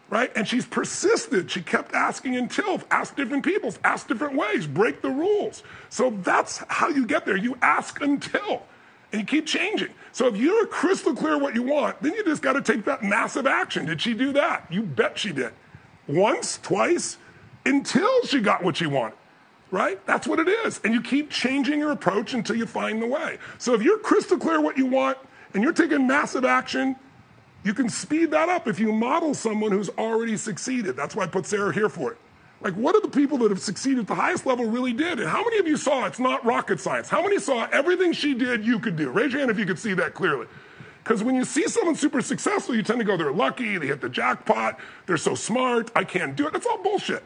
[0.08, 0.32] right?
[0.34, 1.50] And she's persisted.
[1.50, 5.62] She kept asking until, ask different people, ask different ways, break the rules.
[5.90, 7.36] So that's how you get there.
[7.36, 8.62] You ask until
[9.12, 9.94] and keep changing.
[10.12, 13.02] So if you're crystal clear what you want, then you just got to take that
[13.02, 13.86] massive action.
[13.86, 14.66] Did she do that?
[14.70, 15.52] You bet she did.
[16.06, 17.18] Once, twice,
[17.64, 19.16] until she got what she wanted.
[19.70, 20.04] Right?
[20.04, 20.80] That's what it is.
[20.84, 23.38] And you keep changing your approach until you find the way.
[23.56, 25.16] So if you're crystal clear what you want
[25.54, 26.96] and you're taking massive action,
[27.64, 30.96] You can speed that up if you model someone who's already succeeded.
[30.96, 32.18] That's why I put Sara here for it.
[32.62, 35.18] Like, what are the people that have succeeded at the highest level really did?
[35.18, 37.08] And how many of you saw it's not rocket science?
[37.08, 39.10] How many saw everything she did you could do?
[39.10, 40.46] Raise your hand if you could see that clearly.
[41.02, 44.00] Because when you see someone super successful, you tend to go, they're lucky, they hit
[44.00, 46.52] the jackpot, they're so smart, I can't do it.
[46.52, 47.24] That's all bullshit.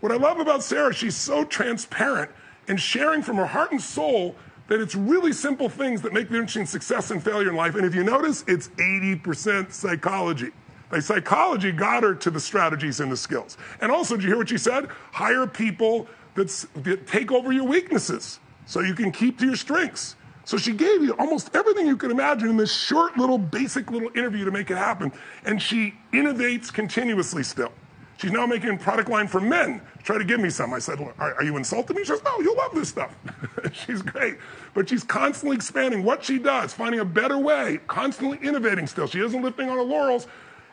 [0.00, 2.30] What I love about Sara, she's so transparent
[2.66, 4.34] in sharing from her heart and soul
[4.68, 7.74] that it's really simple things that make the difference between success and failure in life.
[7.74, 10.52] And if you notice, it's 80% psychology.
[10.90, 13.56] Like psychology got her to the strategies and the skills.
[13.80, 14.88] And also, did you hear what she said?
[15.12, 20.16] Hire people that take over your weaknesses so you can keep to your strengths.
[20.44, 24.10] So she gave you almost everything you could imagine in this short little basic little
[24.16, 25.12] interview to make it happen.
[25.44, 27.72] And she innovates continuously still.
[28.16, 29.80] She's now making a product line for men.
[30.02, 30.74] Try to give me some.
[30.74, 32.02] I said, are, are you insulting me?
[32.02, 33.14] She says, no, you'll love this stuff.
[33.72, 34.36] she's great.
[34.74, 39.06] But she's constantly expanding what she does, finding a better way, constantly innovating still.
[39.06, 40.26] She isn't lifting on her laurels,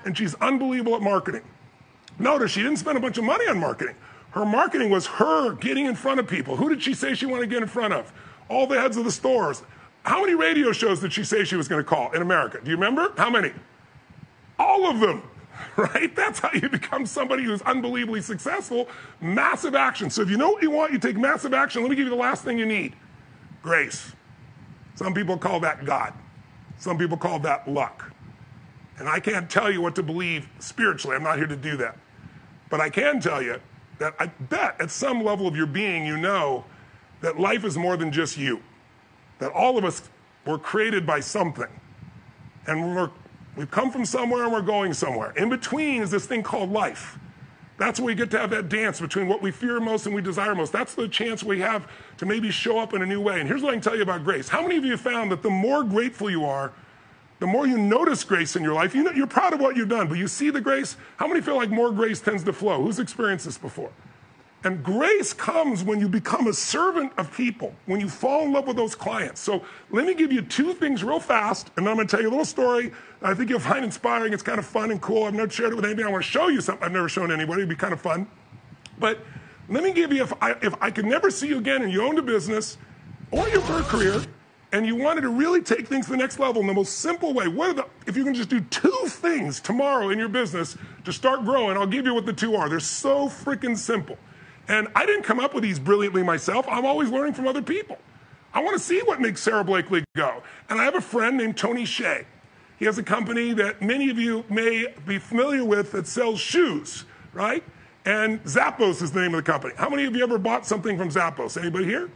[0.07, 1.43] and she's unbelievable at marketing.
[2.17, 3.95] Notice she didn't spend a bunch of money on marketing.
[4.31, 6.55] Her marketing was her getting in front of people.
[6.55, 8.11] Who did she say she wanted to get in front of?
[8.49, 9.61] All the heads of the stores.
[10.03, 12.59] How many radio shows did she say she was going to call in America?
[12.63, 13.13] Do you remember?
[13.17, 13.51] How many?
[14.57, 15.21] All of them.
[15.75, 16.15] right?
[16.15, 18.87] That's how you become somebody who's unbelievably successful.
[19.19, 20.09] Massive action.
[20.09, 21.81] So if you know what you want, you take massive action.
[21.81, 22.95] Let me give you the last thing you need
[23.61, 24.13] grace.
[24.95, 26.13] Some people call that God,
[26.77, 28.13] some people call that luck.
[28.97, 31.15] And I can't tell you what to believe spiritually.
[31.15, 31.97] I'm not here to do that.
[32.69, 33.61] But I can tell you
[33.99, 36.65] that I bet at some level of your being, you know
[37.21, 38.61] that life is more than just you.
[39.39, 40.09] That all of us
[40.45, 41.67] were created by something.
[42.65, 43.11] And we're
[43.57, 45.33] We've come from somewhere and we're going somewhere.
[45.35, 47.17] In between is this thing called life.
[47.77, 50.21] That's where we get to have that dance between what we fear most and we
[50.21, 50.71] desire most.
[50.71, 51.87] That's the chance we have
[52.17, 53.39] to maybe show up in a new way.
[53.39, 54.47] And here's what I can tell you about grace.
[54.47, 56.71] How many of you found that the more grateful you are,
[57.39, 59.89] the more you notice grace in your life, you know, you're proud of what you've
[59.89, 60.97] done, but you see the grace?
[61.17, 62.81] How many feel like more grace tends to flow?
[62.81, 63.91] Who's experienced this before?
[64.63, 68.65] And grace comes when you become a servant of people, when you fall in love
[68.65, 69.39] with those clients.
[69.39, 72.21] So let me give you two things real fast, and then I'm going to tell
[72.21, 72.91] you a little story
[73.21, 74.33] I think you'll find inspiring.
[74.33, 75.23] It's kind of fun and cool.
[75.23, 76.07] I've never shared it with anybody.
[76.07, 77.61] I want to show you something I've never shown anybody.
[77.61, 78.27] It'd be kind of fun.
[78.99, 79.19] But
[79.69, 82.03] let me give you if I, if I could never see you again and you
[82.03, 82.77] owned a business
[83.31, 84.21] or your career
[84.71, 87.33] and you wanted to really take things to the next level in the most simple
[87.33, 90.77] way, what are the, if you can just do two things tomorrow in your business
[91.05, 92.67] to start growing, I'll give you what the two are.
[92.67, 94.17] They're so freaking simple.
[94.67, 96.65] And I didn't come up with these brilliantly myself.
[96.67, 97.97] I'm always learning from other people.
[98.53, 100.43] I want to see what makes Sara Blakely go.
[100.69, 102.25] And I have a friend named Tony Hsieh.
[102.77, 107.05] He has a company that many of you may be familiar with that sells shoes,
[107.33, 107.63] right?
[108.05, 109.73] And Zappos is the name of the company.
[109.77, 111.59] How many of you ever bought something from Zappos?
[111.59, 112.09] Anybody here?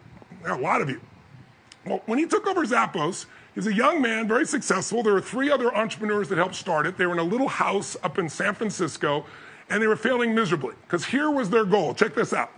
[0.46, 1.02] A lot of you.
[1.86, 3.26] Well, when he took over Zappos,
[3.56, 5.02] he's a young man, very successful.
[5.02, 6.98] There were three other entrepreneurs that helped start it.
[6.98, 9.26] They were in a little house up in San Francisco,
[9.70, 11.94] and they were failing miserably because here was their goal.
[11.94, 12.52] Check this out.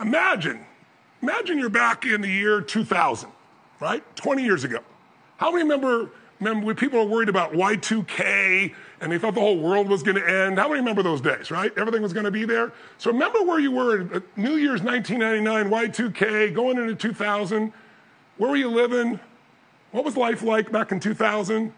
[0.00, 0.64] Imagine,
[1.22, 3.30] imagine you're back in the year 2000,
[3.78, 4.02] right?
[4.16, 4.80] 20 years ago.
[5.36, 6.10] How many remember
[6.40, 10.16] remember when people were worried about Y2K and they thought the whole world was going
[10.16, 10.58] to end?
[10.58, 11.72] How many remember those days, right?
[11.76, 12.72] Everything was going to be there.
[12.98, 17.72] So remember where you were at New Year's 1999, Y2K, going into 2000.
[18.38, 19.20] Where were you living?
[19.92, 21.72] What was life like back in 2000,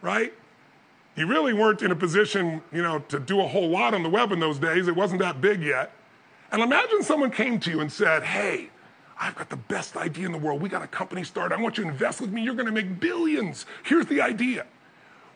[0.00, 0.34] right?
[1.14, 4.08] You really weren't in a position, you know, to do a whole lot on the
[4.08, 4.88] web in those days.
[4.88, 5.92] It wasn't that big yet.
[6.50, 8.70] And imagine someone came to you and said, hey,
[9.20, 10.60] I've got the best idea in the world.
[10.60, 11.54] We got a company started.
[11.54, 12.42] I want you to invest with me.
[12.42, 13.66] You're going to make billions.
[13.84, 14.66] Here's the idea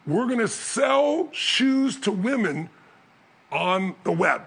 [0.07, 2.69] we're going to sell shoes to women
[3.51, 4.43] on the web.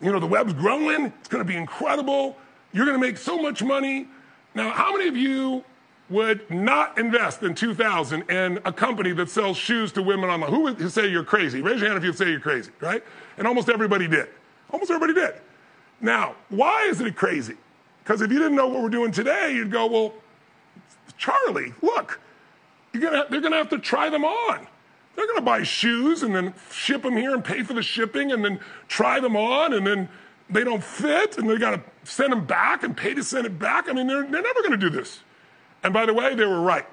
[0.00, 2.36] You know, the web's growing, it's going to be incredible.
[2.72, 4.06] You're going to make so much money.
[4.54, 5.64] Now, how many of you
[6.08, 10.50] would not invest in 2000 in a company that sells shoes to women online?
[10.50, 11.60] Who would say you're crazy?
[11.60, 13.02] Raise your hand if you'd say you're crazy, right?
[13.36, 14.28] And almost everybody did.
[14.70, 15.34] Almost everybody did.
[16.00, 17.56] Now, why is it crazy?
[18.10, 20.12] Because if you didn't know what we're doing today, you'd go, well,
[21.16, 22.18] Charlie, look,
[22.92, 24.66] gonna, they're going to have to try them on.
[25.14, 28.32] They're going to buy shoes and then ship them here and pay for the shipping
[28.32, 28.58] and then
[28.88, 30.08] try them on and then
[30.48, 33.60] they don't fit and they got to send them back and pay to send it
[33.60, 33.88] back.
[33.88, 35.20] I mean, they're, they're never going to do this.
[35.84, 36.86] And by the way, they were right.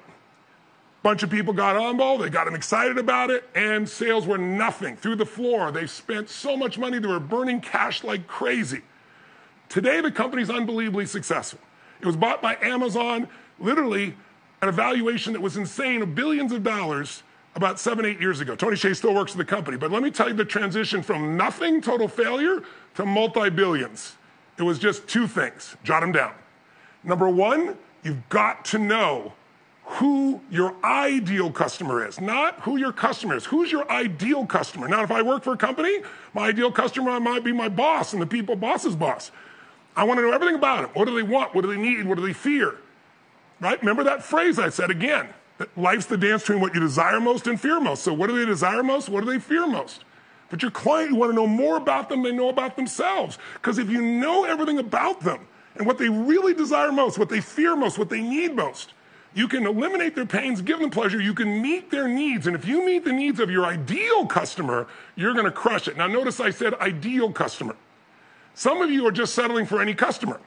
[1.02, 4.38] Bunch of people got on board, they got them excited about it, and sales were
[4.38, 5.72] nothing through the floor.
[5.72, 8.82] They spent so much money, they were burning cash like crazy.
[9.68, 11.60] Today, the company's unbelievably successful.
[12.00, 13.28] It was bought by Amazon,
[13.58, 14.14] literally
[14.62, 17.22] at a valuation that was insane of billions of dollars
[17.54, 18.54] about seven, eight years ago.
[18.54, 19.76] Tony Hsieh still works at the company.
[19.76, 22.62] But let me tell you the transition from nothing, total failure,
[22.94, 24.16] to multi billions.
[24.58, 25.76] It was just two things.
[25.84, 26.32] Jot them down.
[27.04, 29.32] Number one, you've got to know
[29.84, 33.46] who your ideal customer is, not who your customer is.
[33.46, 34.86] Who's your ideal customer?
[34.86, 36.02] Now, if I work for a company,
[36.34, 39.30] my ideal customer might be my boss and the people boss's boss.
[39.98, 40.90] I want to know everything about them.
[40.94, 41.56] What do they want?
[41.56, 42.06] What do they need?
[42.06, 42.76] What do they fear?
[43.60, 43.80] Right?
[43.80, 45.28] Remember that phrase I said again.
[45.58, 48.04] That life's the dance between what you desire most and fear most.
[48.04, 49.08] So, what do they desire most?
[49.08, 50.04] What do they fear most?
[50.50, 53.38] But your client, you want to know more about them than they know about themselves.
[53.54, 57.40] Because if you know everything about them and what they really desire most, what they
[57.40, 58.94] fear most, what they need most,
[59.34, 62.46] you can eliminate their pains, give them pleasure, you can meet their needs.
[62.46, 65.96] And if you meet the needs of your ideal customer, you're going to crush it.
[65.96, 67.74] Now, notice I said ideal customer.
[68.58, 70.40] Some of you are just settling for any customer.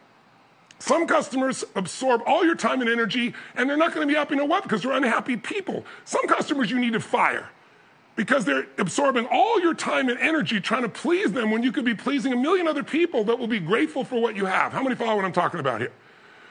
[0.80, 4.36] Some customers absorb all your time and energy, and they're not going to be happy,
[4.36, 4.64] you know what?
[4.64, 5.86] Because they're unhappy people.
[6.04, 7.48] Some customers you need to fire
[8.18, 11.86] because they're absorbing all your time and energy trying to please them when you could
[11.86, 14.74] be pleasing a million other people that will be grateful for what you have.
[14.74, 15.94] How many follow what I'm talking about here?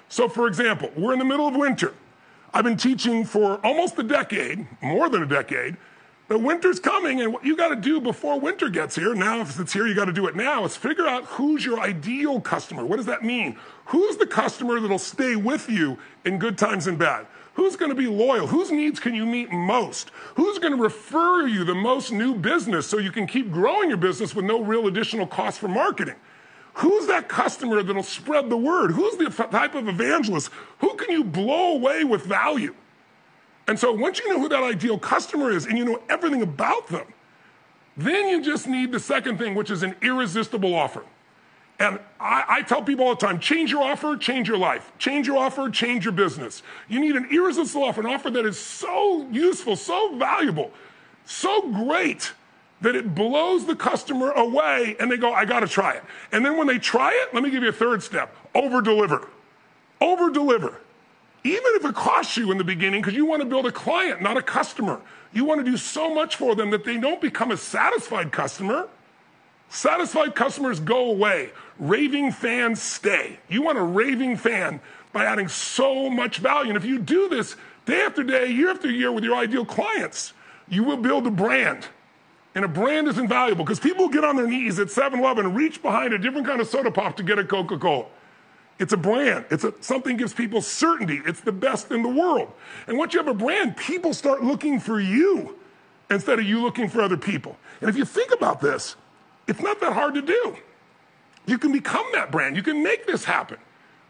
[0.09, 1.93] So, for example, we're in the middle of winter.
[2.55, 5.77] I've been teaching for almost a decade, more than a decade,
[6.31, 9.59] the winter's coming, and what you got to do before winter gets here, now if
[9.59, 12.87] it's here, you got to do it now, is figure out who's your ideal customer.
[12.87, 13.59] What does that mean?
[13.87, 17.27] Who's the customer that'll stay with you in good times and bad?
[17.55, 18.47] Who's going to be loyal?
[18.47, 20.11] Whose needs can you meet most?
[20.37, 23.99] Who's going to refer you the most new business so you can keep growing your
[23.99, 26.15] business with no real additional cost for marketing?
[26.75, 28.93] Who's that customer that'll spread the word?
[28.93, 30.53] Who's the type of evangelist?
[30.79, 32.77] Who can you blow away with value?
[33.67, 36.89] And so once you know who that ideal customer is and you know everything about
[36.89, 37.07] them,
[37.97, 41.05] then you just need the second thing, which is an irresistible offer.
[41.79, 44.93] And I, I, tell people all the time change your offer, change your life.
[44.99, 46.63] Change your offer, change your business.
[46.89, 50.73] You need an irresistible offer, an offer that is so useful, so valuable,
[51.25, 52.35] so great
[52.83, 56.05] that it blows the customer away and they go, I gotta try it.
[56.33, 59.29] And then when they try it, let me give you a third step over deliver.
[60.03, 60.81] Over deliver.
[61.43, 64.21] Even if it costs you in the beginning, because you want to build a client,
[64.21, 65.01] not a customer.
[65.33, 68.89] You want to do so much for them that they don't become a satisfied customer.
[69.71, 71.51] Satisfied customers go away.
[71.79, 73.39] Raving fans stay.
[73.49, 74.81] You want a raving fan
[75.13, 76.71] by adding so much value.
[76.71, 77.57] And if you do this
[77.87, 80.33] day after day, year after year with your ideal clients,
[80.69, 81.87] you will build a brand.
[82.55, 85.57] And a brand is invaluable because people get on their knees at 7 Eleven and
[85.57, 88.07] reach behind a different kind of soda pop to get a Coca Cola.
[88.81, 89.45] It's a brand.
[89.51, 91.21] It's a, something gives people certainty.
[91.27, 92.51] It's the best in the world.
[92.87, 95.59] And once you have a brand, people start looking for you
[96.11, 97.59] instead of you looking for other people.
[97.83, 98.97] And if you think about this,
[99.47, 100.57] it's not that hard to do.
[101.47, 102.57] You can become that brand.
[102.57, 103.59] You can make this happen.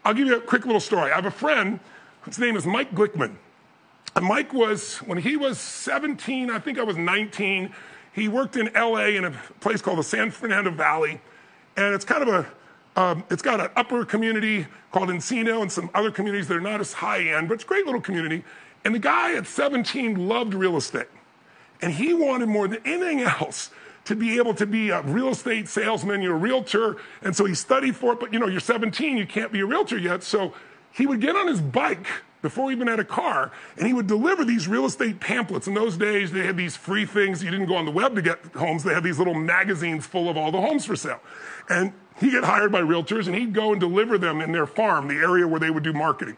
[0.05, 1.11] I'll give you a quick little story.
[1.11, 1.81] I have a friend,
[2.21, 3.35] whose name is Mike Glickman.
[4.15, 7.73] And Mike was, when he was 17, I think I was 19,
[8.13, 11.19] he worked in LA in a place called the San Fernando Valley.
[11.75, 12.47] And it's kind of a
[12.95, 16.81] um, it's got an upper community called Encino and some other communities that are not
[16.81, 18.43] as high end, but it's a great little community.
[18.83, 21.07] And the guy at 17 loved real estate.
[21.81, 23.71] And he wanted more than anything else
[24.05, 26.97] to be able to be a real estate salesman, you're a realtor.
[27.21, 29.65] And so he studied for it, but you know, you're 17, you can't be a
[29.65, 30.23] realtor yet.
[30.23, 30.53] So
[30.91, 32.07] he would get on his bike
[32.41, 35.67] before he even had a car, and he would deliver these real estate pamphlets.
[35.67, 37.43] In those days, they had these free things.
[37.43, 38.83] You didn't go on the web to get homes.
[38.83, 41.19] They had these little magazines full of all the homes for sale.
[41.69, 45.07] And he'd get hired by realtors, and he'd go and deliver them in their farm,
[45.07, 46.37] the area where they would do marketing.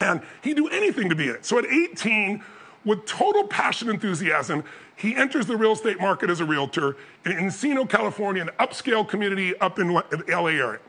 [0.00, 1.44] And he'd do anything to be in it.
[1.44, 2.42] So at 18,
[2.84, 4.64] with total passion and enthusiasm,
[4.96, 9.56] he enters the real estate market as a realtor in Encino, California, an upscale community
[9.58, 10.80] up in the LA area.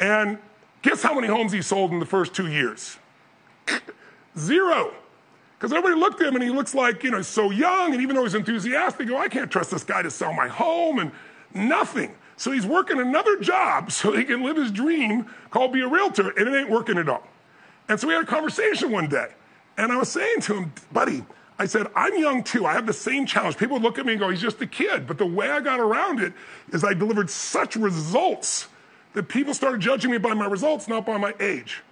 [0.00, 0.38] And
[0.82, 2.98] guess how many homes he sold in the first two years?
[4.38, 4.94] Zero.
[5.58, 8.14] Because everybody looked at him and he looks like, you know, so young, and even
[8.14, 11.10] though he's enthusiastic, go, I can't trust this guy to sell my home, and
[11.52, 12.14] nothing.
[12.38, 16.30] So he's working another job so he can live his dream called be a realtor,
[16.30, 17.26] and it ain't working at all.
[17.88, 19.28] And so we had a conversation one day,
[19.76, 21.24] and I was saying to him, buddy,
[21.58, 22.66] I said, I'm young too.
[22.66, 23.56] I have the same challenge.
[23.56, 25.08] People look at me and go, he's just a kid.
[25.08, 26.32] But the way I got around it
[26.72, 28.68] is I delivered such results
[29.14, 31.82] that people started judging me by my results, not by my age.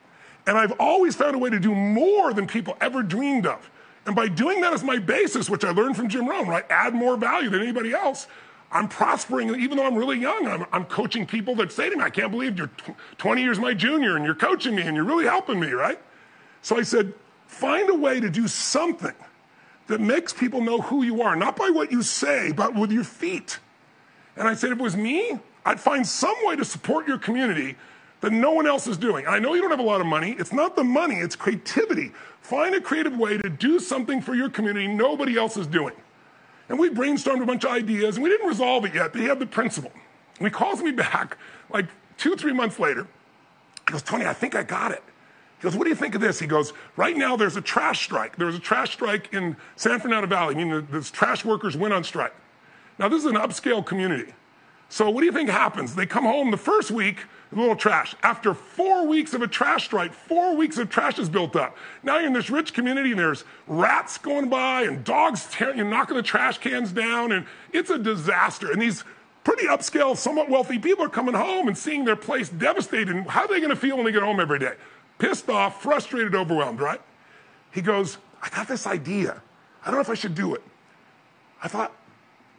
[0.46, 3.68] And I've always found a way to do more than people ever dreamed of.
[4.04, 6.64] And by doing that as my basis, which I learned from Jim Rohn, right?
[6.70, 8.28] Add more value than anybody else.
[8.70, 10.46] I'm prospering, even though I'm really young.
[10.46, 12.70] I'm, I'm coaching people that say to me, I can't believe you're
[13.18, 16.00] 20 years my junior and you're coaching me and you're really helping me, right?
[16.62, 17.14] So I said,
[17.46, 19.14] find a way to do something
[19.86, 23.04] that makes people know who you are, not by what you say, but with your
[23.04, 23.60] feet.
[24.36, 27.76] And I said, if it was me, I'd find some way to support your community
[28.20, 29.26] that no one else is doing.
[29.26, 30.34] I know you don't have a lot of money.
[30.38, 32.12] It's not the money, it's creativity.
[32.40, 35.94] Find a creative way to do something for your community nobody else is doing.
[36.68, 39.26] And we brainstormed a bunch of ideas and we didn't resolve it yet, but he
[39.26, 39.92] had the principle.
[40.38, 41.38] And he calls me back
[41.70, 41.86] like
[42.16, 43.06] two, three months later.
[43.86, 45.02] He goes, Tony, I think I got it.
[45.58, 46.38] He goes, What do you think of this?
[46.38, 48.36] He goes, Right now there's a trash strike.
[48.36, 50.54] There was a trash strike in San Fernando Valley.
[50.54, 52.34] I mean, the, trash workers went on strike.
[52.98, 54.32] Now, this is an upscale community.
[54.88, 55.94] So, what do you think happens?
[55.94, 58.14] They come home the first week, little trash.
[58.22, 61.76] After four weeks of a trash strike, four weeks of trash is built up.
[62.02, 65.86] Now you're in this rich community and there's rats going by and dogs tearing, you're
[65.86, 68.72] knocking the trash cans down, and it's a disaster.
[68.72, 69.04] And these
[69.44, 73.14] pretty upscale, somewhat wealthy people are coming home and seeing their place devastated.
[73.28, 74.74] How are they going to feel when they get home every day?
[75.18, 77.00] Pissed off, frustrated, overwhelmed, right?
[77.70, 79.40] He goes, I got this idea.
[79.82, 80.62] I don't know if I should do it.
[81.62, 81.92] I thought,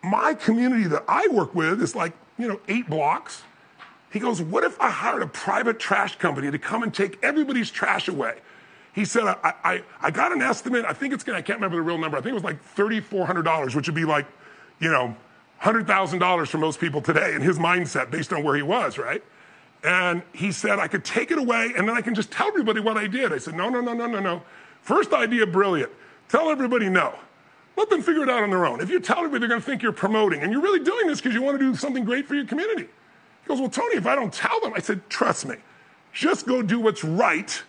[0.01, 3.43] my community that I work with is like, you know, eight blocks.
[4.11, 7.69] He goes, What if I hired a private trash company to come and take everybody's
[7.69, 8.39] trash away?
[8.93, 10.83] He said, I, I, I got an estimate.
[10.85, 12.17] I think it's going to, I can't remember the real number.
[12.17, 14.25] I think it was like $3,400, which would be like,
[14.79, 15.15] you know,
[15.61, 19.23] $100,000 for most people today in his mindset based on where he was, right?
[19.83, 22.79] And he said, I could take it away and then I can just tell everybody
[22.79, 23.31] what I did.
[23.31, 24.41] I said, No, no, no, no, no, no.
[24.81, 25.91] First idea, brilliant.
[26.29, 27.13] Tell everybody no.
[27.75, 28.81] Let them figure it out on their own.
[28.81, 31.21] If you tell everybody, they're going to think you're promoting, and you're really doing this
[31.21, 32.89] because you want to do something great for your community.
[33.47, 35.55] He goes, Well, Tony, if I don't tell them, I said, Trust me,
[36.11, 37.63] just go do what's right,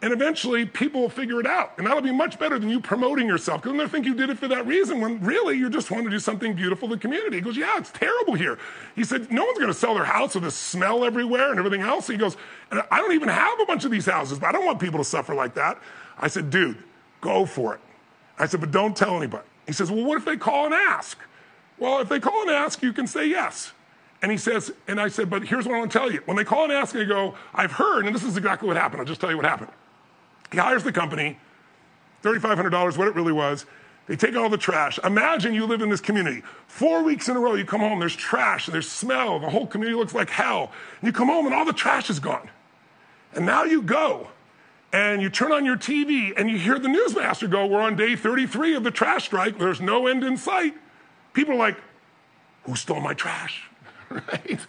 [0.00, 1.72] and eventually people will figure it out.
[1.78, 4.38] And that'll be much better than you promoting yourself because they'll think you did it
[4.38, 7.38] for that reason when really you just want to do something beautiful to the community.
[7.38, 8.56] He goes, Yeah, it's terrible here.
[8.94, 11.80] He said, No one's going to sell their house with a smell everywhere and everything
[11.80, 12.06] else.
[12.06, 12.36] He goes,
[12.70, 14.98] And I don't even have a bunch of these houses, but I don't want people
[14.98, 15.82] to suffer like that.
[16.20, 16.78] I said, Dude,
[17.20, 17.80] go for it.
[18.38, 19.48] I said, But don't tell anybody.
[19.66, 21.18] He says, Well, what if they call and ask?
[21.78, 23.72] Well, if they call and ask, you can say yes.
[24.22, 26.22] And he says, and I said, But here's what I want to tell you.
[26.24, 28.76] When they call and ask, and they go, I've heard, and this is exactly what
[28.76, 29.00] happened.
[29.00, 29.70] I'll just tell you what happened.
[30.50, 31.38] He hires the company,
[32.22, 33.66] $3,500, what it really was.
[34.06, 34.98] They take all the trash.
[35.02, 36.42] Imagine you live in this community.
[36.68, 39.98] Four weeks in a row, you come home, there's trash, there's smell, the whole community
[39.98, 40.70] looks like hell.
[41.00, 42.48] And you come home and all the trash is gone.
[43.34, 44.28] And now you go
[44.92, 48.14] and you turn on your TV and you hear the newsmaster go, We're on day
[48.14, 49.58] 33 of the trash strike.
[49.58, 50.74] There's no end in sight.
[51.32, 51.76] People are like,
[52.62, 53.64] Who stole my trash?
[54.10, 54.60] right?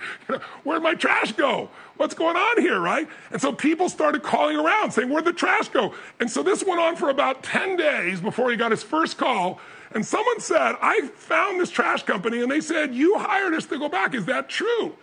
[0.64, 1.70] Where'd my trash go?
[1.98, 3.08] What's going on here, right?
[3.32, 5.94] And so people started calling around saying, Where'd the trash go?
[6.20, 9.60] And so this went on for about 10 days before he got his first call.
[9.92, 13.80] And someone said, I found this trash company, and they said, You hired us to
[13.80, 14.14] go back.
[14.14, 14.96] Is that true?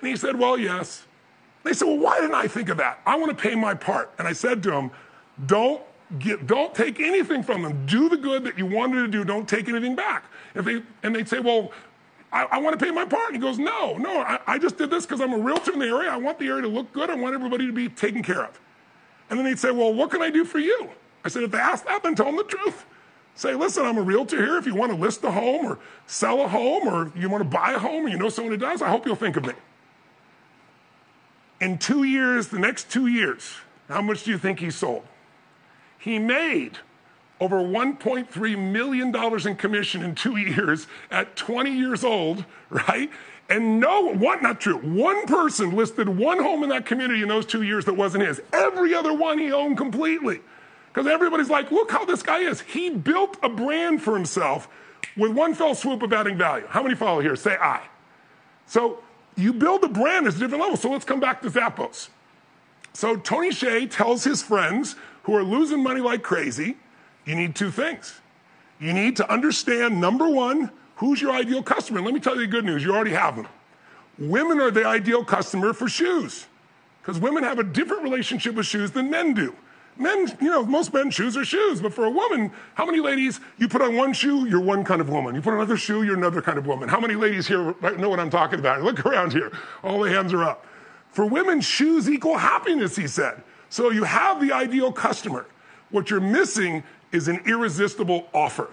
[0.00, 1.04] And he said, Well, yes.
[1.64, 3.00] They said, Well, why didn't I think of that?
[3.04, 4.12] I want to pay my part.
[4.18, 4.90] And I said to him,
[5.46, 5.82] Don't
[6.18, 7.84] Get, don't take anything from them.
[7.84, 9.24] Do the good that you wanted to do.
[9.24, 10.24] Don't take anything back.
[10.54, 11.70] If they, and they'd say, well,
[12.32, 13.32] I, I want to pay my part.
[13.32, 15.78] And he goes, no, no, I, I just did this because I'm a realtor in
[15.78, 16.10] the area.
[16.10, 17.10] I want the area to look good.
[17.10, 18.60] I want everybody to be taken care of.
[19.30, 20.90] And then he'd say, well, what can I do for you?
[21.24, 22.86] I said, if they ask that, then tell them the truth.
[23.34, 24.56] Say, listen, I'm a realtor here.
[24.56, 27.48] If you want to list a home or sell a home or you want to
[27.48, 29.52] buy a home and you know someone who does, I hope you'll think of me.
[31.60, 33.56] In two years, the next two years,
[33.88, 35.04] how much do you think he sold?
[35.98, 36.78] He made
[37.40, 43.10] over $1.3 million in commission in two years at 20 years old, right?
[43.48, 47.46] And no one, not true, one person listed one home in that community in those
[47.46, 48.42] two years that wasn't his.
[48.52, 50.40] Every other one he owned completely.
[50.92, 52.60] Because everybody's like, look how this guy is.
[52.60, 54.68] He built a brand for himself
[55.16, 56.66] with one fell swoop of adding value.
[56.68, 57.36] How many follow here?
[57.36, 57.82] Say I.
[58.66, 59.02] So
[59.36, 60.76] you build a brand at a different level.
[60.76, 62.08] So let's come back to Zappos.
[62.92, 66.76] So Tony Hsieh tells his friends who are losing money like crazy,
[67.28, 68.20] you need two things.
[68.80, 71.98] You need to understand number one, who's your ideal customer?
[71.98, 73.46] And let me tell you the good news you already have them.
[74.18, 76.46] Women are the ideal customer for shoes
[77.02, 79.54] because women have a different relationship with shoes than men do.
[79.98, 83.40] Men, you know, most men's shoes are shoes, but for a woman, how many ladies,
[83.58, 85.34] you put on one shoe, you're one kind of woman.
[85.34, 86.88] You put on another shoe, you're another kind of woman.
[86.88, 88.82] How many ladies here know what I'm talking about?
[88.84, 89.52] Look around here.
[89.82, 90.64] All the hands are up.
[91.10, 93.42] For women, shoes equal happiness, he said.
[93.70, 95.46] So you have the ideal customer.
[95.90, 98.70] What you're missing is an irresistible offer.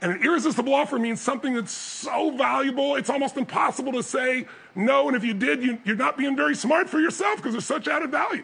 [0.00, 5.06] And an irresistible offer means something that's so valuable, it's almost impossible to say no.
[5.06, 7.86] And if you did, you, are not being very smart for yourself because there's such
[7.86, 8.42] added value.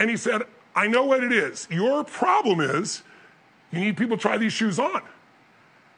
[0.00, 0.42] And he said,
[0.74, 1.68] I know what it is.
[1.70, 3.02] Your problem is
[3.70, 5.02] you need people to try these shoes on.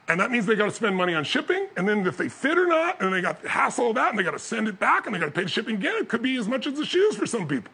[0.06, 1.66] And that means they got to spend money on shipping.
[1.76, 4.18] And then if they fit or not, and they got the hassle of that, and
[4.18, 6.08] they got to send it back, and they got to pay the shipping again, it
[6.08, 7.70] could be as much as the shoes for some people.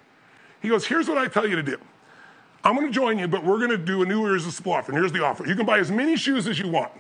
[0.61, 1.79] He goes, Here's what I tell you to do.
[2.65, 4.91] I'm going to join you, but we're going to do a new irresistible offer.
[4.91, 6.91] And here's the offer you can buy as many shoes as you want,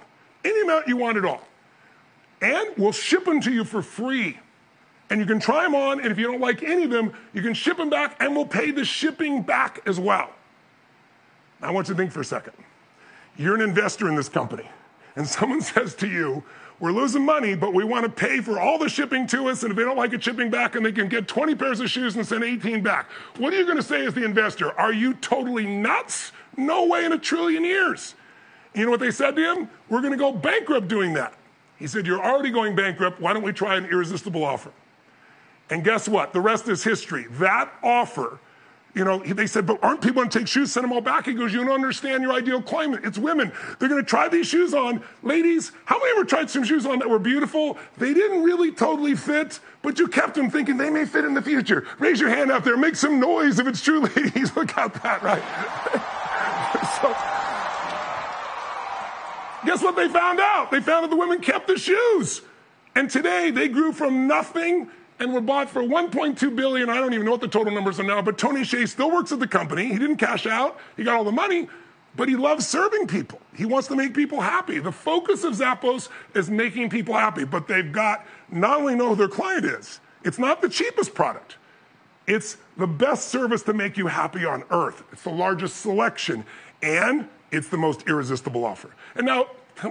[0.44, 1.40] any amount you want at all.
[2.42, 4.38] And we'll ship them to you for free.
[5.10, 7.42] And you can try them on, and if you don't like any of them, you
[7.42, 10.30] can ship them back, and we'll pay the shipping back as well.
[11.62, 12.54] I want you to think for a second.
[13.36, 14.68] You're an investor in this company,
[15.16, 16.42] and someone says to you,
[16.84, 19.62] we're losing money, but we want to pay for all the shipping to us.
[19.62, 21.88] And if they don't like it shipping back and they can get 20 pairs of
[21.88, 24.78] shoes and send 18 back, what are you going to say as the investor?
[24.78, 26.32] Are you totally nuts?
[26.58, 28.14] No way in a trillion years.
[28.74, 29.70] You know what they said to him?
[29.88, 31.32] We're going to go bankrupt doing that.
[31.78, 33.18] He said, You're already going bankrupt.
[33.18, 34.70] Why don't we try an irresistible offer?
[35.70, 36.34] And guess what?
[36.34, 37.24] The rest is history.
[37.30, 38.40] That offer
[38.94, 41.26] you know, they said, but aren't people to take shoes, send them all back?
[41.26, 43.00] He goes, you don't understand your ideal climate.
[43.04, 43.52] It's women.
[43.80, 45.02] They're to try these shoes on.
[45.24, 47.76] Ladies, how many ever tried some shoes on that were beautiful?
[47.98, 51.42] They didn't really totally fit, but you kept them thinking they may fit in the
[51.42, 51.86] future.
[51.98, 52.76] Raise your hand out there.
[52.76, 54.54] Make some noise if it's true, ladies.
[54.54, 55.42] Look at that, right?
[57.00, 57.08] so,
[59.66, 60.70] guess what they found out?
[60.70, 62.42] They found that the women kept the shoes.
[62.94, 64.88] And today they grew from nothing
[65.18, 66.88] and were bought for 1.2 billion.
[66.88, 69.32] I don't even know what the total numbers are now, but Tony Hsieh still works
[69.32, 69.86] at the company.
[69.86, 70.78] He didn't cash out.
[70.96, 71.68] He got all the money,
[72.16, 73.40] but he loves serving people.
[73.54, 74.78] He wants to make people happy.
[74.78, 79.16] The focus of Zappos is making people happy, but they've got not only know who
[79.16, 81.56] their client is, it's not the cheapest product.
[82.26, 85.04] It's the best service to make you happy on earth.
[85.12, 86.44] It's the largest selection,
[86.82, 88.90] and it's the most irresistible offer.
[89.14, 89.48] And now,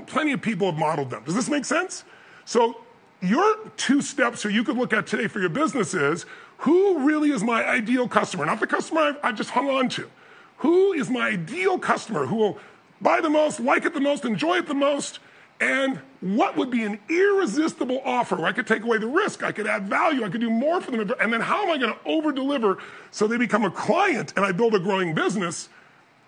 [0.08, 1.24] plenty of people have modeled them.
[1.24, 2.04] Does this make sense?
[2.46, 2.82] So
[3.24, 6.26] your two steps so you could look at today for your business is
[6.58, 8.46] who really is my ideal customer?
[8.46, 10.10] Not the customer I've, I just hung on to.
[10.58, 12.60] Who is my ideal customer who will
[13.02, 15.20] buy the most, like it the most, enjoy it the most?
[15.60, 19.52] And what would be an irresistible offer where I could take away the risk, I
[19.52, 21.12] could add value, I could do more for them?
[21.20, 22.80] And then how am I going to over deliver
[23.12, 25.70] so they become a client and I build a growing business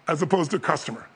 [0.08, 1.08] as opposed to a customer?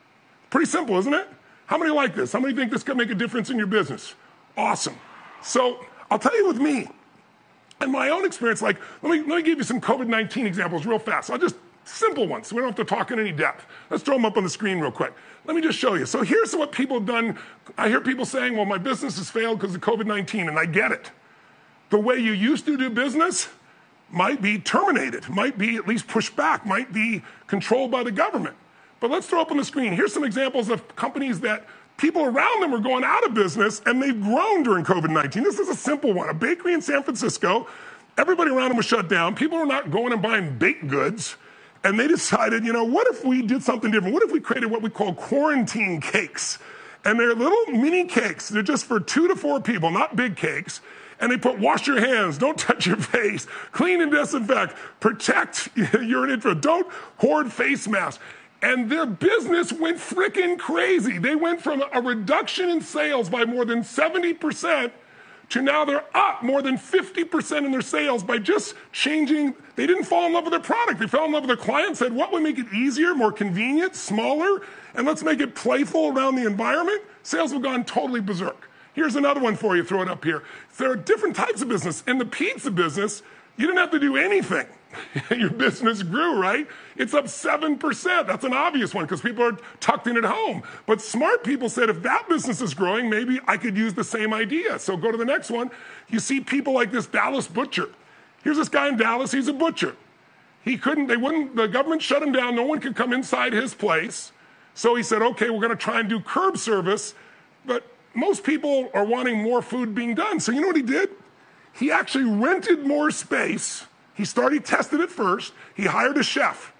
[0.50, 1.28] Pretty simple, isn't it?
[1.68, 2.34] How many like this?
[2.34, 4.16] How many think this could make a difference in your business?
[4.58, 4.96] Awesome.
[5.42, 6.88] So I'll tell you with me,
[7.82, 10.86] in my own experience, like, let me, let me give you some COVID 19 examples
[10.86, 11.30] real fast.
[11.30, 11.56] I'll just,
[11.86, 13.66] simple ones, so we don't have to talk in any depth.
[13.90, 15.14] Let's throw them up on the screen real quick.
[15.46, 16.06] Let me just show you.
[16.06, 17.38] So here's what people have done.
[17.78, 20.66] I hear people saying, well, my business has failed because of COVID 19, and I
[20.66, 21.12] get it.
[21.90, 23.48] The way you used to do business
[24.12, 28.56] might be terminated, might be at least pushed back, might be controlled by the government.
[29.00, 29.94] But let's throw up on the screen.
[29.94, 31.66] Here's some examples of companies that
[32.00, 35.44] people around them are going out of business and they've grown during COVID 19.
[35.44, 36.30] This is a simple one.
[36.30, 37.68] A bakery in San Francisco,
[38.18, 39.36] everybody around them was shut down.
[39.36, 41.36] People were not going and buying baked goods.
[41.84, 44.14] And they decided, you know, what if we did something different?
[44.14, 46.58] What if we created what we call quarantine cakes?
[47.06, 48.50] And they're little mini cakes.
[48.50, 50.82] They're just for two to four people, not big cakes.
[51.22, 56.30] And they put wash your hands, don't touch your face, clean and disinfect, protect your
[56.30, 58.22] intro, don't hoard face masks
[58.62, 61.18] and their business went freaking crazy.
[61.18, 64.92] They went from a reduction in sales by more than 70%
[65.50, 69.56] to now they're up more than 50% in their sales by just changing.
[69.76, 71.00] They didn't fall in love with their product.
[71.00, 73.96] They fell in love with their client, said, what would make it easier, more convenient,
[73.96, 74.62] smaller,
[74.94, 77.02] and let's make it playful around the environment?
[77.24, 78.70] Sales have gone totally berserk.
[78.94, 80.44] Here's another one for you, throw it up here.
[80.78, 82.04] There are different types of business.
[82.06, 83.24] In the pizza business,
[83.58, 84.68] you didn't have to do anything.
[85.36, 86.68] Your business grew, right?
[86.96, 88.28] It's up 7%.
[88.28, 90.64] That's an obvious one because people are tucked in at home.
[90.86, 94.34] But smart people said if that business is growing, maybe I could use the same
[94.34, 94.80] idea.
[94.80, 95.72] So go to the next one.
[96.08, 97.90] You see people like this Dallas butcher.
[98.44, 99.96] Here's this guy in Dallas, he's a butcher.
[100.64, 102.56] He couldn't, they wouldn't, the government shut him down.
[102.56, 104.32] No one could come inside his place.
[104.74, 107.14] So he said, okay, we're going to try and do curb service.
[107.66, 110.40] But most people are wanting more food being done.
[110.40, 111.10] So you know what he did?
[111.74, 113.86] He actually rented more space.
[114.20, 115.54] He started, tested it first.
[115.76, 116.74] He hired a chef.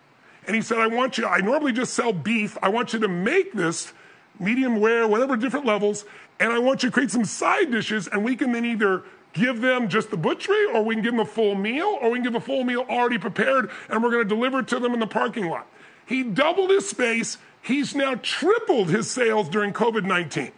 [0.46, 2.58] And he said, I want you, I normally just sell beef.
[2.62, 3.94] I want you to make this
[4.42, 6.04] medium rare, whatever different levels.
[6.42, 8.10] And I want you to create some side dishes.
[8.10, 11.22] And we can then either give them just the butchery, or we can give them
[11.22, 14.28] a full meal, or we can give a full meal already prepared, and we're going
[14.28, 15.66] to deliver it to them in the parking lot.
[16.06, 17.38] He doubled his space.
[17.62, 20.52] He's now tripled his sales during COVID 19.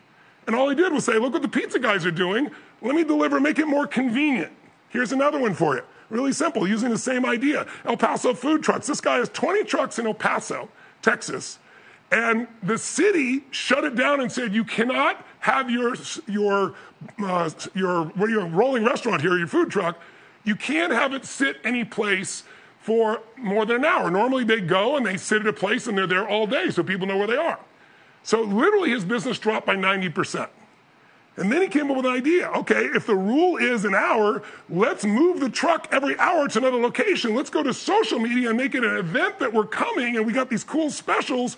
[0.48, 2.50] And all he did was say, Look what the pizza guys are doing.
[2.82, 4.52] Let me deliver, make it more convenient.
[4.90, 5.84] Here's another one for you.
[6.12, 7.66] Really simple, using the same idea.
[7.86, 8.86] El Paso food trucks.
[8.86, 10.68] This guy has 20 trucks in El Paso,
[11.02, 11.58] Texas.
[12.12, 15.96] And the city shut it down and said, you cannot have your,
[16.28, 16.76] your,
[17.24, 20.02] uh, your, what are you, rolling restaurant here, your food truck,
[20.44, 22.44] you can't have it sit any place
[22.82, 24.12] for more than an hour.
[24.12, 26.84] Normally they go and they sit at a place and they're there all day so
[26.84, 27.60] people know where they are.
[28.24, 30.50] So literally his business dropped by 90%.
[31.38, 32.50] And then he came up with an idea.
[32.50, 36.78] Okay, if the rule is an hour, let's move the truck every hour to another
[36.78, 37.36] location.
[37.36, 40.34] Let's go to social media and make it an event that we're coming and we
[40.34, 41.56] got these cool specials.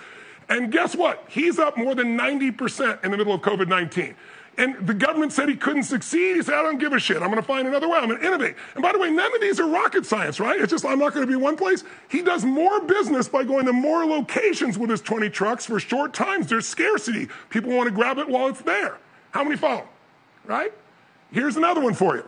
[0.48, 1.26] And guess what?
[1.28, 4.16] He's up more than 90% in the middle of COVID 19.
[4.56, 6.36] And the government said he couldn't succeed.
[6.36, 7.18] He said, I don't give a shit.
[7.18, 7.98] I'm going to find another way.
[7.98, 8.56] I'm going to innovate.
[8.76, 10.62] And by the way, none of these are rocket science, right?
[10.62, 11.84] It's just, I'm not going to be one place.
[12.08, 16.14] He does more business by going to more locations with his 20 trucks for short
[16.14, 16.48] times.
[16.48, 17.30] There's scarcity.
[17.50, 19.00] People want to grab it while it's there.
[19.34, 19.88] How many follow?
[20.46, 20.74] right?
[21.32, 22.26] Here's another one for you.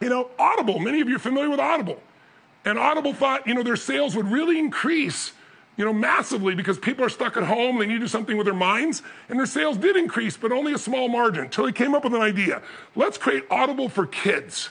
[0.00, 2.00] You know, Audible, many of you are familiar with Audible.
[2.64, 5.32] And Audible thought, you know, their sales would really increase,
[5.76, 8.46] you know, massively because people are stuck at home, they need to do something with
[8.46, 11.94] their minds, and their sales did increase, but only a small margin until he came
[11.94, 12.62] up with an idea.
[12.94, 14.70] Let's create Audible for kids.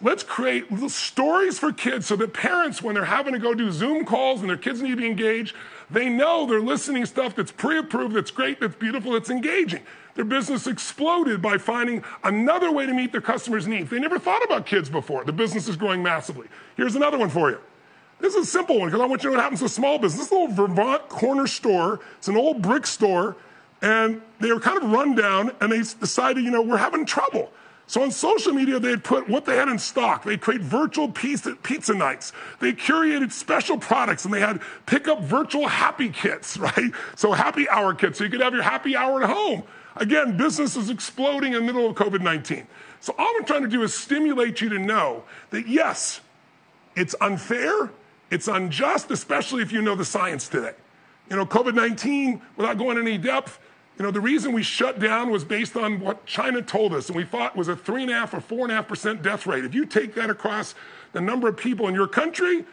[0.00, 3.70] Let's create little stories for kids so that parents, when they're having to go do
[3.70, 5.54] Zoom calls and their kids need to be engaged,
[5.90, 9.82] they know they're listening stuff that's pre-approved, that's great, that's beautiful, that's engaging.
[10.14, 13.90] Their business exploded by finding another way to meet their customers' needs.
[13.90, 15.24] They never thought about kids before.
[15.24, 16.48] The business is growing massively.
[16.76, 17.58] Here's another one for you.
[18.20, 19.98] This is a simple one because I want you to know what happens to small
[19.98, 20.28] business.
[20.28, 23.36] This little Vermont corner store, it's an old brick store,
[23.80, 27.50] and they were kind of run down, and they decided, you know, we're having trouble.
[27.88, 30.24] So on social media, they'd put what they had in stock.
[30.24, 32.32] They'd create virtual pizza, pizza nights.
[32.60, 36.92] They curated special products and they had pick up virtual happy kits, right?
[37.16, 38.18] So happy hour kits.
[38.18, 39.64] So you could have your happy hour at home.
[39.96, 42.66] Again, business is exploding in the middle of COVID 19.
[43.00, 46.20] So all I'm trying to do is stimulate you to know that yes,
[46.96, 47.90] it's unfair,
[48.30, 50.74] it's unjust, especially if you know the science today.
[51.28, 53.58] You know, COVID 19, without going any depth,
[53.98, 57.16] you know, the reason we shut down was based on what China told us, and
[57.16, 59.46] we thought was a three and a half or four and a half percent death
[59.46, 59.64] rate.
[59.64, 60.74] If you take that across
[61.12, 62.64] the number of people in your country,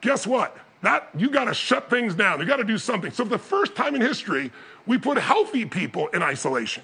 [0.00, 0.56] guess what?
[0.82, 2.40] That you got to shut things down.
[2.40, 3.10] You got to do something.
[3.10, 4.50] So for the first time in history,
[4.86, 6.82] we put healthy people in isolation.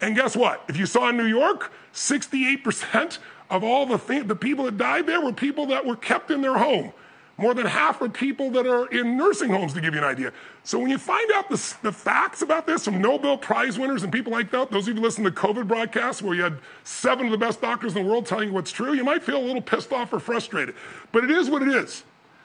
[0.00, 0.64] And guess what?
[0.68, 3.18] If you saw in New York, 68%
[3.50, 6.40] of all the, th- the people that died there were people that were kept in
[6.40, 6.92] their home.
[7.36, 10.32] More than half are people that are in nursing homes, to give you an idea.
[10.64, 14.12] So when you find out the, the facts about this from Nobel Prize winners and
[14.12, 17.26] people like that, those of you who listen to COVID broadcasts where you had seven
[17.26, 19.46] of the best doctors in the world telling you what's true, you might feel a
[19.46, 20.74] little pissed off or frustrated.
[21.12, 22.02] But it is what it is.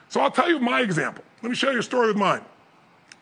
[0.10, 1.24] So I'll tell you my example.
[1.42, 2.42] Let me share you a story with mine.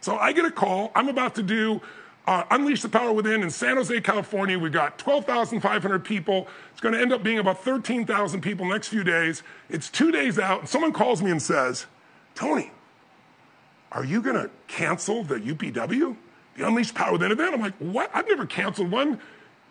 [0.02, 0.92] So I get a call.
[0.96, 1.82] I'm about to do
[2.28, 4.58] uh, Unleash the Power Within in San Jose, California.
[4.58, 6.48] We've got 12,500 people.
[6.72, 9.44] It's going to end up being about 13,000 people next few days.
[9.70, 10.62] It's two days out.
[10.62, 11.86] And someone calls me and says,
[12.36, 12.72] Tony,
[13.92, 16.16] are you going to cancel the UPW,
[16.58, 17.54] the Unleash Power Within event?
[17.54, 18.10] I'm like, what?
[18.14, 19.20] I've never canceled one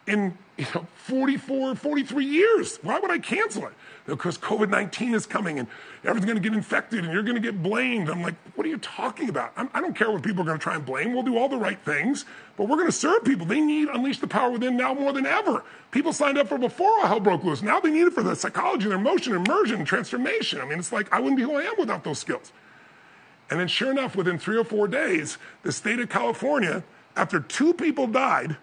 [0.06, 2.78] in you know, 44, 43 years.
[2.82, 3.72] Why would I cancel it?
[4.06, 5.68] Because COVID 19 is coming and
[6.02, 8.08] everyone's going to get infected and you're going to get blamed.
[8.08, 9.52] I'm like, what are you talking about?
[9.56, 11.12] I'm, I do not care what people are going to try and blame.
[11.12, 12.24] We'll do all the right things,
[12.56, 13.46] but we're going to serve people.
[13.46, 15.64] They need Unleash the Power Within now more than ever.
[15.90, 17.62] People signed up for before all hell broke loose.
[17.62, 20.60] Now they need it for the psychology, their emotion, immersion, transformation.
[20.60, 22.52] I mean, it's like I wouldn't be who I am without those skills.
[23.50, 26.84] And then, sure enough, within three or four days, the state of California,
[27.16, 28.56] after two people died,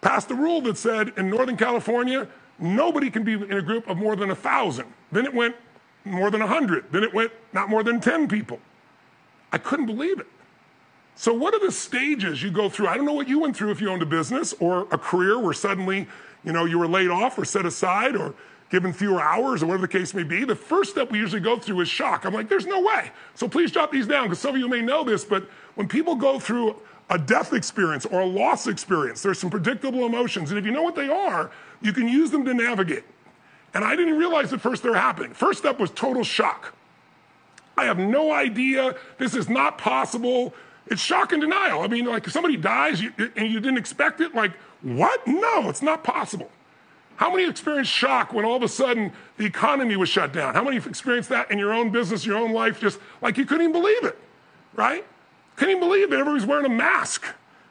[0.00, 2.26] passed a rule that said in Northern California,
[2.58, 4.86] nobody can be in a group of more than a thousand.
[5.12, 5.56] Then it went
[6.04, 6.90] more than a hundred.
[6.92, 8.58] Then it went not more than 10 people.
[9.52, 10.26] I couldn't believe it.
[11.16, 12.88] So, what are the stages you go through?
[12.88, 15.38] I don't know what you went through if you owned a business or a career
[15.38, 16.08] where suddenly,
[16.42, 18.34] you know, you were laid off or set aside or
[18.70, 20.44] given fewer hours or whatever the case may be.
[20.44, 22.24] The first step we usually go through is shock.
[22.24, 23.12] I'm like, there's no way.
[23.34, 26.16] So please jot these down because some of you may know this, but when people
[26.16, 26.74] go through
[27.10, 29.22] a death experience or a loss experience.
[29.22, 30.50] There's some predictable emotions.
[30.50, 31.50] And if you know what they are,
[31.80, 33.04] you can use them to navigate.
[33.74, 35.34] And I didn't realize at first they're happening.
[35.34, 36.74] First step was total shock.
[37.76, 38.94] I have no idea.
[39.18, 40.54] This is not possible.
[40.86, 41.80] It's shock and denial.
[41.80, 44.52] I mean, like if somebody dies and you didn't expect it, like,
[44.82, 45.26] what?
[45.26, 46.50] No, it's not possible.
[47.16, 50.54] How many experienced shock when all of a sudden the economy was shut down?
[50.54, 53.68] How many experienced that in your own business, your own life, just like you couldn't
[53.68, 54.18] even believe it,
[54.74, 55.04] right?
[55.56, 57.24] Can you believe that everybody's wearing a mask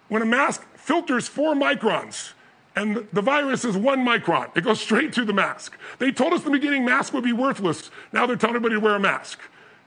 [0.07, 2.33] when a mask filters four microns
[2.75, 4.55] and the virus is one micron?
[4.55, 5.77] It goes straight to the mask.
[5.99, 7.91] They told us in the beginning masks would be worthless.
[8.11, 9.39] Now they're telling everybody to wear a mask.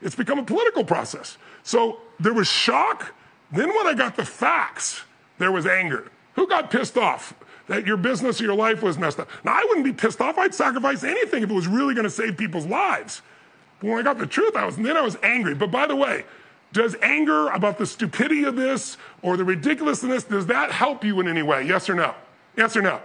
[0.02, 1.38] It's become a political process.
[1.62, 3.14] So there was shock.
[3.50, 5.02] Then when I got the facts,
[5.38, 6.10] there was anger.
[6.34, 7.34] Who got pissed off
[7.68, 9.28] that your business or your life was messed up?
[9.44, 10.36] Now, I wouldn't be pissed off.
[10.36, 13.22] I'd sacrifice anything if it was really going to save people's lives.
[13.80, 15.54] But when I got the truth, I was, then I was angry.
[15.54, 16.24] But by the way,
[16.76, 21.26] does anger about the stupidity of this or the ridiculousness, does that help you in
[21.26, 21.66] any way?
[21.66, 22.14] Yes or no?
[22.54, 23.00] Yes or no?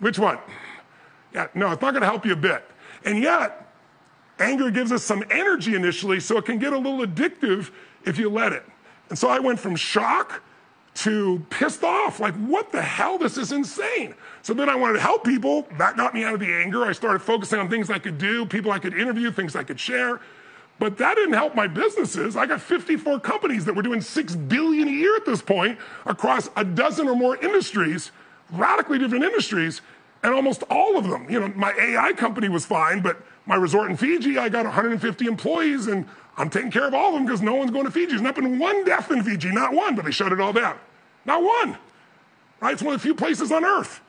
[0.00, 0.38] Which one?
[1.32, 2.62] Yeah, no, it's not going to help you a bit.
[3.04, 3.72] And yet,
[4.38, 7.70] anger gives us some energy initially, so it can get a little addictive
[8.04, 8.64] if you let it.
[9.08, 10.42] And so I went from shock
[10.96, 13.16] to pissed off, like, what the hell?
[13.16, 14.14] This is insane.
[14.42, 15.66] So then I wanted to help people.
[15.78, 16.84] That got me out of the anger.
[16.84, 19.80] I started focusing on things I could do, people I could interview, things I could
[19.80, 20.20] share.
[20.80, 22.38] But that didn't help my businesses.
[22.38, 26.48] I got 54 companies that were doing 6 billion a year at this point across
[26.56, 28.10] a dozen or more industries,
[28.50, 29.82] radically different industries,
[30.22, 31.28] and almost all of them.
[31.28, 35.26] You know, my AI company was fine, but my resort in Fiji, I got 150
[35.26, 36.08] employees and
[36.38, 38.12] I'm taking care of all of them because no one's going to Fiji.
[38.12, 40.78] There's not been one death in Fiji, not one, but they shut it all down.
[41.26, 41.76] Not one.
[42.60, 42.72] Right?
[42.72, 44.00] It's one of the few places on earth.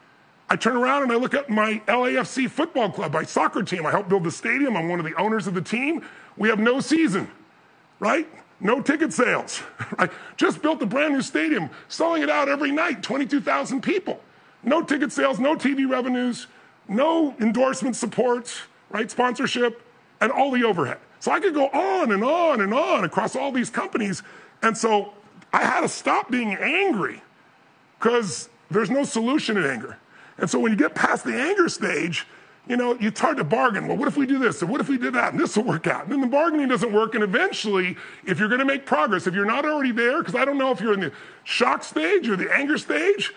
[0.50, 3.86] I turn around and I look at my LAFC football club, my soccer team.
[3.86, 4.76] I helped build the stadium.
[4.76, 6.06] I'm one of the owners of the team.
[6.42, 7.30] We have no season,
[8.00, 8.28] right?
[8.60, 9.62] No ticket sales.
[10.00, 10.10] right?
[10.38, 14.20] just built a brand new stadium, selling it out every night, 22,000 people.
[14.64, 16.48] No ticket sales, no TV revenues,
[16.88, 18.60] no endorsement supports,
[18.90, 19.12] right?
[19.12, 19.84] Sponsorship,
[20.20, 20.98] and all the overhead.
[21.20, 24.24] So I could go on and on and on across all these companies.
[24.64, 25.14] And so
[25.54, 27.22] I had to stop being angry
[28.00, 29.96] because there's no solution in anger.
[30.40, 32.26] And so when you get past the anger stage,
[32.68, 33.88] you know, it's hard to bargain.
[33.88, 34.62] Well, what if we do this?
[34.62, 35.34] And what if we did that?
[35.34, 36.04] And this will work out.
[36.04, 37.16] And then the bargaining doesn't work.
[37.16, 40.46] And eventually, if you're going to make progress, if you're not already there, because I
[40.46, 41.12] don't know if you're in the
[41.44, 43.34] shock stage or the anger stage,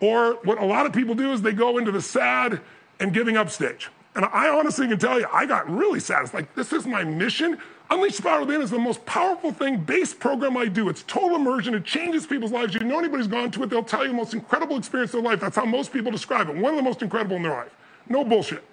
[0.00, 2.60] or what a lot of people do is they go into the sad
[2.98, 3.90] and giving up stage.
[4.14, 6.24] And I honestly can tell you, I got really sad.
[6.24, 7.58] It's like, this is my mission.
[7.90, 10.88] Unleash Power Within is the most powerful thing, base program I do.
[10.88, 11.74] It's total immersion.
[11.74, 12.74] It changes people's lives.
[12.74, 15.30] You know anybody's gone to it, they'll tell you the most incredible experience of their
[15.30, 15.40] life.
[15.40, 16.56] That's how most people describe it.
[16.56, 17.72] One of the most incredible in their life.
[18.08, 18.64] No bullshit.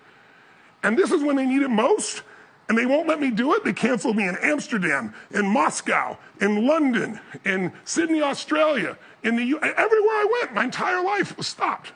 [0.84, 2.24] And this is when they need it most.
[2.68, 3.64] And they won't let me do it.
[3.64, 9.60] They canceled me in Amsterdam, in Moscow, in London, in Sydney, Australia, in the U.
[9.60, 11.94] Everywhere I went, my entire life was stopped.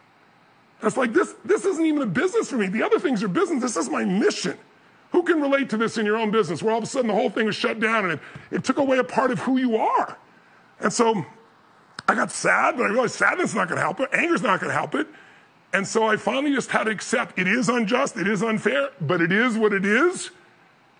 [0.81, 2.67] It's like this, this isn't even a business for me.
[2.67, 3.61] The other things are business.
[3.61, 4.57] This is my mission.
[5.11, 7.13] Who can relate to this in your own business where all of a sudden the
[7.13, 8.19] whole thing was shut down and it,
[8.49, 10.17] it took away a part of who you are?
[10.79, 11.23] And so
[12.07, 14.09] I got sad, but I realized sadness is not going to help it.
[14.11, 15.07] Anger's not going to help it.
[15.73, 19.19] And so I finally just had to accept it is unjust, it is unfair, but
[19.21, 20.29] it is what it is.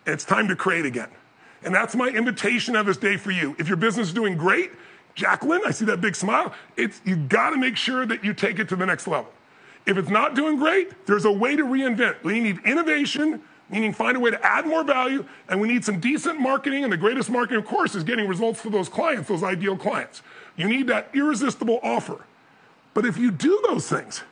[0.06, 1.10] It's time to create again.
[1.64, 3.56] And that's my invitation of this day for you.
[3.60, 4.72] If your business is doing great,
[5.16, 6.54] Jacqueline, I see that big smile.
[6.76, 9.32] It's you got to make sure that you take it to the next level.
[9.86, 12.24] If it's not doing great, there's a way to reinvent.
[12.24, 16.00] We need innovation, meaning find a way to add more value, and we need some
[16.00, 16.84] decent marketing.
[16.84, 20.24] And the greatest marketing, of course, is getting results for those clients, those ideal clients.
[20.56, 22.26] You need that irresistible offer.
[22.94, 24.24] But if you do those things,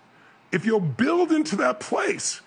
[0.51, 2.41] if you'll build into that place,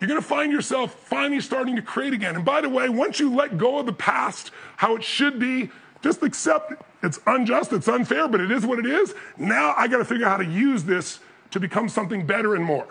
[0.00, 2.34] you're going to find yourself finally starting to create again.
[2.34, 5.70] And by the way, once you let go of the past, how it should be,
[6.02, 6.72] just accept
[7.02, 9.14] it's unjust, it's unfair, but it is what it is.
[9.36, 11.20] Now I got to figure out how to use this
[11.50, 12.86] to become something better and more.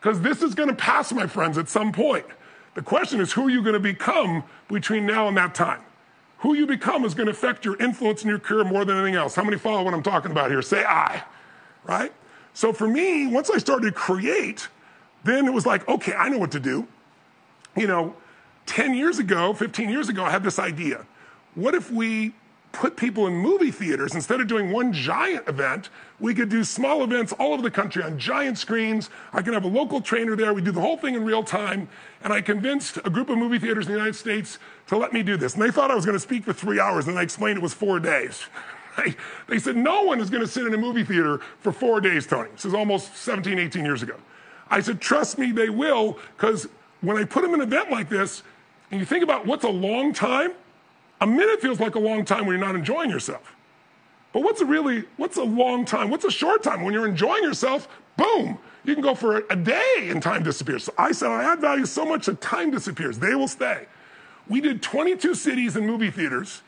[0.00, 2.26] Because this is going to pass, my friends, at some point.
[2.74, 5.82] The question is who are you going to become between now and that time?
[6.38, 9.14] Who you become is going to affect your influence in your career more than anything
[9.14, 9.36] else.
[9.36, 10.62] How many follow what I'm talking about here?
[10.62, 11.22] Say I,
[11.84, 12.12] right?
[12.54, 14.68] So for me, once I started to create,
[15.24, 16.86] then it was like, okay, I know what to do.
[17.76, 18.14] You know,
[18.66, 21.06] 10 years ago, 15 years ago, I had this idea.
[21.54, 22.34] What if we
[22.72, 25.90] put people in movie theaters instead of doing one giant event?
[26.20, 29.10] We could do small events all over the country on giant screens.
[29.32, 30.54] I can have a local trainer there.
[30.54, 31.88] We do the whole thing in real time.
[32.22, 34.58] And I convinced a group of movie theaters in the United States
[34.88, 35.54] to let me do this.
[35.54, 37.62] And they thought I was going to speak for three hours, and I explained it
[37.62, 38.46] was four days.
[39.48, 42.26] They said, no one is going to sit in a movie theater for four days,
[42.26, 42.50] Tony.
[42.52, 44.16] This is almost 17, 18 years ago.
[44.70, 46.68] I said, trust me, they will, because
[47.00, 48.42] when I put them in an event like this,
[48.90, 50.52] and you think about what's a long time,
[51.20, 53.54] a minute feels like a long time when you're not enjoying yourself.
[54.32, 56.10] But what's a really, what's a long time?
[56.10, 56.82] What's a short time?
[56.82, 60.84] When you're enjoying yourself, boom, you can go for a day and time disappears.
[60.84, 63.18] So I said, I add value so much that time disappears.
[63.18, 63.86] They will stay.
[64.48, 66.62] We did 22 cities and movie theaters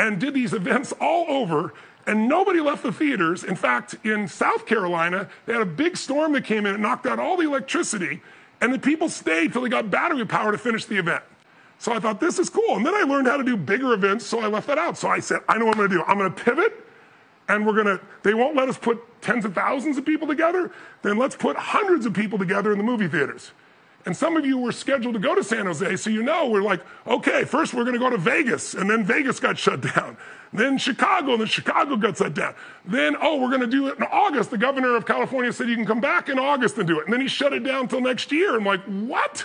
[0.00, 1.74] and did these events all over,
[2.06, 3.44] and nobody left the theaters.
[3.44, 7.06] In fact, in South Carolina, they had a big storm that came in and knocked
[7.06, 8.22] out all the electricity,
[8.62, 11.22] and the people stayed till they got battery power to finish the event.
[11.78, 12.76] So I thought, this is cool.
[12.76, 14.96] And then I learned how to do bigger events, so I left that out.
[14.96, 16.02] So I said, I know what I'm gonna do.
[16.04, 16.72] I'm gonna pivot,
[17.48, 20.72] and we're gonna, they won't let us put tens of thousands of people together,
[21.02, 23.52] then let's put hundreds of people together in the movie theaters.
[24.06, 26.62] And some of you were scheduled to go to San Jose, so you know we're
[26.62, 30.16] like, okay, first we're going to go to Vegas, and then Vegas got shut down.
[30.52, 32.54] Then Chicago, and then Chicago got shut down.
[32.84, 34.50] Then, oh, we're going to do it in August.
[34.50, 37.04] The governor of California said you can come back in August and do it.
[37.04, 38.56] And then he shut it down until next year.
[38.56, 39.44] I'm like, what?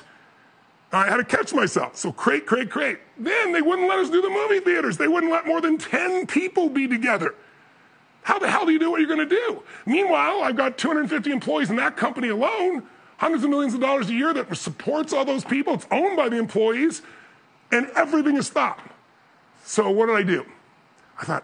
[0.91, 1.98] I had to catch myself.
[1.98, 2.99] So crate, crate, crate.
[3.19, 4.98] Then they wouldn't let us do the movie theaters.
[4.98, 7.36] They wouldn't let more than 10 people be together.
[8.23, 9.61] How the hell do you do what you're going to do?
[9.86, 14.13] Meanwhile, I've got 250 employees in that company alone hundreds of millions of dollars a
[14.13, 15.73] year that supports all those people.
[15.75, 17.01] It's owned by the employees,
[17.71, 18.91] and everything is stopped.
[19.63, 20.45] So what did I do?
[21.19, 21.43] I thought,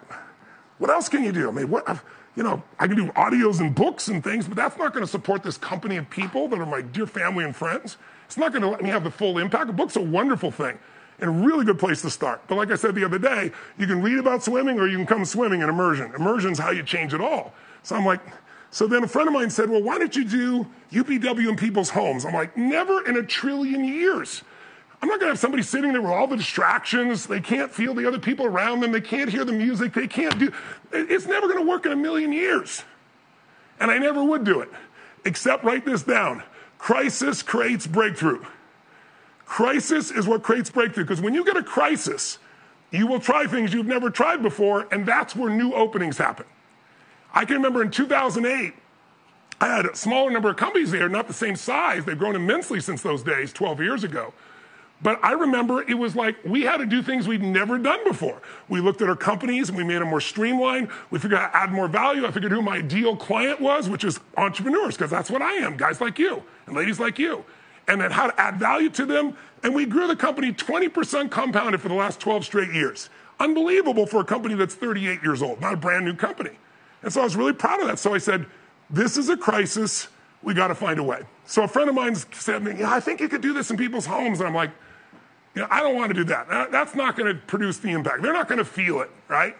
[0.77, 1.49] what else can you do?
[1.49, 1.88] I mean, what,
[2.35, 5.11] you know, I can do audios and books and things, but that's not going to
[5.11, 7.98] support this company of people that are my dear family and friends.
[8.26, 9.69] It's not going to let me have the full impact.
[9.69, 10.80] A book's a wonderful thing
[11.19, 12.41] and a really good place to start.
[12.48, 15.06] But like I said the other day, you can read about swimming or you can
[15.06, 16.14] come swimming in immersion.
[16.15, 17.53] Immersion's how you change it all.
[17.84, 18.22] So I'm like,
[18.72, 21.89] so then a friend of mine said, Well, why don't you do UPW in people's
[21.89, 22.26] homes?
[22.26, 24.43] I'm like, Never in a trillion years.
[25.02, 27.26] I'm not going to have somebody sitting there with all the distractions.
[27.26, 28.91] They can't feel the other people around them.
[28.91, 29.93] They can't hear the music.
[29.93, 30.53] They can't do.
[30.91, 32.84] It's never going to work in a million years.
[33.80, 34.69] And I never would do it.
[35.26, 36.43] except write this down
[36.77, 38.43] crisis creates breakthrough.
[39.45, 42.39] Crisis is what creates breakthrough because when you get a crisis,
[42.89, 46.45] you will try things you've never tried before, and that's where new openings happen.
[47.34, 48.74] I can remember in 2008,
[49.62, 52.03] I had a smaller number of companies there, not the same size.
[52.03, 54.34] They've grown immensely since those days, 12 years ago.
[55.03, 58.41] But I remember it was like we had to do things we'd never done before.
[58.70, 60.90] We looked at our companies and we made them more streamlined.
[61.10, 62.26] We figured out how to add more value.
[62.26, 65.76] I figured who my ideal client was, which is entrepreneurs, because that's what I am,
[65.76, 67.44] guys like you and ladies like you.
[67.88, 69.36] And then how to add value to them.
[69.64, 73.10] And we grew the company 20% compounded for the last 12 straight years.
[73.40, 76.58] Unbelievable for a company that's 38 years old, not a brand new company.
[77.03, 77.99] And so I was really proud of that.
[77.99, 78.45] So I said,
[78.90, 80.07] this is a crisis.
[80.44, 81.22] We got to find a way.
[81.45, 84.06] So a friend of mine said yeah, I think you could do this in people's
[84.06, 84.40] homes.
[84.40, 84.72] And I'm like,
[85.56, 86.72] you know, I don't want to do that.
[86.72, 88.22] That's not going to produce the impact.
[88.22, 89.56] They're not going to feel it, right?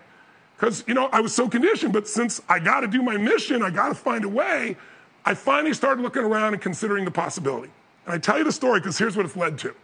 [0.56, 1.92] Because, you know, I was so conditioned.
[1.92, 4.78] But since I got to do my mission, I got to find a way,
[5.26, 7.72] I finally started looking around and considering the possibility.
[8.06, 9.76] And I tell you the story because here's what it's led to.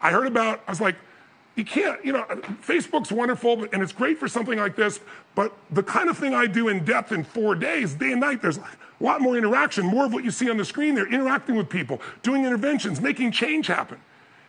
[0.00, 0.96] I heard about, I was like,
[1.56, 2.24] you can't, you know,
[2.66, 5.00] Facebook's wonderful and it's great for something like this,
[5.34, 8.40] but the kind of thing I do in depth in four days, day and night,
[8.40, 8.64] there's a
[9.00, 12.00] lot more interaction, more of what you see on the screen there, interacting with people,
[12.22, 13.98] doing interventions, making change happen.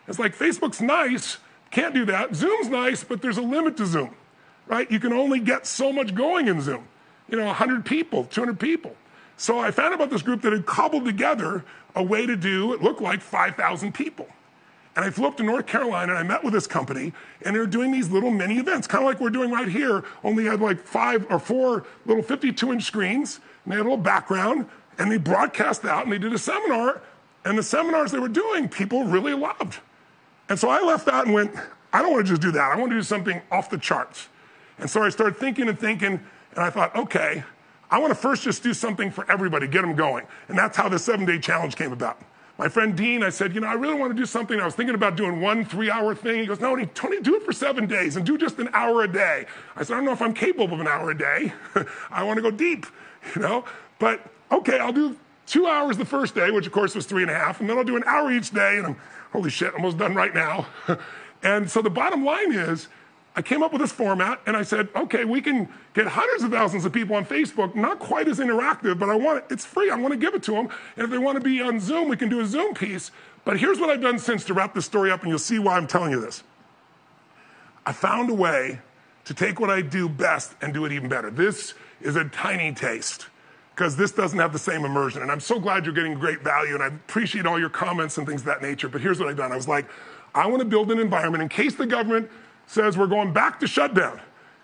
[0.07, 1.38] It's like Facebook's nice,
[1.72, 2.36] can't do that.
[2.36, 4.15] Zoom's nice, but there's a limit to Zoom,
[4.68, 4.90] right?
[4.91, 6.88] You can only get so much going in Zoom.
[7.30, 8.95] You know, 100 people, 200 people.
[9.38, 11.64] So I found about this group that had cobbled together
[11.95, 14.28] a way to do, it looked like 5,000 people.
[14.96, 17.14] And I flew up to North Carolina and I met with this company,
[17.44, 20.46] and they're doing these little mini events, kind of like we're doing right here, only
[20.46, 24.68] had like five or four little 52 inch screens, and they had a little background,
[24.98, 27.02] and they broadcast out and they did a seminar.
[27.44, 29.80] And the seminars they were doing, people really loved.
[30.50, 31.56] And so I left that and went,
[31.94, 32.72] I don't want to just do that.
[32.72, 34.28] I want to do something off the charts.
[34.78, 36.20] And so I started thinking and thinking,
[36.54, 37.44] and I thought, okay,
[37.90, 40.26] I want to first just do something for everybody, get them going.
[40.48, 42.22] And that's how the seven day challenge came about.
[42.62, 44.60] My friend Dean, I said, you know, I really want to do something.
[44.60, 46.42] I was thinking about doing one three hour thing.
[46.42, 49.12] He goes, no, Tony, do it for seven days and do just an hour a
[49.12, 49.48] day.
[49.76, 51.54] I said, I don't know if I'm capable of an hour a day.
[52.12, 52.86] I want to go deep,
[53.36, 53.66] you know?
[53.98, 54.22] But
[54.52, 55.18] okay, I'll do
[55.48, 57.80] two hours the first day, which of course was three and a half, and then
[57.80, 58.96] I'll do an hour each day, and I'm
[59.34, 60.68] holy shit, almost done right now.
[61.42, 62.90] and so the bottom line is,
[63.36, 66.52] I came up with this format and I said, okay, we can get hundreds of
[66.52, 69.90] thousands of people on Facebook, not quite as interactive, but I want it, it's free.
[69.90, 70.68] I want to give it to them.
[70.98, 73.12] And if they want to be on Zoom, we can do a Zoom piece.
[73.45, 75.78] But here's what I've done since to wrap this story up, and you'll see why
[75.78, 76.44] I'm telling you this.
[77.86, 78.80] I found a way
[79.26, 81.32] to take what I do best and do it even better.
[81.32, 83.28] This is a tiny taste
[83.74, 85.22] because this doesn't have the same immersion.
[85.22, 88.28] And I'm so glad you're getting great value, and I appreciate all your comments and
[88.28, 88.90] things of that nature.
[88.90, 89.88] But here's what I've done I was like,
[90.36, 92.30] I want to build an environment in case the government
[92.72, 94.19] says we're going back to shutdown,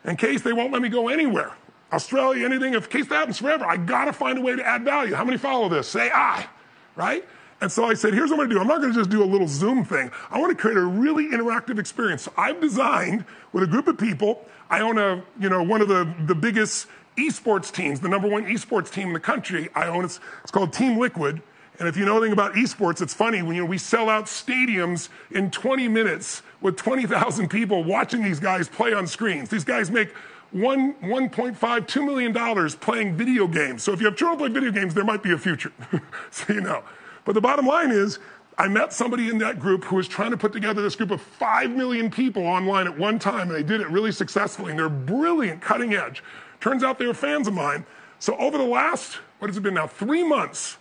[0.05, 1.51] in case they won't let me go anywhere.
[1.91, 5.13] Australia, anything, in case that happens forever, I gotta find a way to add value.
[5.13, 5.87] How many follow this?
[5.87, 6.47] Say I,
[6.95, 7.25] right?
[7.59, 8.59] And so I said, here's what I'm gonna do.
[8.61, 10.11] I'm not gonna just do a little Zoom thing.
[10.29, 12.23] I wanna create a really interactive experience.
[12.23, 14.45] So I've designed with a group of people.
[14.69, 18.45] I own a, you know, one of the, the biggest esports teams, the number one
[18.45, 19.69] esports team in the country.
[19.75, 21.41] I own it's, it's called Team Liquid.
[21.79, 24.25] And if you know anything about esports, it's funny when you know, we sell out
[24.25, 29.49] stadiums in 20 minutes with 20,000 people watching these guys play on screens.
[29.49, 30.09] These guys make
[30.51, 33.83] one, 1.5, $2 million playing video games.
[33.83, 35.71] So if you have children play video games, there might be a future.
[36.31, 36.83] so you know.
[37.25, 38.19] But the bottom line is,
[38.57, 41.21] I met somebody in that group who was trying to put together this group of
[41.21, 44.89] 5 million people online at one time, and they did it really successfully, and they're
[44.89, 46.23] brilliant, cutting edge.
[46.59, 47.85] Turns out they were fans of mine.
[48.17, 50.77] So over the last, what has it been now, three months,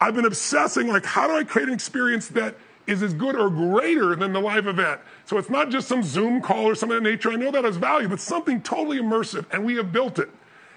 [0.00, 2.56] I've been obsessing like, how do I create an experience that
[2.86, 5.00] is as good or greater than the live event?
[5.24, 7.30] So it's not just some Zoom call or something of that nature.
[7.30, 10.28] I know that has value, but something totally immersive, and we have built it.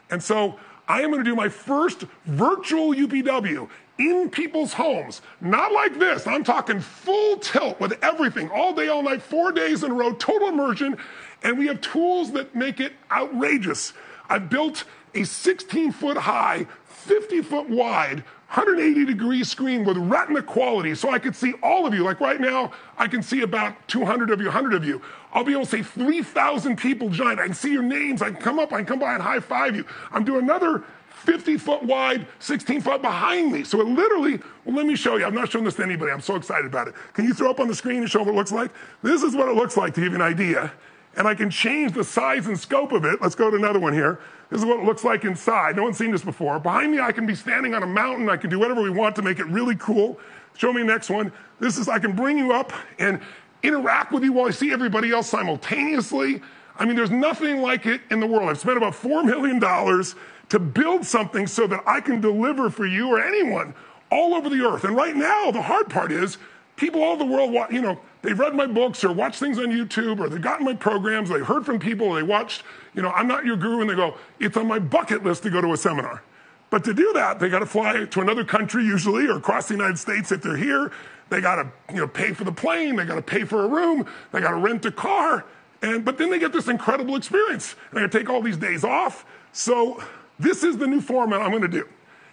[0.10, 0.57] And so
[0.88, 5.22] I am going to do my first virtual UPW in people's homes.
[5.41, 6.27] Not like this.
[6.27, 10.14] I'm talking full tilt with everything, all day, all night, four days in a row,
[10.14, 10.98] total immersion.
[11.44, 13.94] And we have tools that make it outrageous.
[14.30, 20.95] I've built a 16 foot high, 50 foot wide 180 degree screen with retina quality
[20.95, 22.03] so I could see all of you.
[22.03, 25.02] Like right now, I can see about 200 of you, 100 of you.
[25.34, 27.40] I'll be able to see 3,000 people join.
[27.40, 28.22] I can see your names.
[28.22, 29.86] I can come up, I can come by and high five you.
[30.14, 33.65] I'm doing another 50 foot wide, 16 foot behind me.
[33.65, 35.26] So it literally, well, let me show you.
[35.26, 36.14] I'm not showing this to anybody.
[36.14, 36.94] I'm so excited about it.
[37.14, 38.72] Can you throw up on the screen and show what it looks like?
[39.03, 40.72] This is what it looks like to give you an idea
[41.18, 43.22] and I can change the size and scope of it.
[43.22, 44.19] Let's go to another one here.
[44.49, 45.76] This is what it looks like inside.
[45.76, 46.60] No one's seen this before.
[46.60, 48.30] Behind me, I can be standing on a mountain.
[48.30, 50.19] I can do whatever we want to make it really cool.
[50.56, 51.34] Show me the next one.
[51.60, 53.19] This is, I can bring you up and
[53.64, 56.41] interact with you while I see everybody else simultaneously.
[56.77, 58.48] I mean, there's nothing like it in the world.
[58.48, 59.60] I've spent about $4 million
[60.49, 63.73] to build something so that I can deliver for you or anyone
[64.11, 64.84] all over the earth.
[64.84, 66.38] And right now, the hard part is
[66.77, 70.19] people all the world, you know, they've read my books or watched things on YouTube
[70.19, 72.63] or they've gotten my programs, they heard from people, they watched,
[72.93, 75.49] you know, I'm not your guru, and they go, it's on my bucket list to
[75.49, 76.23] go to a seminar.
[76.69, 79.73] But to do that, they got to fly to another country usually or across the
[79.73, 80.91] United States if they're here.
[81.29, 83.67] They got to, you know, pay for the plane, they got to pay for a
[83.67, 85.45] room, they got to rent a car.
[85.81, 87.75] And, but then they get this incredible experience.
[87.91, 89.25] And I take all these days off.
[89.51, 90.03] So
[90.39, 91.87] this is the new format I'm going to do.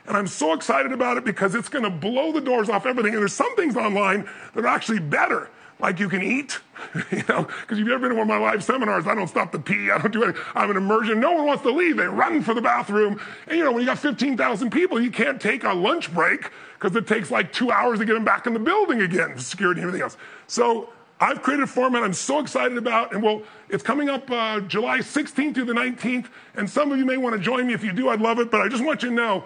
[0.07, 3.15] And I'm so excited about it because it's going to blow the doors off everything.
[3.15, 5.51] And there's some things online that are actually better.
[5.81, 6.61] Like you can eat,
[7.11, 9.51] you know, because you've ever been to one of my live seminars, I don't stop
[9.53, 10.43] to pee, I don't do anything.
[10.55, 11.21] I'm an immersion.
[11.21, 11.97] No one wants to leave.
[11.97, 13.21] They run for the bathroom.
[13.49, 16.95] And you know, when you got 15,000 people, you can't take a lunch break because
[16.97, 19.89] it takes like two hours to get them back in the building again, security and
[19.89, 20.17] everything else.
[20.47, 20.91] So
[21.21, 24.99] I've created a format I'm so excited about, and well, it's coming up uh, July
[24.99, 27.73] 16th through the 19th, and some of you may want to join me.
[27.73, 29.45] If you do, I'd love it, but I just want you to know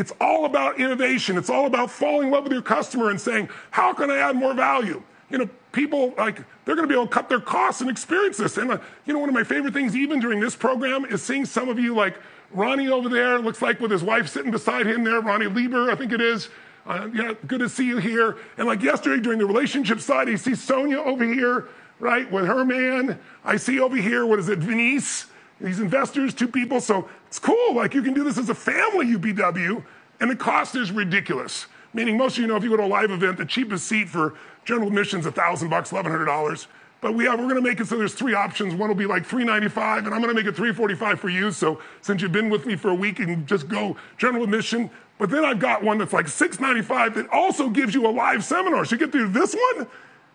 [0.00, 1.36] it's all about innovation.
[1.36, 4.34] It's all about falling in love with your customer and saying, how can I add
[4.34, 5.02] more value?
[5.28, 8.38] You know, people like they're going to be able to cut their costs and experience
[8.38, 8.56] this.
[8.56, 11.44] And uh, you know, one of my favorite things, even during this program, is seeing
[11.44, 12.16] some of you like
[12.50, 13.38] Ronnie over there.
[13.38, 16.48] Looks like with his wife sitting beside him there, Ronnie Lieber, I think it is.
[16.86, 18.38] Uh, yeah, good to see you here.
[18.56, 21.68] And like yesterday during the relationship side, I see Sonia over here,
[21.98, 23.20] right, with her man.
[23.44, 25.26] I see over here, what is it, Venice?
[25.60, 26.80] These investors, two people.
[26.80, 27.74] So it's cool.
[27.74, 29.82] Like you can do this as a family, UPW,
[30.20, 31.66] and the cost is ridiculous.
[31.92, 34.08] Meaning, most of you know, if you go to a live event, the cheapest seat
[34.08, 34.34] for
[34.64, 36.68] general admissions, a thousand bucks, eleven hundred dollars.
[37.00, 38.74] But we're going to make it so there's three options.
[38.74, 41.50] One will be like 395, and I'm going to make it 345 for you.
[41.50, 44.90] So since you've been with me for a week, you can just go general admission.
[45.16, 48.84] But then I've got one that's like 695 that also gives you a live seminar.
[48.84, 49.86] So you get through this one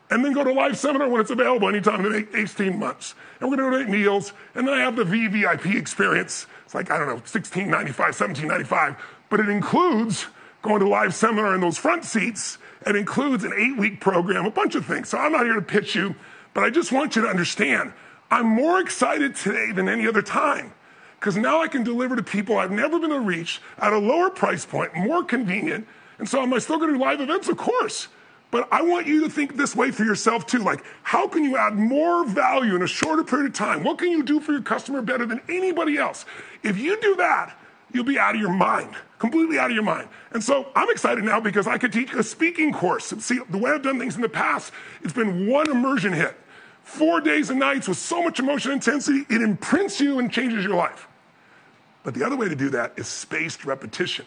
[0.09, 3.15] and then go to live seminar when it's available anytime in the 18 months.
[3.39, 4.33] And we're going to donate meals.
[4.53, 6.47] And then I have the VVIP experience.
[6.63, 8.95] It's like, I don't know, 1695, 1795.
[9.29, 10.27] But it includes
[10.61, 12.57] going to live seminar in those front seats.
[12.85, 15.09] It includes an eight week program, a bunch of things.
[15.09, 16.15] So I'm not here to pitch you,
[16.53, 17.93] but I just want you to understand
[18.31, 20.73] I'm more excited today than any other time
[21.19, 23.97] because now I can deliver to people I've never been able to reach at a
[23.97, 25.87] lower price point, more convenient.
[26.17, 27.49] And so, am I still going to do live events?
[27.49, 28.07] Of course.
[28.55, 30.59] But I want you to think this way for yourself too.
[30.59, 33.83] Like, how can you add more value in a shorter period of time?
[33.83, 36.25] What can you do for your customer better than anybody else?
[36.63, 37.59] If you do that,
[37.91, 40.07] you'll be out of your mind, completely out of your mind.
[40.31, 43.07] And so I'm excited now because I could teach a speaking course.
[43.19, 44.71] See, the way I've done things in the past,
[45.03, 46.37] it's been one immersion hit.
[46.81, 50.77] Four days and nights with so much emotion intensity, it imprints you and changes your
[50.77, 51.09] life.
[52.03, 54.25] But the other way to do that is spaced repetition,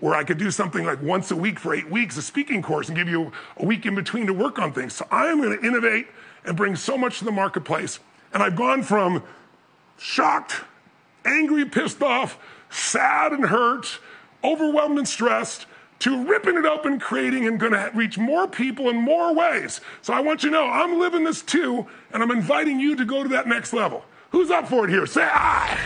[0.00, 2.88] where I could do something like once a week for eight weeks, a speaking course,
[2.88, 4.94] and give you a week in between to work on things.
[4.94, 6.06] So I am going to innovate
[6.44, 8.00] and bring so much to the marketplace.
[8.32, 9.22] And I've gone from
[9.96, 10.62] shocked,
[11.24, 12.38] angry, pissed off,
[12.70, 13.98] sad and hurt,
[14.42, 15.66] overwhelmed and stressed,
[16.00, 19.80] to ripping it up and creating and going to reach more people in more ways.
[20.02, 23.04] So I want you to know I'm living this too, and I'm inviting you to
[23.04, 24.04] go to that next level.
[24.30, 25.06] Who's up for it here?
[25.06, 25.78] Say I.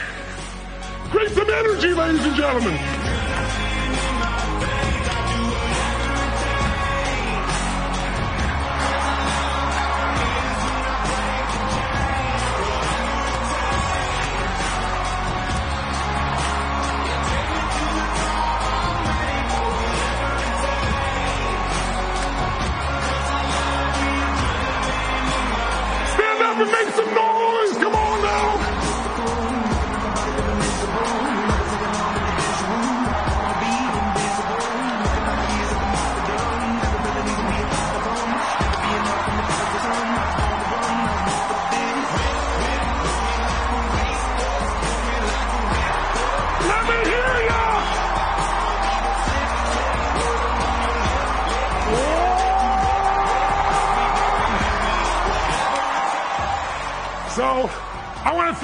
[1.10, 3.38] Create some energy, ladies and gentlemen.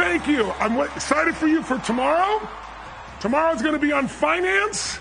[0.05, 0.51] Thank you.
[0.61, 2.47] I'm excited for you for tomorrow.
[3.21, 4.99] Tomorrow's going to be on finance.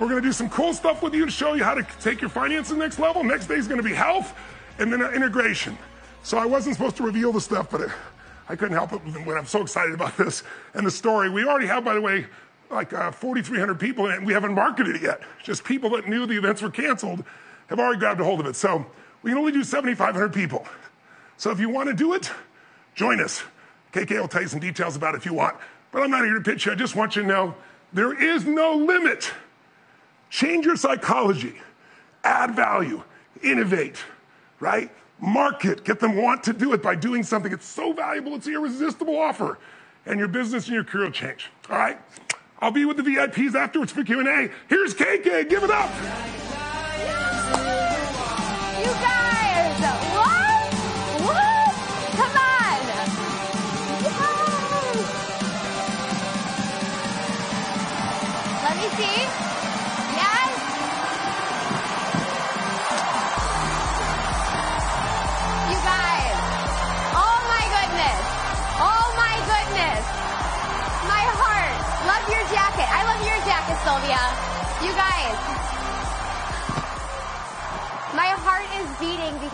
[0.00, 2.22] We're going to do some cool stuff with you to show you how to take
[2.22, 3.22] your finance to the next level.
[3.22, 4.34] Next day is going to be health
[4.78, 5.76] and then integration.
[6.22, 7.90] So I wasn't supposed to reveal the stuff, but
[8.48, 10.42] I couldn't help it when I'm so excited about this
[10.72, 11.28] and the story.
[11.28, 12.24] We already have, by the way,
[12.70, 15.20] like uh, 4,300 people in it, and we haven't marketed it yet.
[15.44, 17.24] Just people that knew the events were canceled
[17.66, 18.56] have already grabbed a hold of it.
[18.56, 18.86] So
[19.22, 20.66] we can only do 7,500 people.
[21.36, 22.30] So if you want to do it,
[22.94, 23.42] join us.
[23.96, 25.56] KK will tell you some details about it if you want.
[25.90, 26.72] But I'm not here to pitch you.
[26.72, 27.54] I just want you to know
[27.92, 29.32] there is no limit.
[30.28, 31.54] Change your psychology,
[32.22, 33.02] add value,
[33.42, 33.96] innovate,
[34.60, 34.90] right?
[35.18, 37.52] Market, get them want to do it by doing something.
[37.52, 39.58] It's so valuable, it's an irresistible offer.
[40.04, 41.50] And your business and your career will change.
[41.70, 41.98] All right?
[42.58, 44.50] I'll be with the VIPs afterwards for Q&A.
[44.68, 45.48] Here's KK.
[45.48, 45.90] Give it up.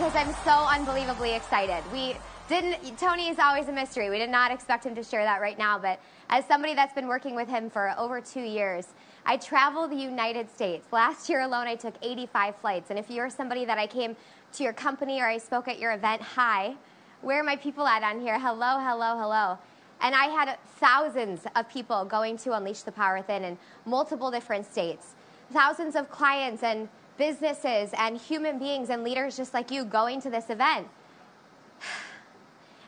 [0.03, 1.81] Because I'm so unbelievably excited.
[1.93, 2.17] We
[2.49, 4.09] didn't, Tony is always a mystery.
[4.09, 5.97] We did not expect him to share that right now, but
[6.29, 8.87] as somebody that's been working with him for over two years,
[9.25, 10.91] I travel the United States.
[10.91, 12.89] Last year alone, I took 85 flights.
[12.89, 14.17] And if you're somebody that I came
[14.55, 16.75] to your company or I spoke at your event, hi,
[17.21, 18.37] where are my people at on here?
[18.37, 19.57] Hello, hello, hello.
[20.01, 24.69] And I had thousands of people going to Unleash the Power Within in multiple different
[24.69, 25.13] states.
[25.53, 30.29] Thousands of clients and businesses and human beings and leaders just like you going to
[30.29, 30.87] this event.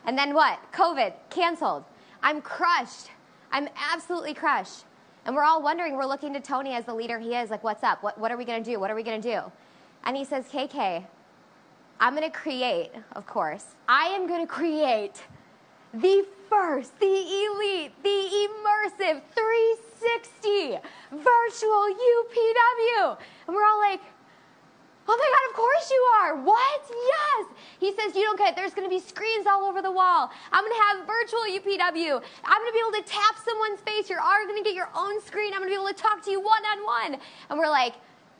[0.08, 0.60] And then what?
[0.72, 1.82] COVID, canceled.
[2.22, 3.08] I'm crushed.
[3.50, 4.84] I'm absolutely crushed.
[5.24, 7.82] And we're all wondering, we're looking to Tony as the leader he is, like, what's
[7.82, 8.04] up?
[8.04, 8.78] What, what are we going to do?
[8.78, 9.40] What are we going to do?
[10.04, 11.04] And he says, KK,
[11.98, 15.24] I'm going to create, of course, I am going to create
[15.92, 20.78] the first, the elite, the immersive 360
[21.10, 23.16] virtual UPW.
[23.46, 24.00] And we're all like,
[25.08, 26.36] Oh my God, of course you are.
[26.42, 26.80] What?
[26.90, 27.46] Yes.
[27.78, 28.56] He says, You don't get.
[28.56, 30.30] There's going to be screens all over the wall.
[30.52, 32.22] I'm going to have virtual UPW.
[32.44, 34.10] I'm going to be able to tap someone's face.
[34.10, 35.52] You're going to get your own screen.
[35.52, 37.20] I'm going to be able to talk to you one on one.
[37.50, 37.94] And we're like,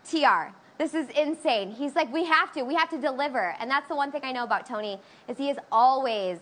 [0.09, 1.71] TR, this is insane.
[1.71, 2.63] He's like, We have to.
[2.63, 3.55] We have to deliver.
[3.61, 4.99] And that's the one thing I know about Tony
[5.29, 6.39] is he is always,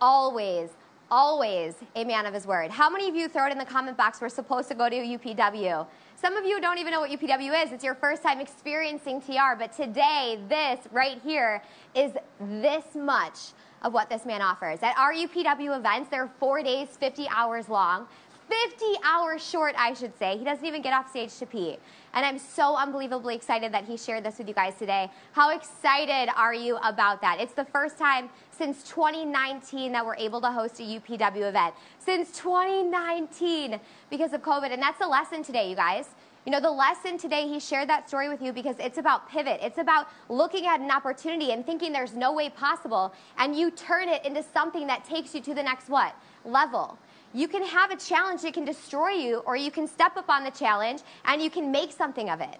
[0.00, 0.70] always,
[1.10, 2.70] always a man of his word.
[2.70, 4.20] How many of you throw it in the comment box?
[4.20, 5.86] We're supposed to go to UPW.
[6.20, 7.70] Some of you don't even know what UPW is.
[7.70, 11.62] It's your first time experiencing TR, but today, this right here
[11.94, 14.80] is this much of what this man offers.
[14.82, 18.08] At our UPW events, they're four days, 50 hours long.
[18.48, 20.36] 50 hours short, I should say.
[20.36, 21.78] He doesn't even get off stage to pee.
[22.18, 25.08] And I'm so unbelievably excited that he shared this with you guys today.
[25.30, 27.38] How excited are you about that?
[27.38, 31.76] It's the first time since 2019 that we're able to host a UPW event.
[32.00, 33.78] Since 2019
[34.10, 34.72] because of COVID.
[34.72, 36.08] And that's the lesson today, you guys.
[36.44, 39.60] You know, the lesson today, he shared that story with you because it's about pivot.
[39.62, 44.08] It's about looking at an opportunity and thinking there's no way possible, and you turn
[44.08, 46.16] it into something that takes you to the next what?
[46.44, 46.98] Level.
[47.34, 50.44] You can have a challenge that can destroy you, or you can step up on
[50.44, 52.58] the challenge and you can make something of it.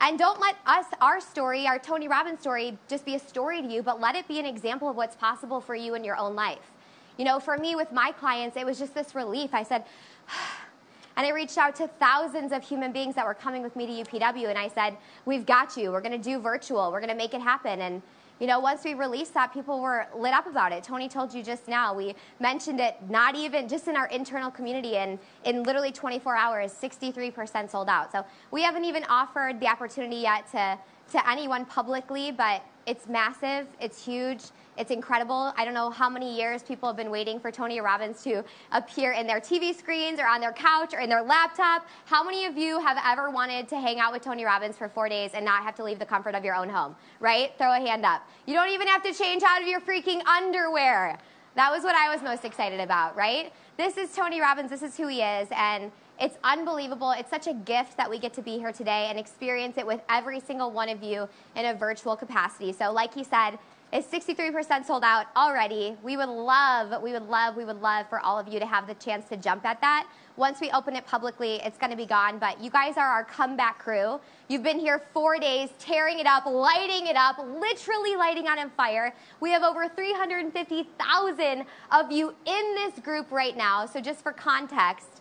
[0.00, 3.68] And don't let us, our story, our Tony Robbins story, just be a story to
[3.68, 6.34] you, but let it be an example of what's possible for you in your own
[6.34, 6.72] life.
[7.16, 9.54] You know, for me with my clients, it was just this relief.
[9.54, 9.84] I said,
[11.16, 14.10] and I reached out to thousands of human beings that were coming with me to
[14.10, 15.92] UPW, and I said, We've got you.
[15.92, 16.90] We're going to do virtual.
[16.90, 17.80] We're going to make it happen.
[17.80, 18.02] And
[18.40, 20.82] you know, once we released that, people were lit up about it.
[20.82, 21.94] Tony told you just now.
[21.94, 26.72] We mentioned it not even just in our internal community, and in literally 24 hours,
[26.72, 28.10] 63% sold out.
[28.10, 30.78] So we haven't even offered the opportunity yet to,
[31.12, 34.42] to anyone publicly, but it's massive, it's huge,
[34.76, 35.52] it's incredible.
[35.56, 39.12] I don't know how many years people have been waiting for Tony Robbins to appear
[39.12, 41.86] in their TV screens or on their couch or in their laptop.
[42.06, 45.08] How many of you have ever wanted to hang out with Tony Robbins for four
[45.08, 46.96] days and not have to leave the comfort of your own home?
[47.20, 47.52] Right?
[47.56, 48.28] Throw a hand up.
[48.46, 51.18] You don't even have to change out of your freaking underwear.
[51.54, 53.52] That was what I was most excited about, right?
[53.76, 57.12] This is Tony Robbins, this is who he is, and it's unbelievable.
[57.12, 60.00] It's such a gift that we get to be here today and experience it with
[60.08, 62.72] every single one of you in a virtual capacity.
[62.72, 63.58] So, like he said,
[63.94, 65.96] it's 63% sold out already.
[66.02, 68.88] We would love, we would love, we would love for all of you to have
[68.88, 70.08] the chance to jump at that.
[70.36, 72.40] Once we open it publicly, it's going to be gone.
[72.40, 74.18] But you guys are our comeback crew.
[74.48, 79.14] You've been here four days, tearing it up, lighting it up, literally lighting on fire.
[79.38, 83.86] We have over 350,000 of you in this group right now.
[83.86, 85.13] So, just for context,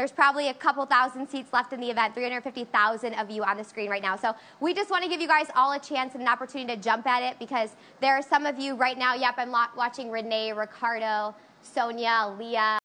[0.00, 3.62] there's probably a couple thousand seats left in the event, 350,000 of you on the
[3.62, 4.16] screen right now.
[4.16, 6.80] So we just want to give you guys all a chance and an opportunity to
[6.80, 9.12] jump at it because there are some of you right now.
[9.12, 12.79] Yep, I'm watching Renee, Ricardo, Sonia, Leah.